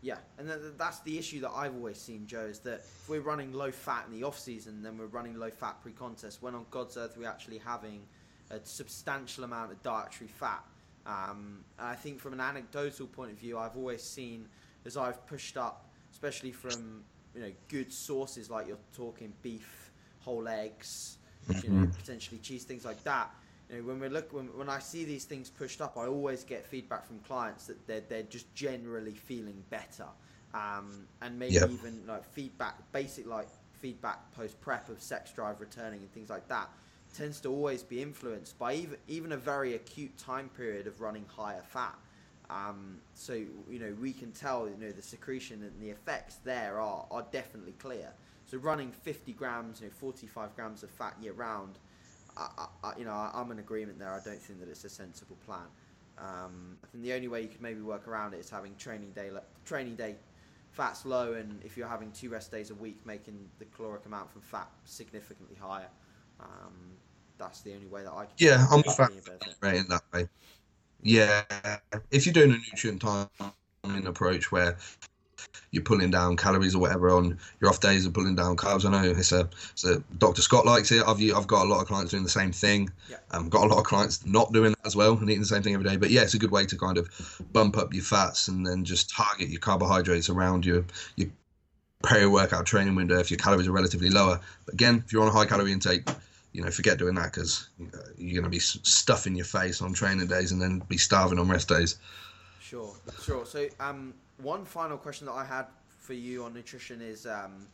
Yeah, 0.03 0.19
and 0.39 0.47
th- 0.47 0.75
that's 0.79 1.01
the 1.01 1.19
issue 1.19 1.41
that 1.41 1.51
I've 1.51 1.75
always 1.75 1.99
seen, 1.99 2.27
Joe, 2.27 2.45
is 2.45 2.61
that 2.61 2.81
if 2.81 3.09
we're 3.09 3.23
running 3.23 3.53
low 3.53 3.73
fat 3.73 4.05
in 4.07 4.21
the 4.21 4.25
off 4.25 4.39
season, 4.39 4.83
then 4.83 4.99
we're 4.99 5.07
running 5.07 5.39
low 5.39 5.51
fat 5.51 5.81
pre 5.83 5.93
contest. 5.93 6.43
When 6.43 6.55
on 6.55 6.67
God's 6.71 6.97
earth 6.97 7.17
we're 7.17 7.29
actually 7.29 7.59
having 7.59 8.03
a 8.51 8.61
substantial 8.63 9.45
amount 9.45 9.73
of 9.73 9.83
dietary 9.83 10.29
fat. 10.29 10.63
Um, 11.07 11.65
I 11.79 11.95
think 11.95 12.21
from 12.21 12.33
an 12.33 12.41
anecdotal 12.41 13.07
point 13.07 13.33
of 13.33 13.39
view, 13.39 13.59
I've 13.59 13.77
always 13.77 14.03
seen 14.03 14.49
as 14.85 14.97
I've 14.97 15.27
pushed 15.27 15.57
up, 15.57 15.91
especially 16.13 16.53
from 16.53 17.03
you 17.35 17.41
know 17.43 17.53
good 17.69 17.93
sources 17.93 18.51
like 18.51 18.67
you're 18.69 18.79
talking 18.95 19.33
beef, 19.43 19.93
whole 20.21 20.49
eggs, 20.49 21.19
you 21.63 21.71
know, 21.71 21.87
potentially 21.97 22.39
cheese, 22.39 22.65
things 22.65 22.85
like 22.85 23.03
that. 23.05 23.31
You 23.71 23.77
know, 23.79 23.83
when 23.85 24.01
we 24.01 24.09
look, 24.09 24.33
when, 24.33 24.47
when 24.57 24.69
I 24.69 24.79
see 24.79 25.05
these 25.05 25.25
things 25.25 25.51
pushed 25.51 25.81
up, 25.81 25.97
I 25.97 26.07
always 26.07 26.45
get 26.45 26.67
feedback 26.67 27.07
from 27.07 27.19
clients 27.21 27.67
that 27.67 27.87
they're 27.87 28.03
they're 28.09 28.23
just 28.23 28.53
generally 28.55 29.15
feeling 29.15 29.63
better, 29.71 30.07
um, 30.55 31.07
and 31.23 31.39
maybe 31.39 31.65
Yep. 31.65 31.73
even 31.73 32.03
like 32.07 32.25
feedback, 32.25 32.77
basic 32.93 33.27
like 33.27 33.49
feedback 33.73 34.33
post 34.33 34.61
prep 34.61 34.89
of 34.89 35.01
sex 35.03 35.33
drive 35.33 35.61
returning 35.61 36.01
and 36.01 36.13
things 36.13 36.31
like 36.31 36.49
that, 36.49 36.69
tends 37.15 37.41
to 37.41 37.49
always 37.49 37.83
be 37.83 38.03
influenced 38.03 38.59
by 38.59 38.75
even 38.75 38.97
even 39.09 39.33
a 39.33 39.37
very 39.37 39.75
acute 39.75 40.17
time 40.19 40.49
period 40.51 40.87
of 40.87 41.01
running 41.01 41.25
higher 41.29 41.63
fat. 41.63 41.97
Um, 42.51 42.99
so 43.15 43.33
you 43.33 43.79
know 43.79 43.95
we 44.01 44.13
can 44.13 44.33
tell 44.33 44.69
you 44.69 44.77
know 44.77 44.93
the 44.93 45.03
secretion 45.03 45.63
and 45.63 45.81
the 45.81 45.91
effects 45.91 46.37
there 46.45 46.81
are 46.81 47.07
are 47.11 47.27
definitely 47.33 47.73
clear. 47.73 48.11
So 48.47 48.59
running 48.59 48.93
50 48.93 49.33
grams, 49.33 49.81
you 49.81 49.87
know, 49.87 49.93
45 49.97 50.55
grams 50.55 50.83
of 50.83 50.91
fat 50.91 51.17
year 51.21 51.33
round, 51.33 51.79
I, 52.37 52.67
I, 52.83 52.93
you 52.99 53.07
know, 53.07 53.13
I, 53.13 53.31
I'm 53.35 53.51
in 53.51 53.59
agreement 53.59 53.99
there. 53.99 54.13
I 54.13 54.21
don't 54.23 54.41
think 54.41 54.61
that 54.61 54.69
it's 54.69 54.85
a 54.85 54.91
sensible 54.91 55.37
plan. 55.47 55.67
Um, 56.19 56.77
I 56.85 56.87
think 56.89 57.05
the 57.05 57.15
only 57.15 57.29
way 57.29 57.43
you 57.43 57.49
could 57.49 57.63
maybe 57.63 57.81
work 57.81 58.07
around 58.07 58.35
it 58.35 58.41
is 58.41 58.51
having 58.51 58.75
training 58.77 59.13
day, 59.13 59.31
training 59.65 59.97
day, 59.97 60.17
fats 60.73 61.07
low, 61.07 61.33
and 61.35 61.61
if 61.65 61.77
you're 61.77 61.89
having 61.89 62.11
two 62.13 62.29
rest 62.29 62.51
days 62.51 62.71
a 62.71 62.75
week, 62.75 62.99
making 63.07 63.49
the 63.59 63.65
caloric 63.65 64.05
amount 64.07 64.31
from 64.31 64.43
fat 64.43 64.69
significantly 64.85 65.57
higher. 65.59 65.89
Um, 66.41 66.97
that's 67.39 67.61
the 67.63 67.75
only 67.75 67.87
way 67.87 68.03
that 68.03 68.13
I 68.13 68.25
can. 68.25 68.35
Yeah, 68.39 68.67
I'm 68.71 68.81
a 68.87 68.93
fan 68.93 69.09
right 69.61 69.77
in 69.77 69.89
that 69.89 70.03
way. 70.13 70.29
Yeah, 71.03 71.43
if 72.11 72.25
you're 72.25 72.33
doing 72.33 72.53
a 72.53 72.57
nutrient 72.57 73.03
timing 73.03 74.07
approach 74.07 74.51
where 74.51 74.79
you're 75.71 75.83
pulling 75.83 76.11
down 76.11 76.37
calories 76.37 76.75
or 76.75 76.79
whatever 76.79 77.11
on 77.11 77.37
your 77.61 77.69
off 77.69 77.81
days 77.81 78.07
of 78.07 78.15
pulling 78.15 78.37
down 78.37 78.57
carbs, 78.57 78.87
I 78.87 78.91
know 78.91 79.11
it's 79.11 79.33
a, 79.33 79.49
it's 79.73 79.85
a 79.85 79.99
Dr. 80.19 80.41
Scott 80.41 80.65
likes 80.65 80.93
it. 80.93 81.03
I've 81.07 81.21
I've 81.37 81.47
got 81.47 81.67
a 81.67 81.69
lot 81.69 81.81
of 81.81 81.89
clients 81.89 82.13
doing 82.13 82.23
the 82.23 82.31
same 82.31 82.53
thing. 82.53 82.89
Yeah. 83.11 83.17
Um, 83.33 83.49
got 83.49 83.65
a 83.65 83.67
lot 83.67 83.79
of 83.79 83.85
clients 83.85 84.25
not 84.25 84.53
doing 84.53 84.71
that 84.71 84.87
as 84.87 84.97
well 84.97 85.19
and 85.19 85.29
eating 85.29 85.41
the 85.41 85.47
same 85.47 85.63
thing 85.63 85.75
every 85.75 85.89
day. 85.89 85.97
But 85.97 86.11
yeah, 86.11 86.23
it's 86.23 86.35
a 86.35 86.39
good 86.39 86.53
way 86.53 86.65
to 86.65 86.79
kind 86.79 86.97
of 86.97 87.43
bump 87.53 87.77
up 87.77 87.93
your 87.93 88.05
fats 88.05 88.49
and 88.49 88.67
then 88.67 88.85
just 88.85 89.11
target 89.11 89.49
your 89.49 89.61
carbohydrates 89.61 90.31
around 90.31 90.65
your 90.65 90.85
your 91.17 91.29
peri-workout 92.05 92.67
training 92.67 92.95
window 92.95 93.19
if 93.19 93.31
your 93.31 93.39
calories 93.39 93.67
are 93.67 93.73
relatively 93.73 94.11
lower. 94.11 94.41
But 94.65 94.75
again, 94.75 95.03
if 95.05 95.13
you're 95.13 95.23
on 95.23 95.29
a 95.29 95.33
high 95.33 95.47
calorie 95.47 95.73
intake, 95.73 96.09
you 96.55 96.63
know, 96.63 96.71
forget 96.71 96.99
doing 96.99 97.17
that 97.17 97.33
because 97.33 97.69
you're 98.17 98.41
going 98.41 98.45
to 98.45 98.49
be 98.49 98.61
stuffing 98.61 99.35
your 99.35 99.45
face 99.45 99.83
on 99.83 99.93
training 99.93 100.29
days 100.29 100.53
and 100.53 100.63
then 100.63 100.79
be 100.89 100.97
starving 100.97 101.39
on 101.39 101.49
rest 101.49 101.69
days. 101.69 101.99
Sure, 102.61 102.95
sure. 103.23 103.45
So, 103.45 103.69
um, 103.81 104.15
one 104.39 104.65
final 104.65 104.97
question 104.97 105.27
that 105.27 105.33
I 105.33 105.45
had 105.45 105.67
for 105.99 106.15
you 106.15 106.45
on 106.45 106.55
nutrition 106.55 107.03
is 107.03 107.27
um, 107.27 107.67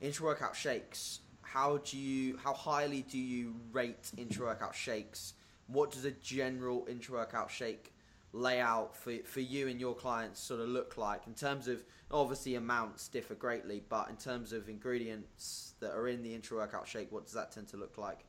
intra-workout 0.00 0.56
shakes. 0.56 1.20
How 1.42 1.78
do 1.78 1.96
you, 1.96 2.36
how 2.36 2.52
highly 2.52 3.02
do 3.02 3.18
you 3.18 3.54
rate 3.72 4.10
intra-workout 4.18 4.74
shakes? 4.74 5.34
What 5.68 5.92
does 5.92 6.04
a 6.04 6.10
general 6.10 6.86
intra-workout 6.90 7.52
shake 7.52 7.92
layout 8.34 8.96
for 8.96 9.14
for 9.24 9.40
you 9.40 9.68
and 9.68 9.80
your 9.80 9.94
clients 9.94 10.40
sort 10.40 10.60
of 10.60 10.68
look 10.68 10.98
like 10.98 11.26
in 11.26 11.34
terms 11.34 11.68
of 11.68 11.84
obviously 12.10 12.56
amounts 12.56 13.08
differ 13.08 13.34
greatly, 13.34 13.82
but 13.88 14.10
in 14.10 14.16
terms 14.16 14.52
of 14.52 14.68
ingredients 14.68 15.74
that 15.80 15.92
are 15.92 16.08
in 16.08 16.22
the 16.22 16.34
intra-workout 16.34 16.86
shake, 16.86 17.10
what 17.10 17.24
does 17.24 17.34
that 17.34 17.52
tend 17.52 17.68
to 17.68 17.76
look 17.76 17.96
like? 17.96 18.24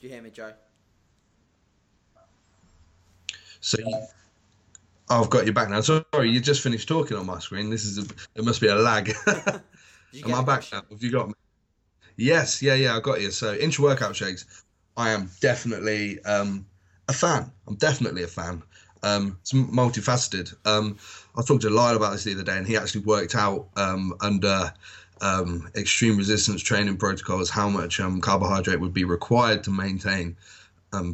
Do 0.00 0.06
you 0.06 0.12
hear 0.12 0.22
me, 0.22 0.30
Joe? 0.30 0.52
So 3.60 3.78
you, 3.78 4.06
I've 5.08 5.30
got 5.30 5.46
you 5.46 5.52
back 5.52 5.70
now. 5.70 5.80
Sorry, 5.80 6.30
you 6.30 6.40
just 6.40 6.62
finished 6.62 6.86
talking 6.86 7.16
on 7.16 7.26
my 7.26 7.38
screen. 7.38 7.70
This 7.70 7.84
is 7.84 7.98
a, 7.98 8.06
there 8.34 8.44
must 8.44 8.60
be 8.60 8.68
a 8.68 8.74
lag. 8.74 9.12
Am 9.26 10.34
I 10.34 10.42
back 10.42 10.64
now? 10.72 10.82
Have 10.90 11.02
you 11.02 11.10
got 11.10 11.28
me? 11.28 11.34
Yes, 12.16 12.62
yeah, 12.62 12.74
yeah, 12.74 12.96
I 12.96 13.00
got 13.00 13.20
you. 13.20 13.30
So 13.30 13.54
intra 13.54 13.84
workout 13.84 14.14
shakes, 14.14 14.64
I 14.96 15.10
am 15.10 15.30
definitely 15.40 16.22
um, 16.24 16.66
a 17.08 17.12
fan. 17.12 17.50
I'm 17.66 17.76
definitely 17.76 18.22
a 18.22 18.28
fan. 18.28 18.62
Um, 19.02 19.38
it's 19.42 19.52
multifaceted. 19.52 20.54
Um, 20.64 20.96
I 21.36 21.42
talked 21.42 21.62
to 21.62 21.70
Lyle 21.70 21.96
about 21.96 22.12
this 22.12 22.24
the 22.24 22.32
other 22.32 22.42
day, 22.42 22.56
and 22.56 22.66
he 22.66 22.76
actually 22.76 23.02
worked 23.02 23.34
out 23.34 23.68
um, 23.76 24.14
under 24.20 24.72
um, 25.20 25.70
extreme 25.76 26.16
resistance 26.16 26.62
training 26.62 26.96
protocols 26.96 27.50
how 27.50 27.68
much 27.68 28.00
um, 28.00 28.20
carbohydrate 28.20 28.80
would 28.80 28.94
be 28.94 29.04
required 29.04 29.64
to 29.64 29.70
maintain 29.70 30.36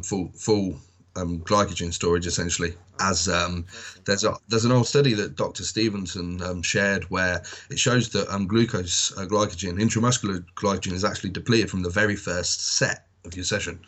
full 0.01 0.31
full 0.33 0.79
um, 1.15 1.39
glycogen 1.41 1.93
storage, 1.93 2.25
essentially. 2.25 2.73
As 2.99 3.27
um, 3.27 3.65
there's 4.05 4.23
a 4.23 4.37
there's 4.47 4.65
an 4.65 4.71
old 4.71 4.87
study 4.87 5.13
that 5.13 5.35
Dr. 5.35 5.63
Stevenson 5.63 6.41
um, 6.41 6.61
shared 6.61 7.03
where 7.05 7.43
it 7.69 7.79
shows 7.79 8.09
that 8.09 8.27
glucose 8.47 9.11
uh, 9.17 9.25
glycogen, 9.25 9.79
intramuscular 9.81 10.45
glycogen, 10.55 10.93
is 10.93 11.03
actually 11.03 11.31
depleted 11.31 11.69
from 11.69 11.81
the 11.81 11.89
very 11.89 12.15
first 12.15 12.77
set 12.77 13.07
of 13.25 13.35
your 13.35 13.45
session. 13.45 13.79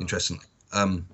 Interesting. 0.00 0.40
Um, 0.72 1.06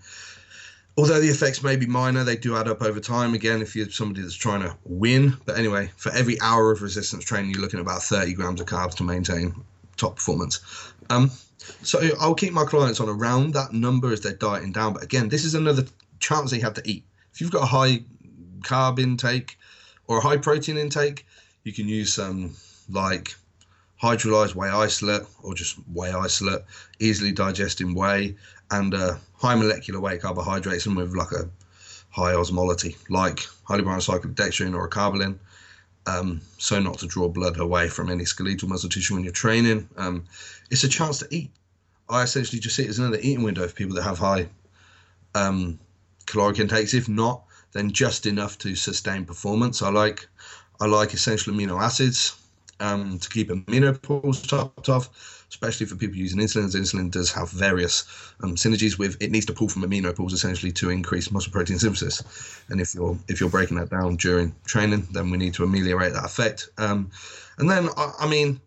although 0.97 1.21
the 1.21 1.29
effects 1.29 1.63
may 1.63 1.77
be 1.77 1.87
minor, 1.87 2.25
they 2.25 2.37
do 2.37 2.57
add 2.57 2.69
up 2.69 2.83
over 2.83 3.01
time. 3.01 3.35
Again, 3.35 3.63
if 3.63 3.77
you're 3.77 3.91
somebody 3.91 4.23
that's 4.23 4.35
trying 4.35 4.63
to 4.63 4.77
win, 4.85 5.37
but 5.45 5.59
anyway, 5.59 5.91
for 5.97 6.13
every 6.13 6.41
hour 6.41 6.71
of 6.71 6.83
resistance 6.83 7.25
training, 7.25 7.51
you're 7.51 7.61
looking 7.61 7.79
at 7.79 7.83
about 7.83 8.03
30 8.03 8.35
grams 8.35 8.61
of 8.61 8.67
carbs 8.67 8.95
to 8.97 9.03
maintain 9.03 9.55
top 9.97 10.17
performance. 10.17 10.61
Um, 11.11 11.31
so 11.83 12.01
I'll 12.19 12.35
keep 12.35 12.53
my 12.53 12.65
clients 12.65 13.01
on 13.01 13.09
around 13.09 13.55
that 13.55 13.73
number 13.73 14.13
as 14.13 14.21
they're 14.21 14.33
dieting 14.33 14.73
down. 14.73 14.95
But 14.95 15.03
again, 15.03 15.29
this 15.29 15.45
is 15.45 15.55
another 15.55 15.85
chance 16.19 16.51
they 16.51 16.61
have 16.61 16.75
to 16.75 16.83
eat. 16.89 17.05
If 17.33 17.41
you've 17.41 17.51
got 17.51 17.63
a 17.63 17.67
high 17.67 18.03
carb 18.63 18.99
intake 18.99 19.59
or 20.07 20.19
a 20.19 20.21
high 20.21 20.37
protein 20.37 20.77
intake, 20.77 21.27
you 21.65 21.73
can 21.73 21.89
use 21.89 22.13
some 22.13 22.55
like 22.89 23.35
hydrolyzed 24.03 24.55
whey 24.55 24.69
isolate 24.69 25.23
or 25.43 25.55
just 25.55 25.77
whey 25.93 26.11
isolate, 26.11 26.63
easily 26.99 27.33
digesting 27.33 27.95
whey, 27.95 28.37
and 28.71 28.95
uh, 28.95 29.17
high 29.37 29.55
molecular 29.55 30.01
weight 30.01 30.23
carbohydrates 30.23 30.87
and 30.87 30.97
with 30.97 31.15
like 31.15 31.33
a 31.33 31.49
high 32.11 32.33
osmolality, 32.33 32.97
like 33.09 33.47
highly 33.65 33.83
branched 33.83 34.09
cyclodextrin 34.09 34.75
or 34.75 34.87
a 34.87 34.91
Karbolyn. 34.91 35.39
Um, 36.07 36.41
so 36.59 36.81
not 36.81 36.99
to 37.01 37.07
draw 37.07 37.29
blood 37.29 37.59
away 37.59 37.89
from 37.89 38.11
any 38.11 38.25
skeletal 38.25 38.69
muscle 38.69 38.89
tissue 38.89 39.15
when 39.15 39.23
you're 39.23 39.33
training. 39.33 39.89
Um, 39.97 40.25
it's 40.71 40.85
a 40.85 40.89
chance 40.89 41.19
to 41.19 41.29
eat. 41.31 41.51
I 42.09 42.23
essentially 42.23 42.59
just 42.59 42.75
see 42.75 42.85
it 42.85 42.89
as 42.89 42.99
another 42.99 43.19
eating 43.21 43.45
window 43.45 43.69
for 43.69 43.75
people 43.75 43.95
that 43.97 44.03
have 44.03 44.19
high 44.19 44.49
um, 45.35 45.79
caloric 46.27 46.59
intakes. 46.59 46.95
If 46.95 47.09
not, 47.09 47.45
then 47.73 47.93
just 47.93 48.27
enough 48.27 48.59
to 48.59 48.75
sustain 48.75 49.25
performance. 49.25 49.83
I 49.83 49.91
like 49.91 50.27
I 50.81 50.87
like 50.87 51.13
essential 51.13 51.53
amino 51.53 51.81
acids 51.81 52.40
um, 52.81 53.19
to 53.19 53.29
keep 53.29 53.49
amino 53.51 54.01
pools 54.01 54.43
topped 54.43 54.89
off, 54.89 55.45
especially 55.49 55.87
for 55.87 55.97
people 55.97 56.17
using 56.17 56.41
insulin. 56.41 56.65
As 56.65 56.75
insulin 56.75 57.11
does 57.11 57.33
have 57.33 57.51
various 57.51 58.05
um, 58.43 58.57
synergies 58.57 58.99
with 58.99 59.17
it 59.21 59.31
needs 59.31 59.47
to 59.47 59.53
pull 59.53 59.69
from 59.69 59.83
amino 59.83 60.15
pools 60.15 60.33
essentially 60.33 60.73
to 60.73 60.91
increase 60.91 61.31
muscle 61.31 61.53
protein 61.53 61.79
synthesis. 61.79 62.23
And 62.69 62.81
if 62.81 62.95
you're 62.95 63.19
if 63.29 63.41
you're 63.41 63.51
breaking 63.51 63.77
that 63.79 63.91
down 63.91 64.17
during 64.17 64.55
training, 64.65 65.07
then 65.13 65.31
we 65.31 65.39
need 65.39 65.55
to 65.55 65.65
ameliorate 65.65 66.15
that 66.15 66.25
effect. 66.25 66.71
Um, 66.79 67.11
and 67.59 67.71
then 67.71 67.89
I, 67.97 68.13
I 68.21 68.29
mean. 68.29 68.61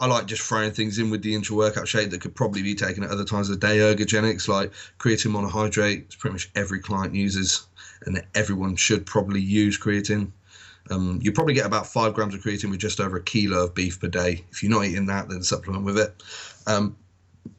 I 0.00 0.06
like 0.06 0.26
just 0.26 0.42
throwing 0.42 0.72
things 0.72 0.98
in 0.98 1.08
with 1.08 1.22
the 1.22 1.36
intra 1.36 1.54
workout 1.54 1.86
shake 1.86 2.10
that 2.10 2.20
could 2.20 2.34
probably 2.34 2.64
be 2.64 2.74
taken 2.74 3.04
at 3.04 3.10
other 3.10 3.24
times 3.24 3.48
of 3.48 3.60
the 3.60 3.66
day. 3.66 3.76
Ergogenics 3.78 4.48
like 4.48 4.72
creatine 4.98 5.30
monohydrate, 5.30 6.00
it's 6.06 6.16
pretty 6.16 6.32
much 6.32 6.50
every 6.56 6.80
client 6.80 7.14
uses, 7.14 7.68
and 8.04 8.20
everyone 8.34 8.74
should 8.74 9.06
probably 9.06 9.40
use 9.40 9.78
creatine. 9.78 10.32
Um, 10.90 11.18
you 11.22 11.32
probably 11.32 11.54
get 11.54 11.66
about 11.66 11.86
five 11.86 12.14
grams 12.14 12.34
of 12.34 12.42
creatine 12.42 12.70
with 12.70 12.80
just 12.80 13.00
over 13.00 13.16
a 13.16 13.22
kilo 13.22 13.64
of 13.64 13.74
beef 13.74 14.00
per 14.00 14.08
day. 14.08 14.44
If 14.50 14.62
you're 14.62 14.72
not 14.72 14.84
eating 14.84 15.06
that, 15.06 15.28
then 15.28 15.42
supplement 15.42 15.84
with 15.84 15.98
it. 15.98 16.14
Um, 16.66 16.96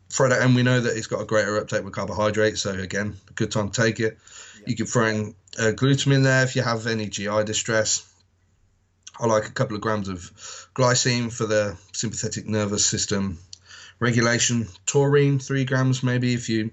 throw 0.09 0.29
that, 0.29 0.41
and 0.41 0.55
we 0.55 0.63
know 0.63 0.79
that 0.79 0.95
it's 0.95 1.07
got 1.07 1.21
a 1.21 1.25
greater 1.25 1.57
uptake 1.57 1.83
with 1.83 1.93
carbohydrates. 1.93 2.61
So 2.61 2.71
again, 2.71 3.15
good 3.33 3.51
time 3.51 3.69
to 3.69 3.81
take 3.81 3.99
it. 3.99 4.17
You 4.65 4.75
can 4.75 4.85
throw 4.85 5.07
in 5.07 5.35
uh, 5.59 5.71
glutamine 5.71 6.23
there 6.23 6.43
if 6.43 6.55
you 6.55 6.61
have 6.61 6.87
any 6.87 7.07
GI 7.07 7.43
distress. 7.45 8.11
I 9.19 9.27
like 9.27 9.47
a 9.47 9.51
couple 9.51 9.75
of 9.75 9.81
grams 9.81 10.09
of 10.09 10.19
glycine 10.75 11.31
for 11.31 11.45
the 11.45 11.77
sympathetic 11.93 12.45
nervous 12.47 12.85
system 12.85 13.39
regulation. 13.99 14.67
Taurine, 14.85 15.39
three 15.39 15.65
grams 15.65 16.03
maybe 16.03 16.33
if 16.33 16.49
you 16.49 16.71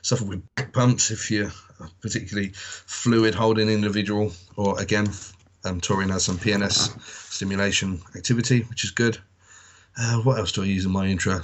suffer 0.00 0.24
with 0.24 0.54
back 0.54 0.72
pumps, 0.72 1.10
if 1.10 1.30
you're 1.30 1.52
a 1.80 1.88
particularly 2.00 2.52
fluid 2.54 3.34
holding 3.34 3.68
individual, 3.68 4.32
or 4.56 4.80
again, 4.80 5.08
um, 5.64 5.80
taurine 5.80 6.08
has 6.10 6.24
some 6.24 6.38
PNS 6.38 7.00
stimulation 7.32 8.00
activity, 8.16 8.62
which 8.62 8.84
is 8.84 8.90
good. 8.90 9.18
Uh, 9.98 10.18
what 10.18 10.38
else 10.38 10.52
do 10.52 10.62
I 10.62 10.66
use 10.66 10.84
in 10.84 10.90
my 10.92 11.06
intra? 11.06 11.42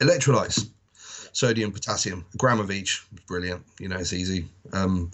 Electrolytes. 0.00 0.68
sodium, 1.32 1.70
potassium, 1.70 2.24
a 2.34 2.36
gram 2.36 2.60
of 2.60 2.70
each. 2.70 3.04
Brilliant. 3.26 3.62
You 3.78 3.88
know, 3.88 3.96
it's 3.96 4.12
easy. 4.12 4.46
Um, 4.72 5.10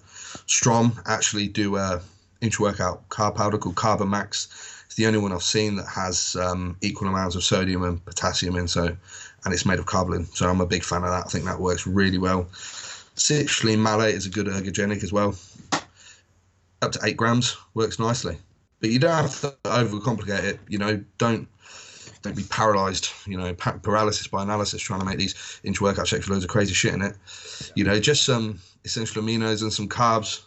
Strom 0.46 1.00
actually 1.06 1.48
do 1.48 1.76
a 1.76 2.00
intra-workout 2.40 3.08
carb 3.08 3.36
powder 3.36 3.58
called 3.58 3.76
Carbon 3.76 4.08
CarboMax. 4.08 4.82
It's 4.86 4.96
the 4.96 5.06
only 5.06 5.18
one 5.18 5.32
I've 5.32 5.42
seen 5.42 5.76
that 5.76 5.86
has 5.86 6.36
um, 6.36 6.76
equal 6.82 7.08
amounts 7.08 7.34
of 7.34 7.42
sodium 7.42 7.82
and 7.82 8.04
potassium 8.04 8.56
in. 8.56 8.68
So, 8.68 8.84
and 9.44 9.54
it's 9.54 9.64
made 9.64 9.78
of 9.78 9.86
carbon. 9.86 10.26
So 10.26 10.48
I'm 10.48 10.60
a 10.60 10.66
big 10.66 10.84
fan 10.84 11.02
of 11.02 11.10
that. 11.10 11.26
I 11.26 11.28
think 11.30 11.44
that 11.46 11.58
works 11.58 11.86
really 11.86 12.18
well. 12.18 12.44
Citrulline 13.16 13.78
malate 13.78 14.14
is 14.14 14.26
a 14.26 14.30
good 14.30 14.46
ergogenic 14.46 15.02
as 15.02 15.12
well. 15.12 15.34
Up 16.82 16.90
to 16.92 17.00
eight 17.04 17.16
grams 17.16 17.56
works 17.74 18.00
nicely, 18.00 18.36
but 18.80 18.90
you 18.90 18.98
don't 18.98 19.12
have 19.12 19.40
to 19.42 19.54
overcomplicate 19.62 20.42
it. 20.42 20.58
You 20.68 20.78
know, 20.78 21.02
don't 21.16 21.48
don't 22.22 22.36
be 22.36 22.42
paralyzed. 22.42 23.08
You 23.24 23.38
know, 23.38 23.54
paralysis 23.54 24.26
by 24.26 24.42
analysis 24.42 24.82
trying 24.82 24.98
to 24.98 25.06
make 25.06 25.18
these 25.18 25.60
intra-workout 25.62 26.08
shakes 26.08 26.26
with 26.26 26.34
loads 26.34 26.44
of 26.44 26.50
crazy 26.50 26.74
shit 26.74 26.92
in 26.92 27.02
it. 27.02 27.16
You 27.76 27.84
know, 27.84 28.00
just 28.00 28.24
some 28.24 28.58
essential 28.84 29.22
aminos 29.22 29.62
and 29.62 29.72
some 29.72 29.88
carbs, 29.88 30.42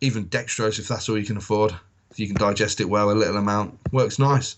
even 0.00 0.26
dextrose 0.26 0.80
if 0.80 0.88
that's 0.88 1.08
all 1.08 1.16
you 1.16 1.24
can 1.24 1.36
afford. 1.36 1.72
If 2.10 2.18
you 2.18 2.26
can 2.26 2.36
digest 2.36 2.80
it 2.80 2.88
well, 2.88 3.10
a 3.10 3.12
little 3.12 3.36
amount 3.36 3.78
works 3.92 4.18
nice. 4.18 4.56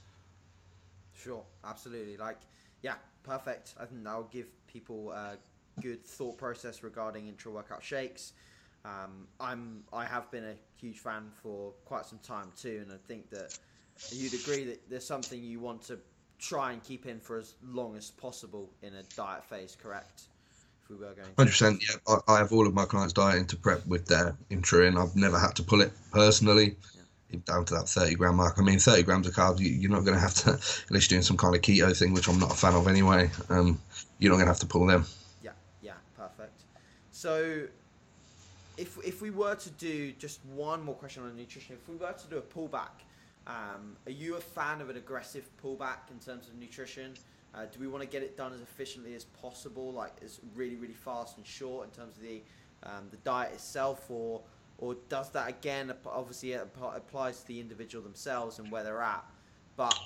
Sure, 1.14 1.44
absolutely. 1.64 2.16
Like, 2.16 2.38
yeah, 2.82 2.94
perfect. 3.22 3.74
I 3.78 3.84
think 3.84 4.02
that'll 4.04 4.24
give 4.24 4.46
people 4.66 5.12
a 5.12 5.36
good 5.80 6.04
thought 6.04 6.38
process 6.38 6.82
regarding 6.82 7.28
intra-workout 7.28 7.82
shakes. 7.82 8.32
Um, 8.84 9.26
I'm 9.40 9.82
I 9.92 10.04
have 10.04 10.30
been 10.30 10.44
a 10.44 10.54
huge 10.76 10.98
fan 10.98 11.30
for 11.42 11.72
quite 11.84 12.04
some 12.04 12.18
time 12.18 12.52
too, 12.56 12.80
and 12.82 12.92
I 12.92 12.98
think 13.08 13.30
that 13.30 13.58
you'd 14.10 14.34
agree 14.34 14.64
that 14.64 14.88
there's 14.90 15.06
something 15.06 15.42
you 15.42 15.60
want 15.60 15.82
to 15.84 15.98
try 16.38 16.72
and 16.72 16.82
keep 16.82 17.06
in 17.06 17.20
for 17.20 17.38
as 17.38 17.54
long 17.62 17.96
as 17.96 18.10
possible 18.10 18.70
in 18.82 18.94
a 18.94 19.02
diet 19.16 19.44
phase, 19.44 19.76
correct? 19.80 20.24
If 20.82 20.90
we 20.90 20.96
were 20.96 21.12
going. 21.14 21.28
Hundred 21.38 21.50
percent. 21.50 21.82
Yeah, 21.82 21.96
I, 22.28 22.34
I, 22.34 22.38
have 22.38 22.52
all 22.52 22.66
of 22.66 22.74
my 22.74 22.84
clients 22.84 23.14
dieting 23.14 23.46
to 23.46 23.56
prep 23.56 23.86
with 23.86 24.06
their 24.06 24.36
intra, 24.50 24.86
and 24.86 24.98
I've 24.98 25.16
never 25.16 25.38
had 25.38 25.56
to 25.56 25.62
pull 25.62 25.80
it 25.80 25.92
personally. 26.12 26.76
Yeah. 27.30 27.38
Down 27.46 27.64
to 27.64 27.74
that 27.74 27.88
30 27.88 28.14
gram 28.14 28.36
mark. 28.36 28.58
I 28.58 28.62
mean, 28.62 28.78
30 28.78 29.02
grams 29.02 29.26
of 29.26 29.34
carbs, 29.34 29.58
you, 29.58 29.88
are 29.88 29.92
not 29.92 30.04
going 30.04 30.14
to 30.14 30.20
have 30.20 30.34
to, 30.34 30.50
unless 30.88 31.10
you're 31.10 31.16
doing 31.16 31.22
some 31.22 31.36
kind 31.36 31.54
of 31.54 31.62
keto 31.62 31.96
thing, 31.96 32.12
which 32.12 32.28
I'm 32.28 32.38
not 32.38 32.52
a 32.52 32.54
fan 32.54 32.74
of 32.74 32.86
anyway. 32.86 33.30
Um, 33.48 33.80
you're 34.18 34.30
not 34.30 34.36
going 34.36 34.46
to 34.46 34.52
have 34.52 34.60
to 34.60 34.66
pull 34.66 34.86
them. 34.86 35.04
Yeah, 35.42 35.50
yeah, 35.82 35.94
perfect. 36.16 36.62
So, 37.10 37.66
if 38.76 38.98
if 39.04 39.22
we 39.22 39.30
were 39.30 39.54
to 39.54 39.70
do 39.70 40.12
just 40.12 40.44
one 40.46 40.82
more 40.82 40.94
question 40.94 41.22
on 41.22 41.36
nutrition, 41.36 41.76
if 41.76 41.88
we 41.88 41.96
were 41.96 42.12
to 42.12 42.26
do 42.28 42.38
a 42.38 42.42
pullback 42.42 43.04
um, 43.46 43.96
are 44.06 44.12
you 44.12 44.36
a 44.36 44.40
fan 44.40 44.80
of 44.80 44.88
an 44.88 44.96
aggressive 44.96 45.48
pullback 45.62 46.10
in 46.10 46.18
terms 46.18 46.48
of 46.48 46.54
nutrition? 46.54 47.14
Uh, 47.54 47.66
do 47.66 47.78
we 47.78 47.86
want 47.86 48.02
to 48.02 48.08
get 48.08 48.22
it 48.22 48.36
done 48.36 48.52
as 48.52 48.60
efficiently 48.60 49.14
as 49.14 49.24
possible, 49.24 49.92
like 49.92 50.12
as 50.24 50.40
really, 50.54 50.76
really 50.76 50.94
fast 50.94 51.36
and 51.36 51.46
short 51.46 51.86
in 51.86 51.90
terms 51.92 52.16
of 52.16 52.22
the 52.22 52.42
um, 52.82 53.08
the 53.10 53.16
diet 53.18 53.52
itself, 53.52 54.10
or 54.10 54.40
or 54.78 54.96
does 55.08 55.30
that 55.30 55.48
again 55.48 55.92
obviously 56.06 56.52
it 56.52 56.66
applies 56.94 57.40
to 57.42 57.46
the 57.46 57.60
individual 57.60 58.02
themselves 58.02 58.58
and 58.58 58.70
where 58.72 58.82
they're 58.82 59.02
at? 59.02 59.24
But 59.76 59.96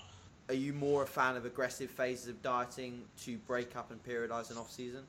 are 0.49 0.55
you 0.55 0.73
more 0.73 1.05
a 1.05 1.07
fan 1.07 1.37
of 1.37 1.45
aggressive 1.45 1.91
phases 1.91 2.29
of 2.29 2.43
dieting 2.43 3.05
to 3.23 3.39
break 3.39 3.77
up 3.77 3.91
and 3.91 4.03
periodize 4.03 4.51
an 4.51 4.59
off 4.59 4.71
season? 4.71 5.05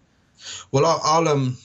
Well, 0.71 0.85
I'll, 0.85 1.01
I'll 1.03 1.27
um 1.27 1.57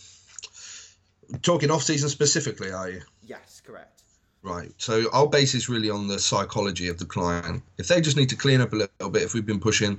talking 1.42 1.70
off 1.70 1.82
season 1.82 2.08
specifically, 2.08 2.72
are 2.72 2.90
you? 2.90 3.02
Yes, 3.22 3.62
correct. 3.64 4.02
Right. 4.44 4.70
So 4.76 5.10
our 5.12 5.26
base 5.26 5.54
is 5.54 5.70
really 5.70 5.88
on 5.88 6.06
the 6.06 6.18
psychology 6.18 6.88
of 6.88 6.98
the 6.98 7.06
client. 7.06 7.62
If 7.78 7.88
they 7.88 8.02
just 8.02 8.18
need 8.18 8.28
to 8.28 8.36
clean 8.36 8.60
up 8.60 8.74
a 8.74 8.76
little 8.76 9.08
bit, 9.10 9.22
if 9.22 9.32
we've 9.32 9.46
been 9.46 9.58
pushing, 9.58 9.98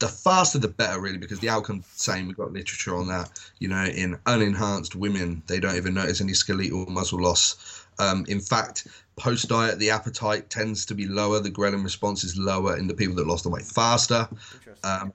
the 0.00 0.08
faster 0.08 0.58
the 0.58 0.68
better, 0.68 1.00
really, 1.00 1.18
because 1.18 1.38
the 1.38 1.48
outcome's 1.48 1.86
the 1.86 1.98
same. 1.98 2.26
We've 2.26 2.36
got 2.36 2.52
literature 2.52 2.96
on 2.96 3.06
that. 3.06 3.30
You 3.60 3.68
know, 3.68 3.84
in 3.84 4.18
unenhanced 4.26 4.96
women, 4.96 5.40
they 5.46 5.60
don't 5.60 5.76
even 5.76 5.94
notice 5.94 6.20
any 6.20 6.34
skeletal 6.34 6.86
muscle 6.86 7.22
loss. 7.22 7.86
Um, 8.00 8.26
in 8.28 8.40
fact, 8.40 8.88
post 9.14 9.48
diet, 9.48 9.78
the 9.78 9.90
appetite 9.90 10.50
tends 10.50 10.84
to 10.86 10.94
be 10.94 11.06
lower. 11.06 11.38
The 11.38 11.50
ghrelin 11.50 11.84
response 11.84 12.24
is 12.24 12.36
lower 12.36 12.76
in 12.76 12.88
the 12.88 12.94
people 12.94 13.14
that 13.16 13.26
lost 13.28 13.44
the 13.44 13.50
weight 13.50 13.64
faster. 13.64 14.28
Um, 14.82 15.12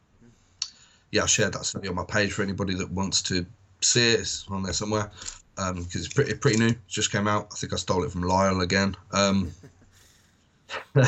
yeah, 1.12 1.24
I 1.24 1.26
shared 1.26 1.54
that 1.54 1.66
study 1.66 1.89
on 1.89 1.95
my 1.95 2.06
page 2.06 2.32
for 2.32 2.41
anybody 2.41 2.74
that 2.76 2.89
wants 2.89 3.22
to 3.24 3.45
see 3.82 4.14
it. 4.14 4.22
It's 4.22 4.45
on 4.49 4.64
there 4.64 4.72
somewhere 4.72 5.12
because 5.70 5.95
um, 5.95 6.01
it's 6.01 6.14
pretty 6.14 6.34
pretty 6.36 6.57
new. 6.57 6.76
Just 6.88 7.12
came 7.12 7.28
out. 7.28 7.49
I 7.51 7.55
think 7.55 7.74
I 7.74 7.76
stole 7.78 8.03
it 8.03 8.12
from 8.12 8.24
Lyle 8.24 8.62
again. 8.62 8.95
Um, 9.12 9.51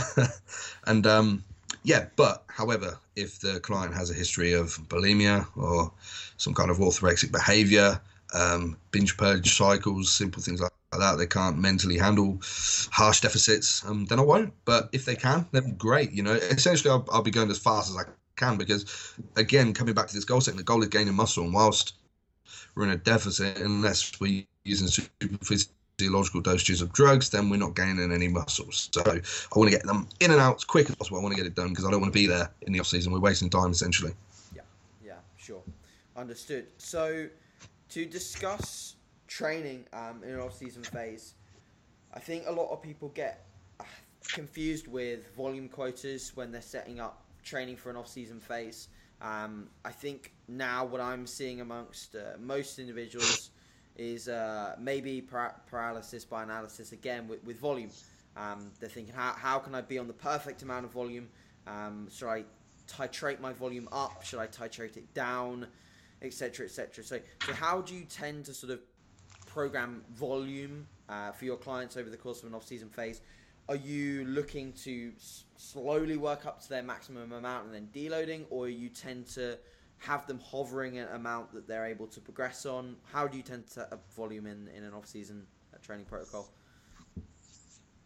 and 0.85 1.07
um, 1.07 1.43
yeah, 1.83 2.07
but 2.15 2.43
however, 2.47 2.97
if 3.15 3.39
the 3.39 3.59
client 3.59 3.93
has 3.93 4.09
a 4.09 4.13
history 4.13 4.53
of 4.53 4.77
bulimia 4.87 5.45
or 5.55 5.91
some 6.37 6.53
kind 6.53 6.71
of 6.71 6.77
orthorexic 6.77 7.31
behavior, 7.31 7.99
um, 8.33 8.77
binge 8.91 9.17
purge 9.17 9.55
cycles, 9.55 10.11
simple 10.11 10.41
things 10.41 10.61
like 10.61 10.71
that, 10.91 11.17
they 11.17 11.27
can't 11.27 11.57
mentally 11.57 11.97
handle 11.97 12.39
harsh 12.91 13.21
deficits, 13.21 13.85
um, 13.85 14.05
then 14.05 14.19
I 14.19 14.23
won't. 14.23 14.53
But 14.65 14.89
if 14.91 15.05
they 15.05 15.15
can, 15.15 15.47
then 15.51 15.75
great. 15.75 16.11
You 16.11 16.23
know, 16.23 16.33
essentially, 16.33 16.91
I'll, 16.91 17.07
I'll 17.11 17.21
be 17.21 17.31
going 17.31 17.49
as 17.49 17.59
fast 17.59 17.89
as 17.89 17.97
I 17.97 18.03
can 18.35 18.57
because, 18.57 19.15
again, 19.35 19.73
coming 19.73 19.93
back 19.93 20.07
to 20.07 20.15
this 20.15 20.25
goal 20.25 20.41
setting, 20.41 20.57
the 20.57 20.63
goal 20.63 20.81
is 20.83 20.89
gaining 20.89 21.15
muscle, 21.15 21.43
and 21.43 21.53
whilst 21.53 21.93
we're 22.75 22.85
in 22.85 22.91
a 22.91 22.97
deficit 22.97 23.59
unless 23.59 24.19
we're 24.19 24.43
using 24.65 24.87
super 24.87 25.09
physiological 25.43 26.41
dosages 26.41 26.81
of 26.81 26.91
drugs, 26.93 27.29
then 27.29 27.49
we're 27.49 27.57
not 27.57 27.75
gaining 27.75 28.11
any 28.11 28.27
muscles. 28.27 28.89
So 28.91 29.01
I 29.01 29.57
want 29.57 29.71
to 29.71 29.77
get 29.77 29.85
them 29.85 30.07
in 30.19 30.31
and 30.31 30.39
out 30.39 30.55
as 30.55 30.63
quick 30.63 30.89
as 30.89 30.95
possible. 30.95 31.19
I 31.19 31.21
want 31.21 31.35
to 31.35 31.41
get 31.41 31.47
it 31.47 31.55
done 31.55 31.69
because 31.69 31.85
I 31.85 31.91
don't 31.91 32.01
want 32.01 32.13
to 32.13 32.19
be 32.19 32.27
there 32.27 32.49
in 32.63 32.73
the 32.73 32.79
off 32.79 32.87
season. 32.87 33.11
We're 33.13 33.19
wasting 33.19 33.49
time 33.49 33.71
essentially. 33.71 34.13
Yeah, 34.55 34.61
yeah, 35.05 35.13
sure, 35.37 35.61
understood. 36.15 36.67
So 36.77 37.27
to 37.89 38.05
discuss 38.05 38.95
training 39.27 39.85
um, 39.93 40.21
in 40.23 40.31
an 40.31 40.39
off 40.39 40.57
season 40.57 40.83
phase, 40.83 41.35
I 42.13 42.19
think 42.19 42.45
a 42.47 42.51
lot 42.51 42.71
of 42.71 42.81
people 42.81 43.09
get 43.09 43.45
uh, 43.79 43.83
confused 44.27 44.87
with 44.87 45.35
volume 45.35 45.67
quotas 45.67 46.31
when 46.35 46.51
they're 46.51 46.61
setting 46.61 46.99
up 46.99 47.23
training 47.43 47.77
for 47.77 47.89
an 47.89 47.95
off 47.95 48.07
season 48.07 48.39
phase. 48.39 48.87
Um, 49.23 49.69
I 49.85 49.91
think 49.91 50.33
now 50.49 50.83
what 50.83 50.99
I'm 50.99 51.25
seeing 51.25 51.61
amongst 51.61 52.15
uh, 52.15 52.37
most 52.39 52.77
individuals 52.77 53.51
is 53.95 54.27
uh, 54.27 54.75
maybe 54.77 55.21
par- 55.21 55.55
paralysis 55.67 56.25
by 56.25 56.43
analysis 56.43 56.91
again 56.91 57.27
with, 57.29 57.43
with 57.45 57.57
volume. 57.57 57.89
Um, 58.35 58.71
they're 58.79 58.89
thinking, 58.89 59.13
how, 59.13 59.31
how 59.31 59.59
can 59.59 59.75
I 59.75 59.81
be 59.81 59.97
on 59.97 60.07
the 60.07 60.13
perfect 60.13 60.61
amount 60.61 60.85
of 60.85 60.91
volume? 60.91 61.29
Um, 61.67 62.09
should 62.11 62.27
I 62.27 62.43
titrate 62.87 63.39
my 63.39 63.53
volume 63.53 63.87
up? 63.93 64.25
Should 64.25 64.39
I 64.39 64.47
titrate 64.47 64.97
it 64.97 65.13
down? 65.13 65.67
Etc. 66.21 66.65
Etc. 66.65 67.03
So, 67.03 67.19
so 67.45 67.53
how 67.53 67.81
do 67.81 67.95
you 67.95 68.03
tend 68.05 68.45
to 68.45 68.53
sort 68.53 68.73
of 68.73 68.81
program 69.45 70.03
volume 70.15 70.87
uh, 71.07 71.31
for 71.31 71.45
your 71.45 71.57
clients 71.57 71.95
over 71.95 72.09
the 72.09 72.17
course 72.17 72.41
of 72.41 72.49
an 72.49 72.55
off-season 72.55 72.89
phase? 72.89 73.21
Are 73.69 73.75
you 73.75 74.25
looking 74.25 74.73
to 74.73 75.11
s- 75.15 75.45
slowly 75.57 76.17
work 76.17 76.45
up 76.45 76.61
to 76.61 76.69
their 76.69 76.83
maximum 76.83 77.31
amount 77.31 77.65
and 77.65 77.73
then 77.73 77.89
deloading, 77.93 78.45
or 78.49 78.67
you 78.69 78.89
tend 78.89 79.27
to 79.27 79.57
have 79.99 80.27
them 80.27 80.39
hovering 80.39 80.97
an 80.97 81.07
amount 81.09 81.53
that 81.53 81.67
they're 81.67 81.85
able 81.85 82.07
to 82.07 82.19
progress 82.19 82.65
on? 82.65 82.97
How 83.11 83.27
do 83.27 83.37
you 83.37 83.43
tend 83.43 83.67
to 83.67 83.73
set 83.73 83.93
up 83.93 84.03
volume 84.13 84.47
in, 84.47 84.67
in 84.75 84.83
an 84.83 84.93
off-season 84.93 85.45
uh, 85.73 85.77
training 85.81 86.05
protocol? 86.05 86.49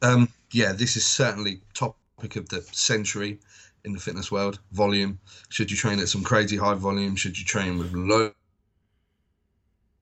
Um, 0.02 0.30
yeah, 0.52 0.74
this 0.74 0.96
is 0.96 1.06
certainly 1.06 1.62
topic 1.74 2.36
of 2.36 2.50
the 2.50 2.62
century 2.72 3.40
in 3.84 3.94
the 3.94 4.00
fitness 4.00 4.32
world. 4.32 4.60
Volume. 4.72 5.20
Should 5.50 5.72
you 5.72 5.78
train 5.78 6.00
at 6.00 6.08
some 6.08 6.24
crazy 6.24 6.58
high 6.58 6.76
volume? 6.76 7.16
Should 7.16 7.38
you 7.40 7.46
train 7.46 7.80
with 7.80 7.94
low 7.94 8.32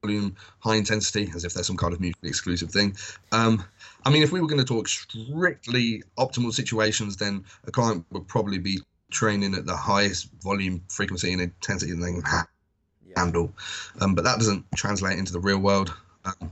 volume, 0.06 0.36
high 0.60 0.76
intensity, 0.76 1.32
as 1.36 1.44
if 1.44 1.54
there's 1.54 1.68
some 1.68 1.78
kind 1.78 1.94
of 1.94 2.00
mutually 2.00 2.30
exclusive 2.30 2.70
thing? 2.70 2.96
Um, 3.32 3.64
I 4.06 4.10
mean, 4.12 4.24
if 4.24 4.32
we 4.32 4.40
were 4.40 4.48
going 4.48 4.60
to 4.60 4.66
talk 4.66 4.88
strictly 4.88 6.04
optimal 6.18 6.54
situations, 6.54 7.18
then 7.18 7.44
a 7.66 7.72
client 7.72 8.06
would 8.12 8.28
probably 8.28 8.60
be 8.60 8.80
training 9.12 9.56
at 9.56 9.66
the 9.66 9.76
highest 9.76 10.30
volume, 10.44 10.82
frequency, 10.90 11.34
and 11.34 11.42
intensity 11.42 11.94
they 11.94 12.12
can 12.12 12.24
handle. 13.16 13.52
Um, 14.02 14.14
but 14.14 14.24
that 14.24 14.38
doesn't 14.38 14.66
translate 14.76 15.18
into 15.18 15.34
the 15.34 15.40
real 15.40 15.60
world. 15.60 15.94
Um, 16.26 16.52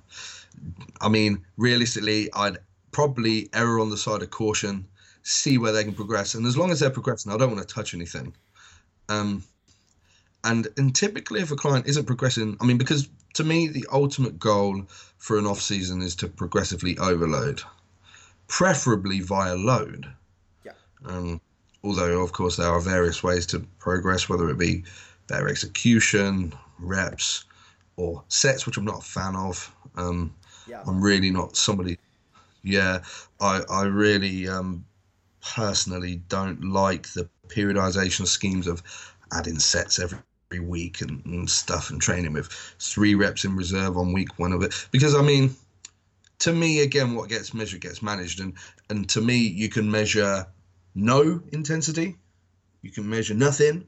I 1.01 1.09
mean, 1.09 1.43
realistically, 1.57 2.29
I'd 2.33 2.57
probably 2.91 3.49
err 3.53 3.79
on 3.79 3.89
the 3.89 3.97
side 3.97 4.21
of 4.21 4.29
caution, 4.29 4.85
see 5.23 5.57
where 5.57 5.71
they 5.71 5.83
can 5.83 5.93
progress, 5.93 6.35
and 6.35 6.45
as 6.45 6.57
long 6.57 6.71
as 6.71 6.79
they're 6.79 6.89
progressing, 6.89 7.31
I 7.31 7.37
don't 7.37 7.55
want 7.55 7.67
to 7.67 7.73
touch 7.73 7.93
anything. 7.93 8.33
Um, 9.09 9.43
and 10.43 10.67
and 10.77 10.95
typically, 10.95 11.41
if 11.41 11.51
a 11.51 11.55
client 11.55 11.87
isn't 11.87 12.05
progressing, 12.05 12.57
I 12.61 12.65
mean, 12.65 12.77
because 12.77 13.09
to 13.33 13.43
me, 13.43 13.67
the 13.67 13.85
ultimate 13.91 14.39
goal 14.39 14.83
for 15.17 15.37
an 15.37 15.45
off 15.45 15.61
season 15.61 16.01
is 16.01 16.15
to 16.17 16.27
progressively 16.27 16.97
overload, 16.97 17.61
preferably 18.47 19.19
via 19.19 19.55
load. 19.55 20.07
Yeah. 20.63 20.73
Um, 21.05 21.41
although, 21.83 22.21
of 22.21 22.31
course, 22.31 22.55
there 22.55 22.69
are 22.69 22.79
various 22.79 23.23
ways 23.23 23.45
to 23.47 23.59
progress, 23.79 24.29
whether 24.29 24.49
it 24.49 24.57
be 24.57 24.83
better 25.27 25.47
execution, 25.47 26.53
reps, 26.79 27.45
or 27.95 28.23
sets, 28.27 28.65
which 28.65 28.77
I'm 28.77 28.85
not 28.85 28.99
a 28.99 29.05
fan 29.05 29.35
of. 29.35 29.73
Um, 29.95 30.33
yeah. 30.67 30.83
I'm 30.85 31.01
really 31.01 31.31
not 31.31 31.55
somebody. 31.57 31.97
Yeah, 32.63 33.03
I 33.39 33.61
I 33.69 33.83
really 33.83 34.47
um, 34.47 34.85
personally 35.55 36.21
don't 36.29 36.63
like 36.63 37.09
the 37.09 37.29
periodization 37.47 38.25
schemes 38.25 38.67
of 38.67 38.81
adding 39.31 39.59
sets 39.59 39.99
every 39.99 40.19
week 40.59 41.01
and, 41.01 41.25
and 41.25 41.49
stuff 41.49 41.89
and 41.89 42.01
training 42.01 42.33
with 42.33 42.47
three 42.79 43.15
reps 43.15 43.45
in 43.45 43.55
reserve 43.55 43.97
on 43.97 44.13
week 44.13 44.39
one 44.39 44.51
of 44.51 44.61
it. 44.63 44.87
Because 44.91 45.15
I 45.15 45.21
mean, 45.21 45.55
to 46.39 46.53
me, 46.53 46.81
again, 46.81 47.15
what 47.15 47.29
gets 47.29 47.53
measured 47.53 47.81
gets 47.81 48.01
managed, 48.01 48.39
and 48.39 48.53
and 48.89 49.09
to 49.09 49.21
me, 49.21 49.37
you 49.37 49.69
can 49.69 49.89
measure 49.89 50.47
no 50.95 51.41
intensity, 51.51 52.17
you 52.81 52.91
can 52.91 53.09
measure 53.09 53.33
nothing, 53.33 53.85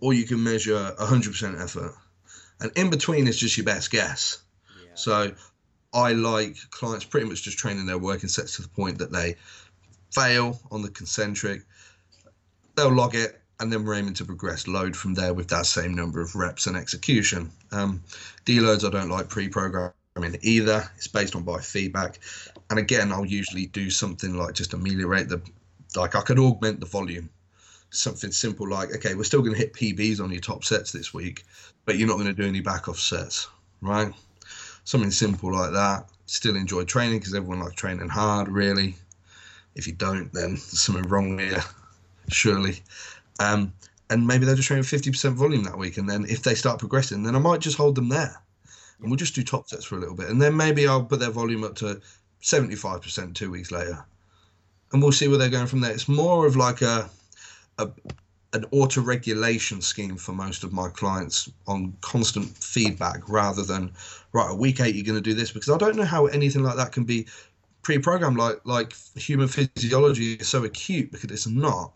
or 0.00 0.12
you 0.12 0.24
can 0.24 0.42
measure 0.42 0.94
100% 0.98 1.62
effort, 1.62 1.94
and 2.60 2.70
in 2.76 2.90
between 2.90 3.26
is 3.26 3.38
just 3.38 3.56
your 3.56 3.66
best 3.66 3.90
guess. 3.90 4.42
Yeah. 4.80 4.90
So 4.94 5.32
I 5.92 6.12
like 6.12 6.56
clients 6.70 7.04
pretty 7.04 7.28
much 7.28 7.42
just 7.42 7.58
training 7.58 7.86
their 7.86 7.98
working 7.98 8.28
sets 8.28 8.56
to 8.56 8.62
the 8.62 8.68
point 8.68 8.98
that 8.98 9.12
they 9.12 9.36
fail 10.12 10.60
on 10.70 10.82
the 10.82 10.90
concentric, 10.90 11.62
they'll 12.74 12.92
log 12.92 13.14
it, 13.14 13.37
and 13.60 13.72
then 13.72 13.84
we're 13.84 13.94
aiming 13.94 14.14
to 14.14 14.24
progress 14.24 14.68
load 14.68 14.96
from 14.96 15.14
there 15.14 15.34
with 15.34 15.48
that 15.48 15.66
same 15.66 15.94
number 15.94 16.20
of 16.20 16.34
reps 16.34 16.66
and 16.66 16.76
execution. 16.76 17.50
Um, 17.72 18.02
deloads 18.46 18.86
I 18.86 18.90
don't 18.90 19.10
like 19.10 19.28
pre-programming 19.28 20.38
either. 20.42 20.88
It's 20.96 21.08
based 21.08 21.34
on 21.34 21.44
biofeedback, 21.44 22.18
and 22.70 22.78
again 22.78 23.12
I'll 23.12 23.26
usually 23.26 23.66
do 23.66 23.90
something 23.90 24.34
like 24.34 24.54
just 24.54 24.74
ameliorate 24.74 25.28
the, 25.28 25.42
like 25.96 26.14
I 26.14 26.20
could 26.20 26.38
augment 26.38 26.80
the 26.80 26.86
volume. 26.86 27.30
Something 27.90 28.32
simple 28.32 28.68
like 28.68 28.94
okay, 28.96 29.14
we're 29.14 29.24
still 29.24 29.40
going 29.40 29.54
to 29.54 29.58
hit 29.58 29.72
PBs 29.72 30.20
on 30.20 30.30
your 30.30 30.40
top 30.40 30.64
sets 30.64 30.92
this 30.92 31.14
week, 31.14 31.44
but 31.84 31.96
you're 31.96 32.08
not 32.08 32.16
going 32.16 32.26
to 32.26 32.34
do 32.34 32.46
any 32.46 32.60
back 32.60 32.88
off 32.88 32.98
sets, 32.98 33.48
right? 33.80 34.12
Something 34.84 35.10
simple 35.10 35.52
like 35.52 35.72
that. 35.72 36.08
Still 36.26 36.56
enjoy 36.56 36.84
training 36.84 37.18
because 37.18 37.34
everyone 37.34 37.60
likes 37.60 37.74
training 37.74 38.08
hard, 38.08 38.48
really. 38.48 38.94
If 39.74 39.86
you 39.86 39.92
don't, 39.92 40.32
then 40.32 40.50
there's 40.50 40.80
something 40.80 41.08
wrong 41.08 41.38
here, 41.38 41.62
surely. 42.28 42.82
Um, 43.38 43.72
and 44.10 44.26
maybe 44.26 44.46
they're 44.46 44.54
just 44.54 44.68
training 44.68 44.84
50% 44.84 45.34
volume 45.34 45.64
that 45.64 45.78
week. 45.78 45.98
And 45.98 46.08
then 46.08 46.24
if 46.28 46.42
they 46.42 46.54
start 46.54 46.78
progressing, 46.78 47.22
then 47.22 47.36
I 47.36 47.38
might 47.38 47.60
just 47.60 47.76
hold 47.76 47.94
them 47.94 48.08
there. 48.08 48.42
And 49.00 49.10
we'll 49.10 49.16
just 49.16 49.34
do 49.34 49.44
top 49.44 49.68
sets 49.68 49.84
for 49.84 49.96
a 49.96 50.00
little 50.00 50.16
bit. 50.16 50.28
And 50.30 50.40
then 50.40 50.56
maybe 50.56 50.88
I'll 50.88 51.04
put 51.04 51.20
their 51.20 51.30
volume 51.30 51.62
up 51.62 51.74
to 51.76 52.00
75% 52.42 53.34
two 53.34 53.50
weeks 53.50 53.70
later. 53.70 54.04
And 54.92 55.02
we'll 55.02 55.12
see 55.12 55.28
where 55.28 55.38
they're 55.38 55.50
going 55.50 55.66
from 55.66 55.80
there. 55.80 55.92
It's 55.92 56.08
more 56.08 56.46
of 56.46 56.56
like 56.56 56.80
a, 56.82 57.08
a 57.78 57.90
an 58.54 58.64
auto 58.70 59.02
regulation 59.02 59.82
scheme 59.82 60.16
for 60.16 60.32
most 60.32 60.64
of 60.64 60.72
my 60.72 60.88
clients 60.88 61.50
on 61.66 61.94
constant 62.00 62.46
feedback 62.56 63.28
rather 63.28 63.62
than 63.62 63.92
right 64.32 64.50
a 64.50 64.54
week 64.54 64.80
eight 64.80 64.94
you're 64.94 65.04
going 65.04 65.22
to 65.22 65.30
do 65.30 65.34
this 65.34 65.52
because 65.52 65.68
I 65.68 65.76
don't 65.76 65.96
know 65.96 66.04
how 66.04 66.26
anything 66.26 66.62
like 66.62 66.76
that 66.76 66.92
can 66.92 67.04
be 67.04 67.26
pre-programmed 67.82 68.38
like 68.38 68.60
like 68.64 68.94
human 69.16 69.48
physiology 69.48 70.34
is 70.34 70.48
so 70.48 70.64
acute 70.64 71.12
because 71.12 71.30
it's 71.30 71.46
not 71.46 71.92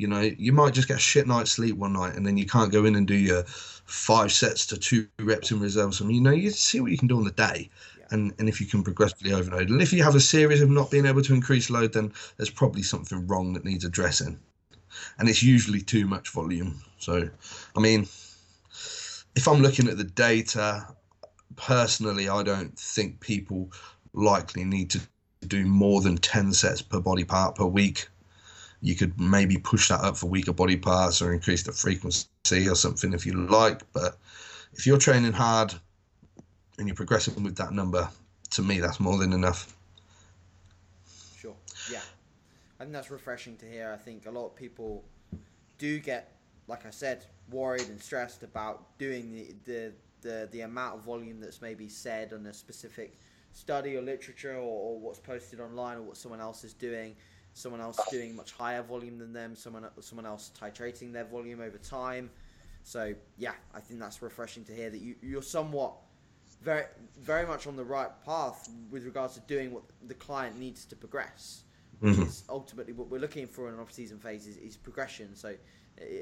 you 0.00 0.06
know, 0.06 0.20
you 0.20 0.52
might 0.52 0.72
just 0.72 0.88
get 0.88 0.96
a 0.96 1.00
shit 1.00 1.26
night's 1.26 1.52
sleep 1.52 1.76
one 1.76 1.92
night 1.92 2.16
and 2.16 2.26
then 2.26 2.38
you 2.38 2.46
can't 2.46 2.72
go 2.72 2.86
in 2.86 2.96
and 2.96 3.06
do 3.06 3.14
your 3.14 3.44
five 3.44 4.32
sets 4.32 4.64
to 4.66 4.78
two 4.78 5.06
reps 5.20 5.50
in 5.50 5.60
reserve. 5.60 5.94
So, 5.94 6.08
you 6.08 6.22
know, 6.22 6.30
you 6.30 6.50
see 6.50 6.80
what 6.80 6.90
you 6.90 6.96
can 6.96 7.08
do 7.08 7.18
on 7.18 7.24
the 7.24 7.32
day. 7.32 7.68
And, 8.10 8.32
and 8.38 8.48
if 8.48 8.60
you 8.60 8.66
can 8.66 8.82
progressively 8.82 9.32
overload. 9.32 9.68
And 9.68 9.82
if 9.82 9.92
you 9.92 10.02
have 10.02 10.16
a 10.16 10.20
series 10.20 10.62
of 10.62 10.70
not 10.70 10.90
being 10.90 11.04
able 11.04 11.22
to 11.22 11.34
increase 11.34 11.70
load, 11.70 11.92
then 11.92 12.12
there's 12.38 12.50
probably 12.50 12.82
something 12.82 13.26
wrong 13.26 13.52
that 13.52 13.64
needs 13.64 13.84
addressing. 13.84 14.38
And 15.18 15.28
it's 15.28 15.42
usually 15.42 15.82
too 15.82 16.06
much 16.06 16.30
volume. 16.30 16.80
So, 16.98 17.28
I 17.76 17.80
mean, 17.80 18.08
if 19.36 19.46
I'm 19.46 19.60
looking 19.60 19.86
at 19.86 19.98
the 19.98 20.04
data, 20.04 20.88
personally, 21.56 22.28
I 22.28 22.42
don't 22.42 22.76
think 22.76 23.20
people 23.20 23.70
likely 24.14 24.64
need 24.64 24.90
to 24.90 25.00
do 25.46 25.66
more 25.66 26.00
than 26.00 26.16
10 26.16 26.52
sets 26.54 26.82
per 26.82 27.00
body 27.00 27.24
part 27.24 27.54
per 27.54 27.66
week 27.66 28.08
you 28.82 28.94
could 28.94 29.18
maybe 29.20 29.58
push 29.58 29.88
that 29.88 30.00
up 30.00 30.16
for 30.16 30.26
weaker 30.26 30.52
body 30.52 30.76
parts 30.76 31.20
or 31.20 31.32
increase 31.32 31.62
the 31.62 31.72
frequency 31.72 32.68
or 32.68 32.74
something 32.74 33.12
if 33.12 33.26
you 33.26 33.34
like. 33.34 33.82
But 33.92 34.16
if 34.72 34.86
you're 34.86 34.98
training 34.98 35.32
hard 35.32 35.74
and 36.78 36.88
you're 36.88 36.96
progressing 36.96 37.42
with 37.42 37.56
that 37.56 37.72
number, 37.72 38.08
to 38.50 38.62
me, 38.62 38.80
that's 38.80 38.98
more 38.98 39.18
than 39.18 39.32
enough. 39.32 39.76
Sure. 41.36 41.56
Yeah. 41.92 42.00
I 42.78 42.84
think 42.84 42.92
that's 42.92 43.10
refreshing 43.10 43.56
to 43.58 43.66
hear. 43.66 43.92
I 43.92 43.98
think 43.98 44.26
a 44.26 44.30
lot 44.30 44.46
of 44.46 44.56
people 44.56 45.04
do 45.78 45.98
get, 45.98 46.36
like 46.66 46.86
I 46.86 46.90
said, 46.90 47.26
worried 47.50 47.88
and 47.88 48.00
stressed 48.00 48.42
about 48.42 48.98
doing 48.98 49.34
the, 49.34 49.54
the, 49.64 49.92
the, 50.22 50.48
the 50.52 50.60
amount 50.62 50.96
of 50.96 51.04
volume 51.04 51.40
that's 51.40 51.60
maybe 51.60 51.88
said 51.88 52.32
on 52.32 52.46
a 52.46 52.54
specific 52.54 53.18
study 53.52 53.96
or 53.96 54.02
literature 54.02 54.54
or, 54.54 54.92
or 54.94 54.98
what's 54.98 55.18
posted 55.18 55.60
online 55.60 55.98
or 55.98 56.02
what 56.02 56.16
someone 56.16 56.40
else 56.40 56.64
is 56.64 56.72
doing 56.72 57.14
someone 57.54 57.80
else 57.80 57.98
doing 58.10 58.34
much 58.34 58.52
higher 58.52 58.82
volume 58.82 59.18
than 59.18 59.32
them, 59.32 59.54
someone 59.56 59.86
someone 60.00 60.26
else 60.26 60.50
titrating 60.58 61.12
their 61.12 61.24
volume 61.24 61.60
over 61.60 61.78
time. 61.78 62.30
So 62.82 63.14
yeah, 63.38 63.52
I 63.74 63.80
think 63.80 64.00
that's 64.00 64.22
refreshing 64.22 64.64
to 64.64 64.72
hear 64.72 64.90
that 64.90 65.00
you 65.00 65.14
you're 65.22 65.42
somewhat 65.42 65.94
very 66.62 66.84
very 67.18 67.46
much 67.46 67.66
on 67.66 67.76
the 67.76 67.84
right 67.84 68.10
path 68.24 68.68
with 68.90 69.04
regards 69.04 69.34
to 69.34 69.40
doing 69.40 69.72
what 69.72 69.82
the 70.06 70.14
client 70.14 70.58
needs 70.58 70.84
to 70.86 70.96
progress. 70.96 71.64
Which 72.00 72.14
mm-hmm. 72.14 72.22
is 72.22 72.44
ultimately 72.48 72.94
what 72.94 73.10
we're 73.10 73.20
looking 73.20 73.46
for 73.46 73.68
in 73.68 73.74
an 73.74 73.80
off-season 73.80 74.18
phase 74.20 74.46
is, 74.46 74.56
is 74.56 74.74
progression. 74.74 75.36
So 75.36 75.54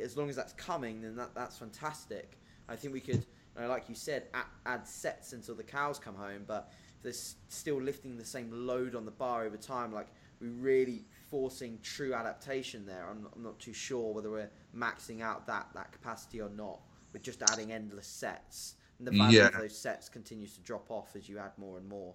as 0.03 0.17
long 0.17 0.29
as 0.29 0.35
that's 0.35 0.53
coming, 0.55 1.01
then 1.01 1.15
that, 1.15 1.37
that's 1.37 1.57
fantastic. 1.57 2.37
I 2.69 2.75
think 2.75 2.93
we 2.93 3.01
could, 3.01 3.25
you 3.55 3.63
know, 3.63 3.69
like 3.69 3.89
you 3.89 3.95
said, 3.95 4.25
add, 4.35 4.47
add 4.67 4.89
sets 4.89 5.35
until 5.35 5.55
the 5.55 5.63
cows 5.63 6.01
come 6.01 6.17
home. 6.17 6.43
But 6.49 6.73
if 6.97 7.03
they're 7.05 7.13
still 7.49 7.81
lifting 7.81 8.17
the 8.17 8.25
same 8.25 8.51
load 8.51 8.97
on 8.97 9.05
the 9.05 9.13
bar 9.13 9.45
over 9.45 9.57
time, 9.57 9.93
like 9.93 10.09
we 10.41 10.49
really 10.49 11.05
forcing 11.31 11.79
true 11.83 12.15
adaptation 12.15 12.87
there. 12.87 13.09
I'm 13.11 13.23
not, 13.23 13.33
I'm 13.37 13.43
not 13.43 13.59
too 13.59 13.73
sure 13.73 14.13
whether 14.13 14.31
we're 14.31 14.51
maxing 14.77 15.23
out 15.23 15.47
that, 15.47 15.69
that 15.75 15.93
capacity 15.93 16.41
or 16.41 16.51
not. 16.51 16.81
We're 17.13 17.21
just 17.21 17.43
adding 17.43 17.73
endless 17.73 18.07
sets. 18.07 18.75
And 18.99 19.07
the 19.07 19.13
value 19.13 19.39
yeah. 19.39 19.47
of 19.47 19.55
those 19.55 19.77
sets 19.77 20.09
continues 20.09 20.55
to 20.55 20.61
drop 20.61 20.91
off 20.91 21.15
as 21.17 21.29
you 21.29 21.39
add 21.39 21.53
more 21.57 21.79
and 21.79 21.89
more. 21.89 22.15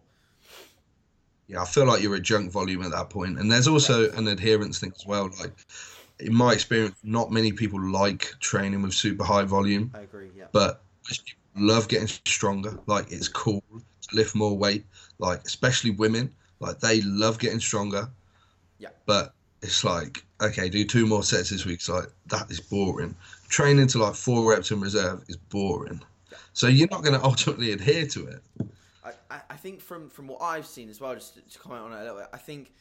Yeah, 1.47 1.61
I 1.61 1.65
feel 1.65 1.85
like 1.85 2.01
you're 2.01 2.15
a 2.15 2.19
junk 2.19 2.51
volume 2.51 2.83
at 2.83 2.91
that 2.91 3.09
point. 3.09 3.39
And 3.39 3.51
there's 3.51 3.67
also 3.67 4.11
an 4.11 4.27
adherence 4.27 4.79
thing 4.79 4.93
as 4.95 5.05
well. 5.05 5.29
Like, 5.39 5.53
in 6.19 6.33
my 6.33 6.53
experience, 6.53 6.95
not 7.03 7.31
many 7.31 7.51
people 7.51 7.81
like 7.81 8.33
training 8.39 8.81
with 8.81 8.93
super 8.93 9.23
high 9.23 9.43
volume. 9.43 9.91
I 9.93 10.01
agree, 10.01 10.29
yeah. 10.35 10.45
But 10.51 10.83
love 11.55 11.87
getting 11.87 12.07
stronger. 12.07 12.79
Like, 12.85 13.11
it's 13.11 13.27
cool 13.27 13.63
to 13.71 14.15
lift 14.15 14.35
more 14.35 14.57
weight. 14.57 14.85
Like, 15.19 15.41
especially 15.45 15.91
women. 15.91 16.33
Like, 16.59 16.79
they 16.79 17.01
love 17.01 17.39
getting 17.39 17.59
stronger 17.59 18.09
yeah. 18.79 18.89
But 19.05 19.33
it's 19.61 19.83
like, 19.83 20.23
okay, 20.41 20.69
do 20.69 20.85
two 20.85 21.05
more 21.05 21.23
sets 21.23 21.49
this 21.49 21.65
week. 21.65 21.75
It's 21.75 21.89
like, 21.89 22.07
that 22.27 22.51
is 22.51 22.59
boring. 22.59 23.15
Training 23.47 23.87
to 23.87 23.99
like 23.99 24.15
four 24.15 24.49
reps 24.49 24.71
in 24.71 24.81
reserve 24.81 25.23
is 25.27 25.37
boring. 25.37 26.01
Yeah. 26.31 26.37
So 26.53 26.67
you're 26.67 26.89
not 26.91 27.03
going 27.03 27.13
to 27.19 27.25
ultimately 27.25 27.71
adhere 27.71 28.05
to 28.07 28.27
it. 28.27 28.41
I, 29.33 29.41
I 29.49 29.55
think 29.55 29.81
from, 29.81 30.09
from 30.09 30.27
what 30.27 30.41
I've 30.41 30.67
seen 30.67 30.89
as 30.89 31.01
well, 31.01 31.15
just 31.15 31.35
to, 31.51 31.59
comment 31.59 31.81
on 31.81 31.93
it 31.93 31.95
a 31.95 32.01
little 32.01 32.17
bit, 32.17 32.27
I 32.33 32.37
think 32.37 32.71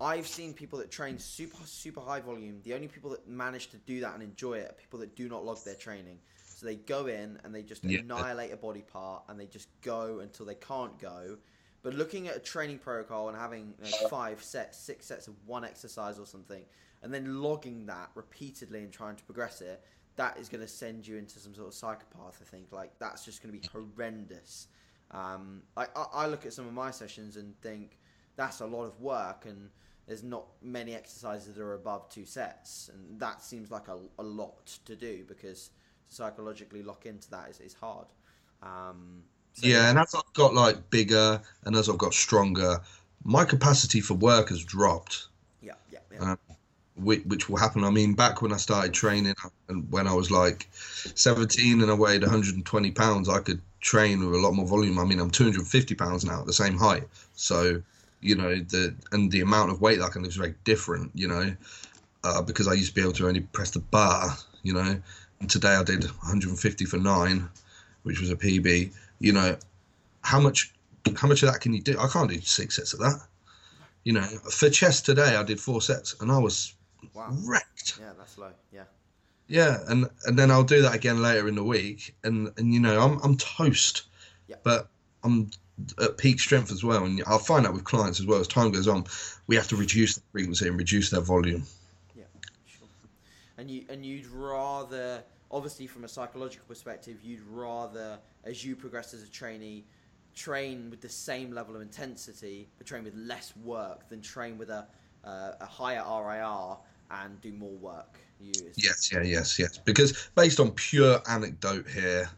I've 0.00 0.26
seen 0.26 0.52
people 0.52 0.78
that 0.80 0.90
train 0.90 1.18
super 1.18 1.64
super 1.64 2.00
high 2.00 2.20
volume. 2.20 2.60
The 2.64 2.74
only 2.74 2.88
people 2.88 3.10
that 3.10 3.26
manage 3.28 3.68
to 3.68 3.76
do 3.78 4.00
that 4.00 4.14
and 4.14 4.22
enjoy 4.22 4.54
it 4.54 4.70
are 4.70 4.74
people 4.74 4.98
that 5.00 5.14
do 5.14 5.28
not 5.28 5.44
log 5.44 5.62
their 5.64 5.74
training. 5.74 6.18
So 6.44 6.66
they 6.66 6.74
go 6.74 7.06
in 7.06 7.38
and 7.44 7.54
they 7.54 7.62
just 7.62 7.84
yeah. 7.84 8.00
annihilate 8.00 8.52
a 8.52 8.56
body 8.56 8.82
part 8.82 9.22
and 9.28 9.40
they 9.40 9.46
just 9.46 9.68
go 9.80 10.18
until 10.18 10.44
they 10.44 10.56
can't 10.56 10.98
go 10.98 11.38
but 11.82 11.94
looking 11.94 12.28
at 12.28 12.36
a 12.36 12.40
training 12.40 12.78
protocol 12.78 13.28
and 13.28 13.36
having 13.36 13.74
you 13.82 13.90
know, 13.90 14.08
five 14.08 14.42
sets, 14.42 14.78
six 14.78 15.06
sets 15.06 15.28
of 15.28 15.34
one 15.46 15.64
exercise 15.64 16.18
or 16.18 16.26
something, 16.26 16.62
and 17.02 17.12
then 17.12 17.42
logging 17.42 17.86
that 17.86 18.10
repeatedly 18.14 18.80
and 18.80 18.92
trying 18.92 19.16
to 19.16 19.24
progress 19.24 19.60
it, 19.60 19.82
that 20.16 20.38
is 20.38 20.48
going 20.48 20.60
to 20.60 20.68
send 20.68 21.06
you 21.06 21.16
into 21.16 21.38
some 21.38 21.54
sort 21.54 21.68
of 21.68 21.74
psychopath. 21.74 22.38
I 22.40 22.44
think 22.44 22.66
like 22.72 22.92
that's 22.98 23.24
just 23.24 23.42
going 23.42 23.54
to 23.54 23.60
be 23.60 23.66
horrendous. 23.72 24.68
Um, 25.10 25.62
I, 25.76 25.86
I 25.96 26.26
look 26.26 26.46
at 26.46 26.52
some 26.52 26.66
of 26.66 26.72
my 26.72 26.90
sessions 26.90 27.36
and 27.36 27.58
think 27.62 27.98
that's 28.36 28.60
a 28.60 28.66
lot 28.66 28.84
of 28.84 29.00
work, 29.00 29.46
and 29.46 29.70
there's 30.06 30.22
not 30.22 30.46
many 30.62 30.94
exercises 30.94 31.54
that 31.54 31.62
are 31.62 31.74
above 31.74 32.08
two 32.08 32.26
sets, 32.26 32.90
and 32.92 33.18
that 33.18 33.42
seems 33.42 33.70
like 33.70 33.88
a, 33.88 33.98
a 34.18 34.22
lot 34.22 34.66
to 34.84 34.94
do 34.94 35.24
because 35.26 35.70
to 36.08 36.14
psychologically 36.14 36.82
lock 36.82 37.06
into 37.06 37.30
that 37.30 37.48
is, 37.48 37.60
is 37.60 37.74
hard. 37.74 38.06
Um, 38.62 39.22
so, 39.54 39.66
yeah, 39.66 39.90
and 39.90 39.98
as 39.98 40.14
I've 40.14 40.32
got 40.34 40.54
like 40.54 40.90
bigger 40.90 41.40
and 41.64 41.76
as 41.76 41.88
I've 41.88 41.98
got 41.98 42.14
stronger, 42.14 42.80
my 43.24 43.44
capacity 43.44 44.00
for 44.00 44.14
work 44.14 44.48
has 44.48 44.64
dropped. 44.64 45.26
Yeah, 45.62 45.74
yeah, 45.90 45.98
yeah. 46.12 46.32
Um, 46.32 46.38
which, 46.96 47.24
which, 47.24 47.48
will 47.48 47.56
happen. 47.56 47.84
I 47.84 47.90
mean, 47.90 48.14
back 48.14 48.42
when 48.42 48.52
I 48.52 48.56
started 48.56 48.92
training 48.92 49.34
and 49.68 49.90
when 49.90 50.06
I 50.06 50.12
was 50.12 50.30
like 50.30 50.68
17 50.72 51.80
and 51.80 51.90
I 51.90 51.94
weighed 51.94 52.22
120 52.22 52.90
pounds, 52.92 53.28
I 53.28 53.40
could 53.40 53.60
train 53.80 54.24
with 54.24 54.38
a 54.38 54.42
lot 54.42 54.52
more 54.52 54.66
volume. 54.66 54.98
I 54.98 55.04
mean, 55.04 55.18
I'm 55.18 55.30
250 55.30 55.94
pounds 55.94 56.24
now 56.24 56.40
at 56.40 56.46
the 56.46 56.52
same 56.52 56.76
height. 56.76 57.04
So, 57.34 57.82
you 58.20 58.34
know, 58.34 58.56
the 58.56 58.94
and 59.12 59.30
the 59.30 59.40
amount 59.40 59.70
of 59.70 59.80
weight 59.80 59.98
that 59.98 60.06
I 60.06 60.10
can 60.10 60.22
lift 60.22 60.32
is 60.32 60.36
very 60.36 60.54
different. 60.64 61.10
You 61.14 61.28
know, 61.28 61.56
uh, 62.24 62.42
because 62.42 62.68
I 62.68 62.74
used 62.74 62.90
to 62.90 62.94
be 62.94 63.00
able 63.00 63.12
to 63.14 63.28
only 63.28 63.40
press 63.40 63.70
the 63.70 63.80
bar. 63.80 64.36
You 64.62 64.74
know, 64.74 65.00
and 65.40 65.50
today 65.50 65.74
I 65.74 65.82
did 65.82 66.04
150 66.04 66.84
for 66.84 66.98
nine, 66.98 67.48
which 68.02 68.20
was 68.20 68.30
a 68.30 68.36
PB 68.36 68.92
you 69.20 69.32
know, 69.32 69.56
how 70.22 70.40
much 70.40 70.74
how 71.16 71.28
much 71.28 71.42
of 71.42 71.52
that 71.52 71.60
can 71.60 71.72
you 71.72 71.80
do? 71.80 71.98
I 71.98 72.08
can't 72.08 72.28
do 72.30 72.40
six 72.40 72.76
sets 72.76 72.92
of 72.92 73.00
that. 73.00 73.20
You 74.04 74.14
know, 74.14 74.22
for 74.22 74.70
chest 74.70 75.06
today, 75.06 75.36
I 75.36 75.42
did 75.42 75.60
four 75.60 75.80
sets 75.82 76.16
and 76.20 76.32
I 76.32 76.38
was 76.38 76.74
wow. 77.14 77.28
wrecked. 77.44 77.98
Yeah, 78.00 78.12
that's 78.18 78.38
low. 78.38 78.50
Yeah. 78.72 78.84
Yeah, 79.46 79.78
and 79.88 80.08
and 80.26 80.38
then 80.38 80.50
I'll 80.50 80.64
do 80.64 80.82
that 80.82 80.94
again 80.94 81.20
later 81.20 81.48
in 81.48 81.56
the 81.56 81.64
week, 81.64 82.14
and 82.22 82.52
and 82.56 82.72
you 82.72 82.80
know 82.80 83.00
I'm 83.00 83.18
I'm 83.22 83.36
toast, 83.36 84.04
Yeah. 84.46 84.56
but 84.62 84.88
I'm 85.24 85.50
at 86.00 86.18
peak 86.18 86.40
strength 86.40 86.70
as 86.70 86.84
well, 86.84 87.04
and 87.04 87.22
I'll 87.26 87.38
find 87.38 87.66
out 87.66 87.72
with 87.74 87.84
clients 87.84 88.20
as 88.20 88.26
well 88.26 88.40
as 88.40 88.46
time 88.46 88.70
goes 88.70 88.86
on, 88.86 89.04
we 89.46 89.56
have 89.56 89.68
to 89.68 89.76
reduce 89.76 90.14
the 90.14 90.22
frequency 90.32 90.68
and 90.68 90.78
reduce 90.78 91.10
their 91.10 91.20
volume. 91.20 91.64
Yeah, 92.14 92.24
sure. 92.66 92.86
And 93.58 93.70
you 93.70 93.84
and 93.88 94.04
you'd 94.06 94.26
rather, 94.28 95.24
obviously, 95.50 95.86
from 95.86 96.04
a 96.04 96.08
psychological 96.08 96.66
perspective, 96.66 97.18
you'd 97.22 97.42
rather, 97.42 98.18
as 98.44 98.64
you 98.64 98.76
progress 98.76 99.14
as 99.14 99.22
a 99.22 99.28
trainee, 99.28 99.84
train 100.34 100.90
with 100.90 101.00
the 101.00 101.08
same 101.08 101.52
level 101.52 101.74
of 101.74 101.82
intensity, 101.82 102.68
but 102.78 102.86
train 102.86 103.04
with 103.04 103.14
less 103.14 103.52
work 103.56 104.08
than 104.08 104.20
train 104.20 104.58
with 104.58 104.70
a 104.70 104.86
uh, 105.24 105.52
a 105.60 105.66
higher 105.66 106.02
RIR 106.02 106.76
and 107.10 107.40
do 107.40 107.52
more 107.52 107.76
work. 107.76 108.18
You 108.40 108.52
Yes, 108.76 109.10
yeah, 109.12 109.22
yes, 109.22 109.58
yes. 109.58 109.78
Because 109.78 110.30
based 110.34 110.60
on 110.60 110.70
pure 110.70 111.20
anecdote 111.28 111.86
here, 111.88 112.30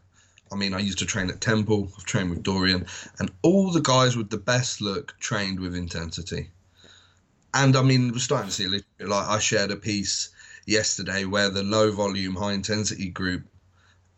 I 0.51 0.55
mean, 0.55 0.73
I 0.73 0.79
used 0.79 0.99
to 0.99 1.05
train 1.05 1.29
at 1.29 1.39
Temple. 1.39 1.89
I've 1.97 2.05
trained 2.05 2.29
with 2.29 2.43
Dorian, 2.43 2.85
and 3.19 3.31
all 3.41 3.71
the 3.71 3.81
guys 3.81 4.17
with 4.17 4.29
the 4.29 4.37
best 4.37 4.81
look 4.81 5.17
trained 5.19 5.59
with 5.59 5.75
intensity. 5.75 6.49
And 7.53 7.75
I 7.75 7.83
mean, 7.83 8.11
we're 8.11 8.19
starting 8.19 8.49
to 8.49 8.53
see 8.53 8.65
a 8.65 8.69
little 8.69 8.87
bit 8.97 9.07
like 9.07 9.27
I 9.27 9.39
shared 9.39 9.71
a 9.71 9.75
piece 9.75 10.29
yesterday 10.65 11.25
where 11.25 11.49
the 11.49 11.63
low 11.63 11.91
volume, 11.91 12.35
high 12.35 12.53
intensity 12.53 13.09
group 13.09 13.43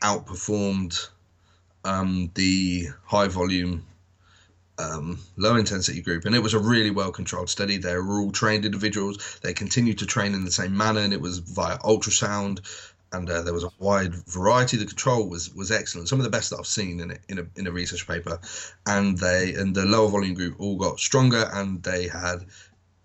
outperformed 0.01 1.09
um, 1.83 2.31
the 2.35 2.87
high 3.05 3.27
volume, 3.27 3.85
um, 4.77 5.19
low 5.37 5.55
intensity 5.55 6.01
group, 6.01 6.25
and 6.25 6.35
it 6.35 6.43
was 6.43 6.53
a 6.53 6.59
really 6.59 6.91
well 6.91 7.11
controlled 7.11 7.49
study. 7.49 7.77
They 7.77 7.95
were 7.95 8.19
all 8.19 8.31
trained 8.31 8.65
individuals. 8.65 9.39
They 9.41 9.53
continued 9.53 9.99
to 9.99 10.05
train 10.05 10.33
in 10.33 10.43
the 10.43 10.51
same 10.51 10.75
manner, 10.75 10.99
and 10.99 11.13
it 11.13 11.21
was 11.21 11.39
via 11.39 11.77
ultrasound. 11.79 12.59
And 13.11 13.29
uh, 13.29 13.43
there 13.43 13.53
was 13.53 13.63
a 13.63 13.69
wide 13.79 14.13
variety. 14.27 14.75
The 14.75 14.85
control 14.85 15.29
was 15.29 15.53
was 15.53 15.71
excellent. 15.71 16.09
Some 16.09 16.19
of 16.19 16.23
the 16.23 16.29
best 16.29 16.49
that 16.49 16.59
I've 16.59 16.67
seen 16.67 16.99
in 16.99 17.11
it 17.11 17.21
in 17.29 17.39
a 17.39 17.45
in 17.55 17.67
a 17.67 17.71
research 17.71 18.05
paper. 18.07 18.39
And 18.85 19.17
they 19.17 19.53
and 19.53 19.73
the 19.73 19.85
lower 19.85 20.09
volume 20.09 20.33
group 20.33 20.55
all 20.59 20.75
got 20.75 20.99
stronger, 20.99 21.49
and 21.53 21.81
they 21.81 22.07
had 22.07 22.45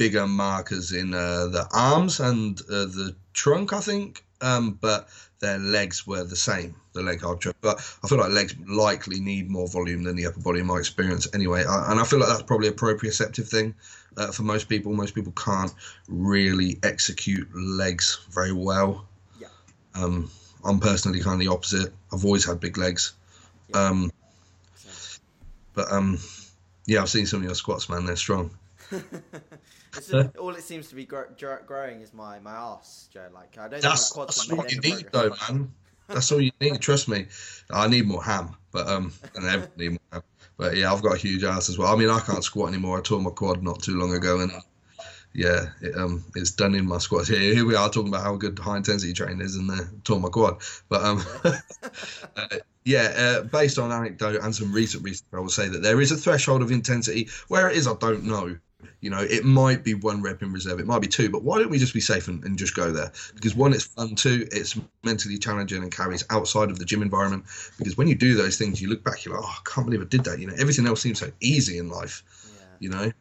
bigger 0.01 0.26
markers 0.26 0.92
in 0.92 1.12
uh, 1.12 1.46
the 1.48 1.68
arms 1.74 2.20
and 2.20 2.59
uh, 2.70 2.86
the 2.86 3.14
trunk, 3.34 3.74
I 3.74 3.80
think. 3.80 4.24
Um, 4.40 4.78
but 4.80 5.11
their 5.40 5.59
legs 5.59 6.07
were 6.07 6.24
the 6.24 6.36
same, 6.36 6.74
the 6.94 7.03
leg 7.03 7.20
hard 7.20 7.42
jump. 7.42 7.59
But 7.61 7.76
I 8.03 8.09
feel 8.09 8.16
like 8.16 8.30
legs 8.30 8.55
likely 8.66 9.20
need 9.20 9.51
more 9.51 9.68
volume 9.68 10.03
than 10.05 10.16
the 10.16 10.24
upper 10.24 10.40
body 10.40 10.61
in 10.61 10.66
my 10.66 10.78
experience 10.78 11.28
anyway. 11.34 11.66
I, 11.66 11.90
and 11.90 12.01
I 12.01 12.05
feel 12.05 12.18
like 12.18 12.30
that's 12.30 12.44
probably 12.44 12.68
a 12.68 12.72
proprioceptive 12.72 13.46
thing 13.46 13.74
uh, 14.16 14.32
for 14.32 14.42
most 14.42 14.70
people. 14.70 14.94
Most 14.94 15.14
people 15.14 15.32
can't 15.32 15.74
really 16.09 16.78
execute 16.82 17.46
legs 17.55 18.26
very 18.30 18.55
well. 18.55 19.07
Yeah. 19.38 19.48
Um, 19.94 20.30
I'm 20.64 20.80
personally 20.80 21.20
kind 21.20 21.34
of 21.34 21.46
the 21.46 21.53
opposite. 21.53 21.92
I've 22.11 22.24
always 22.24 22.46
had 22.46 22.59
big 22.59 22.78
legs. 22.78 23.12
Yeah. 23.68 23.88
Um, 23.88 24.11
but 25.74 25.92
um, 25.92 26.18
yeah, 26.86 27.03
I've 27.03 27.11
seen 27.11 27.26
some 27.26 27.40
of 27.40 27.44
your 27.44 27.55
squats, 27.55 27.90
man. 27.90 28.07
They're 28.07 28.16
strong. 28.16 28.51
It's 29.97 30.09
just- 30.09 30.36
all 30.38 30.51
it 30.51 30.62
seems 30.62 30.88
to 30.88 30.95
be 30.95 31.05
gro- 31.05 31.28
gro- 31.38 31.62
growing 31.66 32.01
is 32.01 32.12
my 32.12 32.38
my 32.41 32.53
ass, 32.53 33.09
Joe. 33.12 33.28
Like 33.34 33.57
I 33.59 33.68
don't 33.68 33.82
That's, 33.82 34.12
think 34.12 34.26
that's 34.26 34.51
what 34.53 34.72
you 34.72 34.80
need, 34.80 35.07
though, 35.12 35.34
man. 35.49 35.72
That's 36.09 36.30
all 36.32 36.41
you 36.41 36.51
need. 36.61 36.80
Trust 36.80 37.09
me. 37.09 37.26
I 37.70 37.86
need 37.86 38.07
more 38.07 38.22
ham, 38.22 38.57
but 38.72 38.88
um, 38.88 39.12
and 39.34 39.47
everyone 39.47 39.70
need 39.76 39.91
more 39.91 39.99
ham. 40.12 40.22
But 40.57 40.76
yeah, 40.76 40.93
I've 40.93 41.03
got 41.03 41.14
a 41.14 41.18
huge 41.18 41.45
ass 41.45 41.68
as 41.68 41.78
well. 41.78 41.93
I 41.93 41.97
mean, 41.97 42.11
I 42.11 42.20
can't 42.20 42.45
squat 42.45 42.68
anymore. 42.68 42.99
I 42.99 43.01
tore 43.01 43.20
my 43.20 43.30
quad 43.30 43.62
not 43.62 43.80
too 43.82 43.99
long 43.99 44.12
ago, 44.12 44.41
and 44.41 44.53
yeah, 45.32 45.66
it, 45.80 45.97
um, 45.97 46.24
it's 46.34 46.51
done 46.51 46.74
in 46.74 46.86
my 46.86 46.99
squats. 46.99 47.28
Here, 47.28 47.38
here 47.38 47.64
we 47.64 47.76
are 47.76 47.88
talking 47.88 48.09
about 48.09 48.24
how 48.24 48.34
good 48.36 48.59
high 48.59 48.76
intensity 48.76 49.12
training 49.12 49.41
is, 49.41 49.57
and 49.57 49.70
uh, 49.70 49.84
tore 50.05 50.20
my 50.20 50.28
quad. 50.28 50.61
But 50.88 51.05
um, 51.05 51.22
uh, 52.36 52.49
yeah, 52.84 53.12
uh, 53.16 53.43
based 53.45 53.78
on 53.78 53.93
anecdote 53.93 54.43
and 54.43 54.55
some 54.55 54.72
recent 54.72 55.05
research, 55.05 55.26
I 55.32 55.38
will 55.38 55.49
say 55.49 55.68
that 55.68 55.82
there 55.82 56.01
is 56.01 56.11
a 56.11 56.16
threshold 56.16 56.62
of 56.62 56.72
intensity. 56.72 57.28
Where 57.49 57.70
it 57.70 57.76
is, 57.76 57.86
I 57.86 57.95
don't 57.95 58.24
know. 58.24 58.59
You 59.01 59.11
know, 59.11 59.20
it 59.20 59.45
might 59.45 59.83
be 59.83 59.95
one 59.95 60.22
rep 60.22 60.43
in 60.43 60.53
reserve, 60.53 60.78
it 60.78 60.87
might 60.87 61.01
be 61.01 61.09
two, 61.09 61.31
but 61.31 61.43
why 61.43 61.59
don't 61.59 61.70
we 61.70 61.78
just 61.78 61.95
be 61.95 62.01
safe 62.01 62.28
and, 62.28 62.45
and 62.45 62.59
just 62.59 62.74
go 62.74 62.93
there? 62.93 63.12
Because 63.35 63.55
one, 63.55 63.72
it's 63.72 63.85
fun. 63.85 64.14
Two, 64.14 64.47
it's 64.53 64.78
mentally 65.03 65.39
challenging 65.39 65.83
and 65.83 65.91
carries 65.91 66.24
outside 66.31 66.70
of 66.70 66.78
the 66.78 66.85
gym 66.85 67.03
environment. 67.03 67.45
Because 67.78 67.97
when 67.97 68.09
you 68.09 68.14
do 68.14 68.35
those 68.35 68.59
things, 68.59 68.81
you 68.81 68.89
look 68.89 69.03
back, 69.03 69.24
you're 69.24 69.35
like, 69.35 69.45
oh, 69.45 69.49
I 69.49 69.70
can't 69.70 69.87
believe 69.87 70.03
I 70.03 70.07
did 70.09 70.24
that. 70.24 70.39
You 70.39 70.49
know, 70.49 70.55
everything 70.59 70.87
else 70.87 71.01
seems 71.01 71.18
so 71.18 71.31
easy 71.41 71.78
in 71.78 71.89
life. 71.89 72.22
Yeah. 72.45 72.62
You 72.78 72.89
know, 72.91 73.12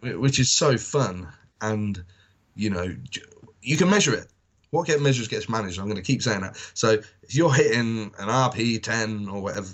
Wh- 0.00 0.20
which 0.20 0.38
is 0.38 0.50
so 0.50 0.76
fun, 0.76 1.28
and 1.60 2.02
you 2.54 2.70
know, 2.70 2.94
you 3.62 3.76
can 3.76 3.90
measure 3.90 4.14
it. 4.14 4.26
What 4.70 4.86
get 4.86 5.00
measures 5.00 5.28
gets 5.28 5.48
managed. 5.48 5.78
I'm 5.78 5.86
going 5.86 5.96
to 5.96 6.02
keep 6.02 6.22
saying 6.22 6.42
that. 6.42 6.56
So 6.74 6.98
if 7.22 7.34
you're 7.34 7.54
hitting 7.54 8.12
an 8.18 8.28
RPE 8.28 8.82
10 8.82 9.28
or 9.28 9.40
whatever 9.40 9.68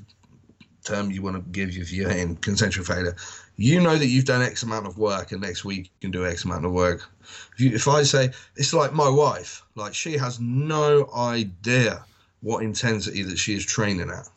term 0.85 1.11
you 1.11 1.23
want 1.23 1.37
to 1.37 1.43
give 1.51 1.71
if 1.71 1.91
you're 1.91 2.11
hitting 2.11 2.37
concentric 2.37 2.87
failure, 2.87 3.17
you 3.57 3.81
know 3.81 3.97
that 3.97 4.07
you've 4.07 4.25
done 4.25 4.43
X 4.43 4.63
amount 4.63 4.87
of 4.87 4.99
work, 4.99 5.33
and 5.33 5.41
next 5.41 5.65
week 5.65 5.85
you 5.85 5.91
can 6.01 6.11
do 6.11 6.27
X 6.27 6.45
amount 6.45 6.65
of 6.65 6.73
work. 6.73 7.09
If, 7.53 7.61
you, 7.61 7.75
if 7.75 7.89
I 7.89 8.03
say 8.03 8.31
it's 8.57 8.75
like 8.75 8.93
my 8.93 9.09
wife, 9.09 9.63
like 9.75 9.95
she 9.95 10.17
has 10.17 10.41
no 10.41 11.09
idea 11.15 12.05
what 12.41 12.63
intensity 12.63 13.23
that 13.23 13.39
she 13.39 13.55
is 13.55 13.65
training 13.65 14.11
at. 14.11 14.29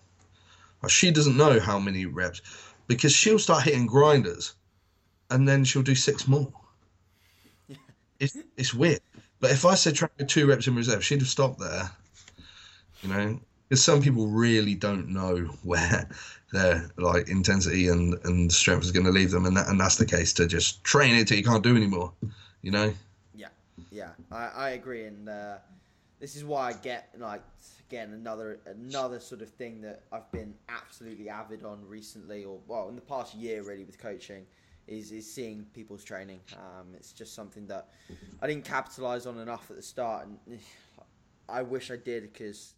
Like, 0.82 0.92
she 0.92 1.12
doesn't 1.12 1.36
know 1.36 1.60
how 1.60 1.80
many 1.80 2.06
reps 2.06 2.42
because 2.88 3.12
she'll 3.12 3.40
start 3.40 3.64
hitting 3.64 3.88
grinders, 3.88 4.54
and 5.30 5.48
then 5.48 5.64
she'll 5.64 5.84
do 5.84 5.96
six 5.96 6.28
more. 6.28 6.52
It's 8.20 8.36
it's 8.56 8.74
weird. 8.74 9.00
But 9.40 9.52
if 9.52 9.64
I 9.64 9.76
said 9.76 9.94
train 9.94 10.10
with 10.18 10.28
two 10.28 10.48
reps 10.48 10.66
in 10.66 10.76
reserve, 10.76 11.06
she'd 11.06 11.20
have 11.20 11.28
stopped 11.28 11.60
there. 11.60 11.92
You 13.04 13.10
know, 13.10 13.40
because 13.68 13.84
some 13.84 14.02
people 14.02 14.28
really 14.28 14.76
don't 14.76 15.10
know 15.10 15.38
where 15.64 16.10
their 16.52 16.90
like 16.98 17.30
intensity 17.30 17.90
and, 17.90 18.16
and 18.24 18.52
strength 18.52 18.84
is 18.84 18.92
going 18.92 19.06
to 19.06 19.12
leave 19.12 19.32
them, 19.32 19.46
and 19.46 19.58
that, 19.58 19.68
and 19.68 19.80
that's 19.80 19.98
the 19.98 20.06
case 20.06 20.34
to 20.34 20.48
just 20.48 20.84
train 20.84 21.16
it 21.16 21.28
till 21.28 21.38
you 21.38 21.44
can't 21.44 21.64
do 21.64 21.76
anymore. 21.76 22.12
You 22.62 22.72
know. 22.72 22.94
Yeah, 23.98 24.10
I, 24.32 24.50
I 24.56 24.70
agree, 24.72 25.06
and 25.06 25.28
uh, 25.28 25.56
this 26.20 26.36
is 26.36 26.46
why 26.46 26.70
I 26.70 26.74
get 26.74 27.10
like 27.18 27.42
again 27.90 28.14
another 28.14 28.60
another 28.68 29.20
sort 29.20 29.42
of 29.42 29.50
thing 29.50 29.82
that 29.82 30.04
I've 30.12 30.32
been 30.32 30.54
absolutely 30.70 31.30
avid 31.30 31.64
on 31.64 31.80
recently, 31.88 32.44
or 32.44 32.60
well, 32.68 32.90
in 32.90 32.96
the 32.96 33.02
past 33.02 33.34
year 33.34 33.64
really 33.64 33.86
with 33.86 33.98
coaching, 33.98 34.46
is 34.88 35.12
is 35.12 35.32
seeing 35.32 35.66
people's 35.74 36.04
training. 36.04 36.40
Um, 36.54 36.94
it's 36.94 37.12
just 37.12 37.34
something 37.34 37.66
that 37.68 37.88
I 38.40 38.46
didn't 38.46 38.66
capitalize 38.66 39.26
on 39.26 39.40
enough 39.40 39.72
at 39.72 39.78
the 39.78 39.82
start, 39.82 40.28
and 40.28 40.60
I 41.50 41.64
wish 41.64 41.90
I 41.90 41.96
did 41.96 42.32
because 42.32 42.74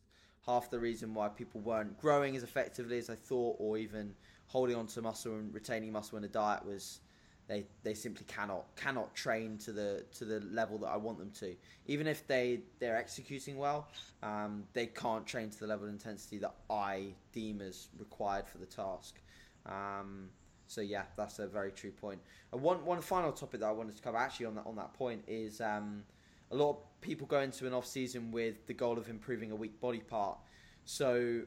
half 0.45 0.69
the 0.69 0.79
reason 0.79 1.13
why 1.13 1.29
people 1.29 1.61
weren't 1.61 1.99
growing 1.99 2.35
as 2.35 2.43
effectively 2.43 2.97
as 2.97 3.09
I 3.09 3.15
thought, 3.15 3.55
or 3.59 3.77
even 3.77 4.13
holding 4.47 4.75
on 4.75 4.87
to 4.87 5.01
muscle 5.01 5.33
and 5.33 5.53
retaining 5.53 5.91
muscle 5.91 6.17
in 6.17 6.23
a 6.23 6.27
diet 6.27 6.65
was 6.65 7.01
they 7.49 7.65
they 7.83 7.93
simply 7.93 8.25
cannot 8.27 8.65
cannot 8.75 9.13
train 9.15 9.57
to 9.57 9.71
the 9.71 10.05
to 10.13 10.23
the 10.23 10.39
level 10.51 10.77
that 10.77 10.87
I 10.87 10.97
want 10.97 11.17
them 11.17 11.31
to. 11.39 11.55
Even 11.87 12.07
if 12.07 12.25
they 12.27 12.61
they're 12.79 12.97
executing 12.97 13.57
well, 13.57 13.87
um, 14.23 14.63
they 14.73 14.85
can't 14.85 15.25
train 15.25 15.49
to 15.49 15.59
the 15.59 15.67
level 15.67 15.87
of 15.87 15.91
intensity 15.91 16.37
that 16.37 16.53
I 16.69 17.07
deem 17.33 17.59
as 17.61 17.87
required 17.97 18.47
for 18.47 18.59
the 18.59 18.67
task. 18.67 19.19
Um, 19.65 20.29
so 20.67 20.81
yeah, 20.81 21.03
that's 21.17 21.39
a 21.39 21.47
very 21.47 21.71
true 21.71 21.91
point. 21.91 22.21
And 22.53 22.61
one 22.61 22.85
one 22.85 23.01
final 23.01 23.31
topic 23.31 23.61
that 23.61 23.67
I 23.67 23.71
wanted 23.71 23.97
to 23.97 24.03
cover 24.03 24.17
actually 24.17 24.45
on 24.45 24.55
that 24.55 24.67
on 24.67 24.75
that 24.75 24.93
point 24.93 25.23
is 25.27 25.59
um, 25.59 26.03
a 26.51 26.55
lot 26.55 26.69
of 26.71 26.77
people 27.01 27.27
go 27.27 27.39
into 27.39 27.67
an 27.67 27.73
off 27.73 27.85
season 27.85 28.31
with 28.31 28.65
the 28.67 28.73
goal 28.73 28.97
of 28.97 29.09
improving 29.09 29.51
a 29.51 29.55
weak 29.55 29.79
body 29.79 29.99
part. 29.99 30.37
So, 30.85 31.15
in 31.15 31.45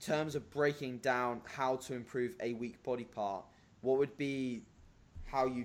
terms 0.00 0.34
of 0.34 0.48
breaking 0.50 0.98
down 0.98 1.42
how 1.44 1.76
to 1.76 1.94
improve 1.94 2.34
a 2.40 2.54
weak 2.54 2.82
body 2.82 3.04
part, 3.04 3.44
what 3.80 3.98
would 3.98 4.16
be 4.16 4.62
how 5.30 5.46
you 5.46 5.64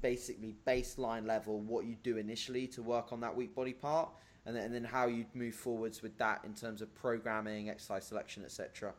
basically 0.00 0.56
baseline 0.66 1.26
level 1.26 1.60
what 1.60 1.84
you 1.84 1.96
do 2.02 2.16
initially 2.16 2.66
to 2.66 2.82
work 2.82 3.12
on 3.12 3.20
that 3.20 3.34
weak 3.34 3.54
body 3.54 3.72
part, 3.72 4.08
and 4.46 4.56
then, 4.56 4.64
and 4.64 4.74
then 4.74 4.84
how 4.84 5.06
you'd 5.06 5.34
move 5.34 5.54
forwards 5.54 6.02
with 6.02 6.16
that 6.18 6.40
in 6.44 6.54
terms 6.54 6.82
of 6.82 6.94
programming, 6.94 7.68
exercise 7.68 8.06
selection, 8.06 8.44
etc. 8.44 8.92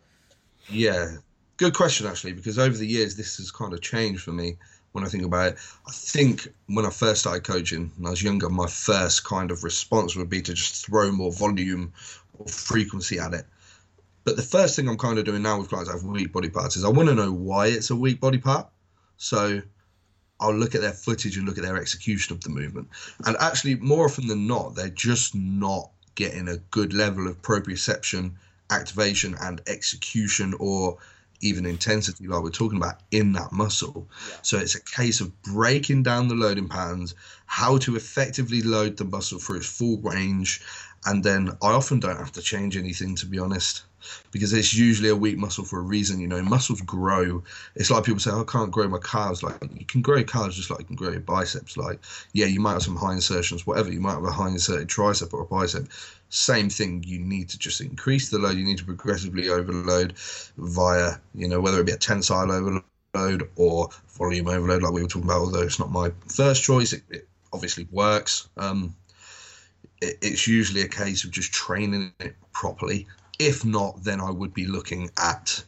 Yeah, 0.70 1.16
good 1.58 1.74
question 1.74 2.08
actually, 2.08 2.34
because 2.34 2.60
over 2.60 2.78
the 2.78 2.88
years 2.88 3.16
this 3.16 3.38
has 3.38 3.52
kind 3.52 3.74
of 3.74 3.82
changed 3.82 4.22
for 4.22 4.32
me 4.32 4.58
when 4.94 5.04
I 5.04 5.08
think 5.08 5.26
about 5.26 5.54
it. 5.54 5.58
I 5.88 5.92
think 5.92 6.48
when 6.68 6.86
I 6.86 6.90
first 6.90 7.22
started 7.22 7.44
coaching 7.44 7.92
when 7.98 8.08
I 8.08 8.12
was 8.12 8.24
younger, 8.24 8.50
my 8.50 8.68
first 8.68 9.26
kind 9.26 9.52
of 9.52 9.64
response 9.64 10.16
would 10.16 10.30
be 10.30 10.42
to 10.42 10.54
just 10.54 10.86
throw 10.86 11.12
more 11.12 11.34
volume 11.34 11.92
or 12.40 12.48
frequency 12.48 13.20
at 13.20 13.34
it. 13.34 13.46
But 14.24 14.38
the 14.38 14.42
first 14.42 14.76
thing 14.76 14.88
I'm 14.88 14.98
kind 14.98 15.20
of 15.20 15.26
doing 15.26 15.42
now 15.42 15.60
with 15.60 15.70
clients 15.70 15.92
that 15.92 15.98
have 15.98 16.08
weak 16.08 16.32
body 16.32 16.50
parts 16.50 16.78
is 16.78 16.86
I 16.86 16.90
want 16.90 17.10
to 17.10 17.16
know 17.16 17.32
why 17.32 17.68
it's 17.68 17.90
a 17.90 17.96
weak 17.96 18.22
body 18.22 18.38
part. 18.38 18.70
So 19.18 19.62
I'll 20.40 20.56
look 20.56 20.76
at 20.76 20.82
their 20.82 20.94
footage 20.94 21.38
and 21.38 21.46
look 21.46 21.58
at 21.58 21.64
their 21.64 21.78
execution 21.78 22.36
of 22.36 22.42
the 22.42 22.50
movement. 22.50 22.88
And 23.26 23.36
actually, 23.40 23.76
more 23.76 24.06
often 24.06 24.28
than 24.28 24.48
not, 24.48 24.76
they're 24.76 24.90
just 24.90 25.36
not 25.36 25.90
getting 26.16 26.48
a 26.48 26.58
good 26.58 26.94
level 26.94 27.28
of 27.28 27.42
proprioception, 27.42 28.34
activation, 28.70 29.36
and 29.42 29.62
execution, 29.68 30.54
or 30.60 30.98
even 31.44 31.66
intensity, 31.66 32.28
like 32.28 32.42
we're 32.42 32.50
talking 32.50 32.78
about, 32.78 33.02
in 33.12 33.34
that 33.34 33.52
muscle. 33.52 34.08
Yeah. 34.30 34.36
So 34.42 34.58
it's 34.58 34.76
a 34.76 34.84
case 34.84 35.22
of 35.22 35.42
breaking 35.44 36.04
down 36.04 36.28
the 36.28 36.36
loading 36.36 36.70
patterns, 36.70 37.16
how 37.46 37.78
to 37.80 37.96
effectively 37.96 38.62
load 38.62 38.98
the 38.98 39.06
muscle 39.06 39.40
for 39.40 39.56
its 39.56 39.68
full 39.68 40.00
range, 40.02 40.62
and 41.06 41.24
then 41.24 41.50
I 41.62 41.72
often 41.72 42.00
don't 42.00 42.18
have 42.18 42.32
to 42.34 42.42
change 42.42 42.78
anything 42.78 43.16
to 43.18 43.26
be 43.26 43.40
honest 43.40 43.84
because 44.32 44.54
it's 44.54 44.74
usually 44.74 45.10
a 45.10 45.16
weak 45.16 45.38
muscle 45.38 45.64
for 45.64 45.80
a 45.80 45.84
reason. 45.84 46.20
You 46.20 46.28
know, 46.28 46.42
muscles 46.42 46.82
grow. 46.82 47.44
It's 47.76 47.92
like 47.92 48.04
people 48.04 48.20
say, 48.20 48.32
I 48.32 48.44
can't 48.48 48.72
grow 48.72 48.88
my 48.88 49.00
calves. 49.00 49.44
Like 49.44 49.58
you 49.74 49.86
can 49.86 50.02
grow 50.02 50.24
calves 50.24 50.56
just 50.56 50.70
like 50.70 50.80
you 50.82 50.86
can 50.86 50.96
grow 50.96 51.12
your 51.12 51.22
biceps. 51.22 51.78
Like, 51.78 52.00
yeah, 52.34 52.46
you 52.46 52.60
might 52.60 52.74
have 52.74 52.84
some 52.84 52.96
high 52.96 53.14
insertions, 53.14 53.66
whatever. 53.66 53.92
You 53.92 54.02
might 54.02 54.14
have 54.14 54.24
a 54.24 54.32
high 54.32 54.50
inserted 54.50 54.88
tricep 54.88 55.34
or 55.34 55.42
a 55.42 55.46
bicep. 55.46 55.88
Same 56.30 56.70
thing. 56.70 57.04
You 57.06 57.20
need 57.20 57.50
to 57.50 57.60
just 57.60 57.82
increase 57.82 58.30
the 58.30 58.40
load. 58.40 58.58
You 58.58 58.66
need 58.66 58.80
to 58.80 58.86
progressively 58.86 59.50
overload 59.50 60.14
via, 60.58 61.16
you 61.36 61.48
know, 61.48 61.62
whether 61.62 61.80
it 61.80 61.86
be 61.86 61.92
a 61.92 61.98
tensile 61.98 62.52
overload 62.52 63.50
or 63.56 63.90
volume 64.18 64.48
overload, 64.48 64.82
like 64.82 64.94
we 64.94 65.04
were 65.04 65.08
talking 65.08 65.30
about. 65.30 65.42
Although 65.42 65.62
it's 65.62 65.80
not 65.80 65.92
my 65.92 66.12
first 66.28 66.64
choice, 66.64 66.94
it, 66.94 67.04
it 67.10 67.28
obviously 67.52 67.88
works. 67.92 68.50
Um, 68.58 68.96
it's 70.02 70.48
usually 70.48 70.82
a 70.82 70.88
case 70.88 71.24
of 71.24 71.32
just 71.32 71.54
training 71.54 72.12
it 72.20 72.36
properly 72.52 73.08
if 73.40 73.66
not, 73.66 74.04
then 74.04 74.22
I 74.22 74.30
would 74.30 74.54
be 74.54 74.66
looking 74.66 75.10
at, 75.18 75.64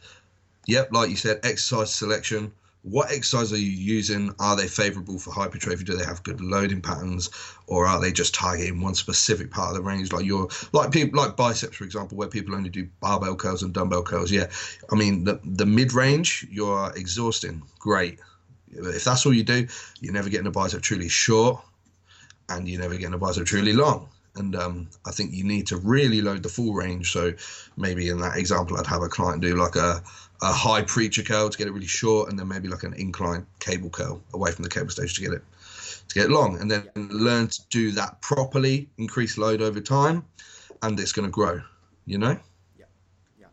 yep, 0.66 0.92
like 0.92 1.10
you 1.10 1.16
said, 1.16 1.40
exercise 1.42 1.94
selection. 1.94 2.52
What 2.82 3.10
exercise 3.10 3.52
are 3.52 3.58
you 3.58 3.70
using? 3.70 4.32
Are 4.38 4.54
they 4.54 4.68
favorable 4.68 5.18
for 5.18 5.32
hypertrophy? 5.32 5.82
Do 5.82 5.96
they 5.96 6.04
have 6.04 6.22
good 6.22 6.40
loading 6.40 6.80
patterns, 6.80 7.30
or 7.66 7.84
are 7.84 8.00
they 8.00 8.12
just 8.12 8.32
targeting 8.32 8.80
one 8.80 8.94
specific 8.94 9.50
part 9.50 9.70
of 9.70 9.74
the 9.74 9.82
range? 9.82 10.12
Like 10.12 10.24
your, 10.24 10.48
like 10.72 10.92
people, 10.92 11.20
like 11.20 11.36
biceps, 11.36 11.76
for 11.76 11.82
example, 11.82 12.16
where 12.16 12.28
people 12.28 12.54
only 12.54 12.70
do 12.70 12.88
barbell 13.00 13.34
curls 13.34 13.64
and 13.64 13.74
dumbbell 13.74 14.04
curls. 14.04 14.30
Yeah, 14.30 14.48
I 14.92 14.94
mean 14.94 15.24
the 15.24 15.40
the 15.44 15.66
mid 15.66 15.92
range, 15.94 16.46
you're 16.48 16.92
exhausting. 16.94 17.60
Great. 17.80 18.20
If 18.70 19.02
that's 19.02 19.26
all 19.26 19.34
you 19.34 19.42
do, 19.42 19.66
you're 20.00 20.12
never 20.12 20.28
getting 20.28 20.46
a 20.46 20.52
bicep 20.52 20.82
truly 20.82 21.08
short, 21.08 21.60
and 22.48 22.68
you're 22.68 22.80
never 22.80 22.94
getting 22.94 23.14
a 23.14 23.18
bicep 23.18 23.46
truly 23.46 23.72
long 23.72 24.08
and 24.36 24.54
um, 24.56 24.88
I 25.06 25.10
think 25.10 25.32
you 25.32 25.44
need 25.44 25.66
to 25.68 25.76
really 25.76 26.20
load 26.20 26.42
the 26.42 26.48
full 26.48 26.74
range. 26.74 27.12
So 27.12 27.32
maybe 27.76 28.08
in 28.08 28.20
that 28.20 28.36
example, 28.36 28.76
I'd 28.78 28.86
have 28.86 29.02
a 29.02 29.08
client 29.08 29.42
do 29.42 29.56
like 29.56 29.76
a, 29.76 30.02
a 30.42 30.52
high 30.52 30.82
preacher 30.82 31.22
curl 31.22 31.48
to 31.48 31.58
get 31.58 31.66
it 31.66 31.72
really 31.72 31.86
short, 31.86 32.30
and 32.30 32.38
then 32.38 32.48
maybe 32.48 32.68
like 32.68 32.82
an 32.82 32.94
incline 32.94 33.46
cable 33.60 33.90
curl 33.90 34.22
away 34.34 34.52
from 34.52 34.62
the 34.62 34.70
cable 34.70 34.90
stage 34.90 35.14
to 35.14 35.20
get 35.22 35.32
it 35.32 35.42
to 36.08 36.14
get 36.14 36.26
it 36.26 36.30
long, 36.30 36.60
and 36.60 36.70
then 36.70 36.88
learn 36.96 37.48
to 37.48 37.60
do 37.68 37.90
that 37.92 38.20
properly, 38.22 38.88
increase 38.98 39.38
load 39.38 39.60
over 39.60 39.80
time, 39.80 40.24
and 40.82 40.98
it's 41.00 41.12
going 41.12 41.26
to 41.26 41.32
grow. 41.32 41.60
You 42.04 42.18
know. 42.18 42.38
Yeah, 42.78 42.84
yeah, 43.38 43.46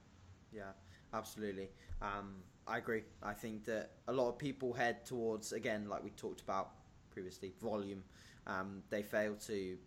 yeah, 0.54 0.72
absolutely. 1.14 1.70
Um, 2.02 2.36
I 2.68 2.78
agree. 2.78 3.04
I 3.22 3.34
think 3.34 3.66
that 3.66 3.92
a 4.08 4.14
lot 4.14 4.30
of 4.30 4.38
people 4.38 4.74
head 4.74 5.06
towards 5.06 5.52
again, 5.52 5.90
like 5.90 6.04
we 6.04 6.12
talked 6.12 6.42
about 6.42 6.72
previously, 7.12 7.54
volume. 7.62 8.04
Um, 8.46 8.84
they 8.90 9.04
fail 9.04 9.36
to 9.48 9.78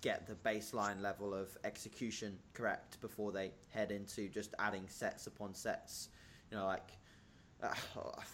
get 0.00 0.26
the 0.26 0.34
baseline 0.34 1.00
level 1.00 1.34
of 1.34 1.56
execution 1.64 2.38
correct 2.54 3.00
before 3.00 3.32
they 3.32 3.52
head 3.70 3.90
into 3.90 4.28
just 4.28 4.54
adding 4.58 4.84
sets 4.88 5.26
upon 5.26 5.54
sets. 5.54 6.08
You 6.50 6.58
know, 6.58 6.66
like 6.66 6.90
uh, 7.62 7.74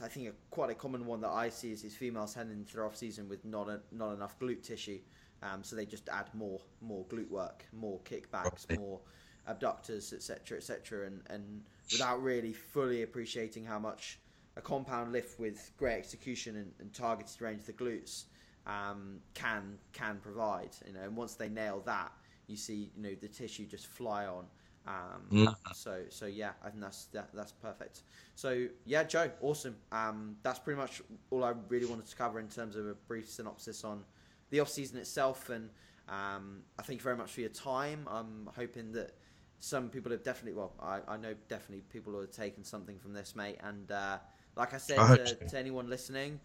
I 0.02 0.08
think 0.08 0.28
a, 0.28 0.32
quite 0.50 0.70
a 0.70 0.74
common 0.74 1.06
one 1.06 1.20
that 1.22 1.30
I 1.30 1.48
see 1.48 1.72
is, 1.72 1.84
is 1.84 1.94
females 1.94 2.34
heading 2.34 2.52
into 2.52 2.74
their 2.74 2.86
off 2.86 2.96
season 2.96 3.28
with 3.28 3.44
not 3.44 3.68
a, 3.68 3.80
not 3.92 4.12
enough 4.12 4.38
glute 4.38 4.62
tissue, 4.62 5.00
um, 5.42 5.62
so 5.62 5.76
they 5.76 5.86
just 5.86 6.08
add 6.08 6.28
more 6.34 6.60
more 6.80 7.04
glute 7.06 7.30
work, 7.30 7.64
more 7.72 8.00
kickbacks, 8.00 8.64
more 8.78 9.00
abductors, 9.46 10.12
etc., 10.12 10.58
etc., 10.58 11.06
and 11.06 11.22
and 11.30 11.62
without 11.92 12.22
really 12.22 12.52
fully 12.52 13.02
appreciating 13.02 13.64
how 13.64 13.78
much 13.78 14.18
a 14.56 14.60
compound 14.60 15.12
lift 15.12 15.38
with 15.38 15.70
great 15.76 15.96
execution 15.96 16.56
and, 16.56 16.72
and 16.80 16.92
targeted 16.94 17.40
range 17.42 17.60
of 17.60 17.66
the 17.66 17.72
glutes 17.72 18.24
um, 18.66 19.20
can 19.34 19.78
can 19.92 20.18
provide. 20.18 20.70
You 20.86 20.94
know, 20.94 21.00
and 21.00 21.16
once 21.16 21.34
they 21.34 21.48
nail 21.48 21.82
that, 21.86 22.12
you 22.46 22.56
see 22.56 22.90
you 22.96 23.02
know 23.02 23.14
the 23.20 23.28
tissue 23.28 23.66
just 23.66 23.86
fly 23.86 24.26
on. 24.26 24.44
Um, 24.86 25.46
mm. 25.46 25.54
So 25.74 26.02
so 26.10 26.26
yeah, 26.26 26.52
I 26.64 26.70
think 26.70 26.82
that's 26.82 27.06
that, 27.06 27.30
that's 27.34 27.52
perfect. 27.52 28.02
So 28.34 28.66
yeah, 28.84 29.04
Joe, 29.04 29.30
awesome. 29.40 29.76
Um, 29.92 30.36
that's 30.42 30.58
pretty 30.58 30.78
much 30.78 31.02
all 31.30 31.44
I 31.44 31.54
really 31.68 31.86
wanted 31.86 32.06
to 32.06 32.16
cover 32.16 32.38
in 32.38 32.48
terms 32.48 32.76
of 32.76 32.86
a 32.86 32.94
brief 32.94 33.28
synopsis 33.28 33.84
on 33.84 34.04
the 34.50 34.60
off 34.60 34.68
season 34.68 34.98
itself. 34.98 35.50
And 35.50 35.70
um, 36.08 36.62
I 36.78 36.82
thank 36.82 37.00
you 37.00 37.04
very 37.04 37.16
much 37.16 37.32
for 37.32 37.40
your 37.40 37.50
time. 37.50 38.06
I'm 38.08 38.48
hoping 38.54 38.92
that 38.92 39.12
some 39.58 39.88
people 39.88 40.12
have 40.12 40.22
definitely, 40.22 40.56
well, 40.58 40.72
I, 40.80 41.00
I 41.08 41.16
know 41.16 41.34
definitely 41.48 41.82
people 41.90 42.18
have 42.20 42.30
taken 42.30 42.62
something 42.62 42.98
from 42.98 43.12
this, 43.12 43.34
mate. 43.34 43.56
And 43.62 43.90
uh, 43.90 44.18
like 44.56 44.74
I 44.74 44.78
said 44.78 44.98
I 44.98 45.16
to, 45.16 45.34
to 45.34 45.58
anyone 45.58 45.88
listening, 45.88 46.40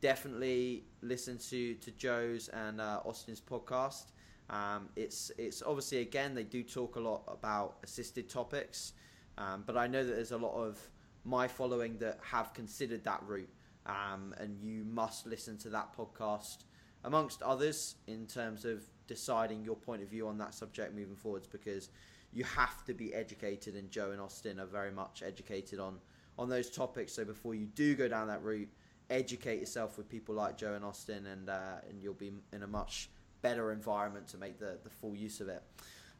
definitely 0.00 0.84
listen 1.02 1.38
to 1.50 1.74
to 1.74 1.90
Joe's 1.92 2.48
and 2.48 2.80
uh, 2.80 3.00
Austin's 3.04 3.40
podcast. 3.40 4.06
Um, 4.50 4.88
it's 4.96 5.30
it's 5.38 5.62
obviously 5.62 5.98
again 5.98 6.34
they 6.34 6.44
do 6.44 6.62
talk 6.62 6.96
a 6.96 7.00
lot 7.00 7.22
about 7.28 7.76
assisted 7.82 8.28
topics, 8.28 8.92
um, 9.36 9.64
but 9.66 9.76
I 9.76 9.86
know 9.86 10.04
that 10.04 10.14
there's 10.14 10.32
a 10.32 10.38
lot 10.38 10.54
of 10.54 10.78
my 11.24 11.46
following 11.46 11.98
that 11.98 12.18
have 12.22 12.54
considered 12.54 13.04
that 13.04 13.22
route, 13.26 13.50
um, 13.86 14.34
and 14.38 14.58
you 14.60 14.84
must 14.84 15.26
listen 15.26 15.58
to 15.58 15.68
that 15.70 15.94
podcast 15.96 16.58
amongst 17.04 17.42
others 17.42 17.96
in 18.06 18.26
terms 18.26 18.64
of 18.64 18.82
deciding 19.06 19.64
your 19.64 19.76
point 19.76 20.02
of 20.02 20.08
view 20.08 20.26
on 20.28 20.38
that 20.38 20.54
subject 20.54 20.94
moving 20.94 21.16
forwards 21.16 21.46
because 21.46 21.90
you 22.32 22.44
have 22.44 22.84
to 22.84 22.92
be 22.92 23.14
educated 23.14 23.74
and 23.74 23.90
Joe 23.90 24.10
and 24.10 24.20
Austin 24.20 24.60
are 24.60 24.66
very 24.66 24.90
much 24.90 25.22
educated 25.24 25.78
on 25.78 25.98
on 26.38 26.48
those 26.48 26.70
topics 26.70 27.12
so 27.12 27.24
before 27.24 27.54
you 27.54 27.66
do 27.66 27.94
go 27.96 28.06
down 28.06 28.28
that 28.28 28.42
route 28.42 28.68
educate 29.10 29.60
yourself 29.60 29.96
with 29.96 30.08
people 30.08 30.34
like 30.34 30.56
Joe 30.56 30.74
and 30.74 30.84
Austin, 30.84 31.26
and 31.26 31.48
uh, 31.48 31.76
and 31.88 32.02
you'll 32.02 32.14
be 32.14 32.32
in 32.52 32.62
a 32.62 32.66
much 32.66 33.10
better 33.42 33.72
environment 33.72 34.28
to 34.28 34.38
make 34.38 34.58
the, 34.58 34.78
the 34.82 34.90
full 34.90 35.14
use 35.14 35.40
of 35.40 35.48
it. 35.48 35.62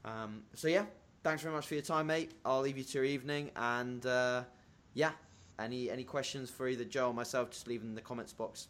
Um, 0.05 0.43
so 0.55 0.69
yeah, 0.69 0.85
thanks 1.23 1.43
very 1.43 1.55
much 1.55 1.67
for 1.67 1.75
your 1.75 1.83
time, 1.83 2.07
mate. 2.07 2.33
I'll 2.45 2.61
leave 2.61 2.79
you 2.79 2.85
to 2.85 2.93
your 2.99 3.05
evening, 3.05 3.51
and 3.57 4.05
uh, 4.07 4.45
yeah, 4.95 5.13
any 5.59 5.91
any 5.91 6.05
questions 6.05 6.51
for 6.51 6.69
either 6.69 6.85
Joe 6.85 7.09
or 7.09 7.15
myself, 7.15 7.51
just 7.51 7.67
leave 7.67 7.81
them 7.81 7.91
in 7.91 7.95
the 7.95 8.01
comments 8.01 8.33
box. 8.33 8.69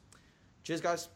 Cheers, 0.65 0.81
guys. 0.81 1.09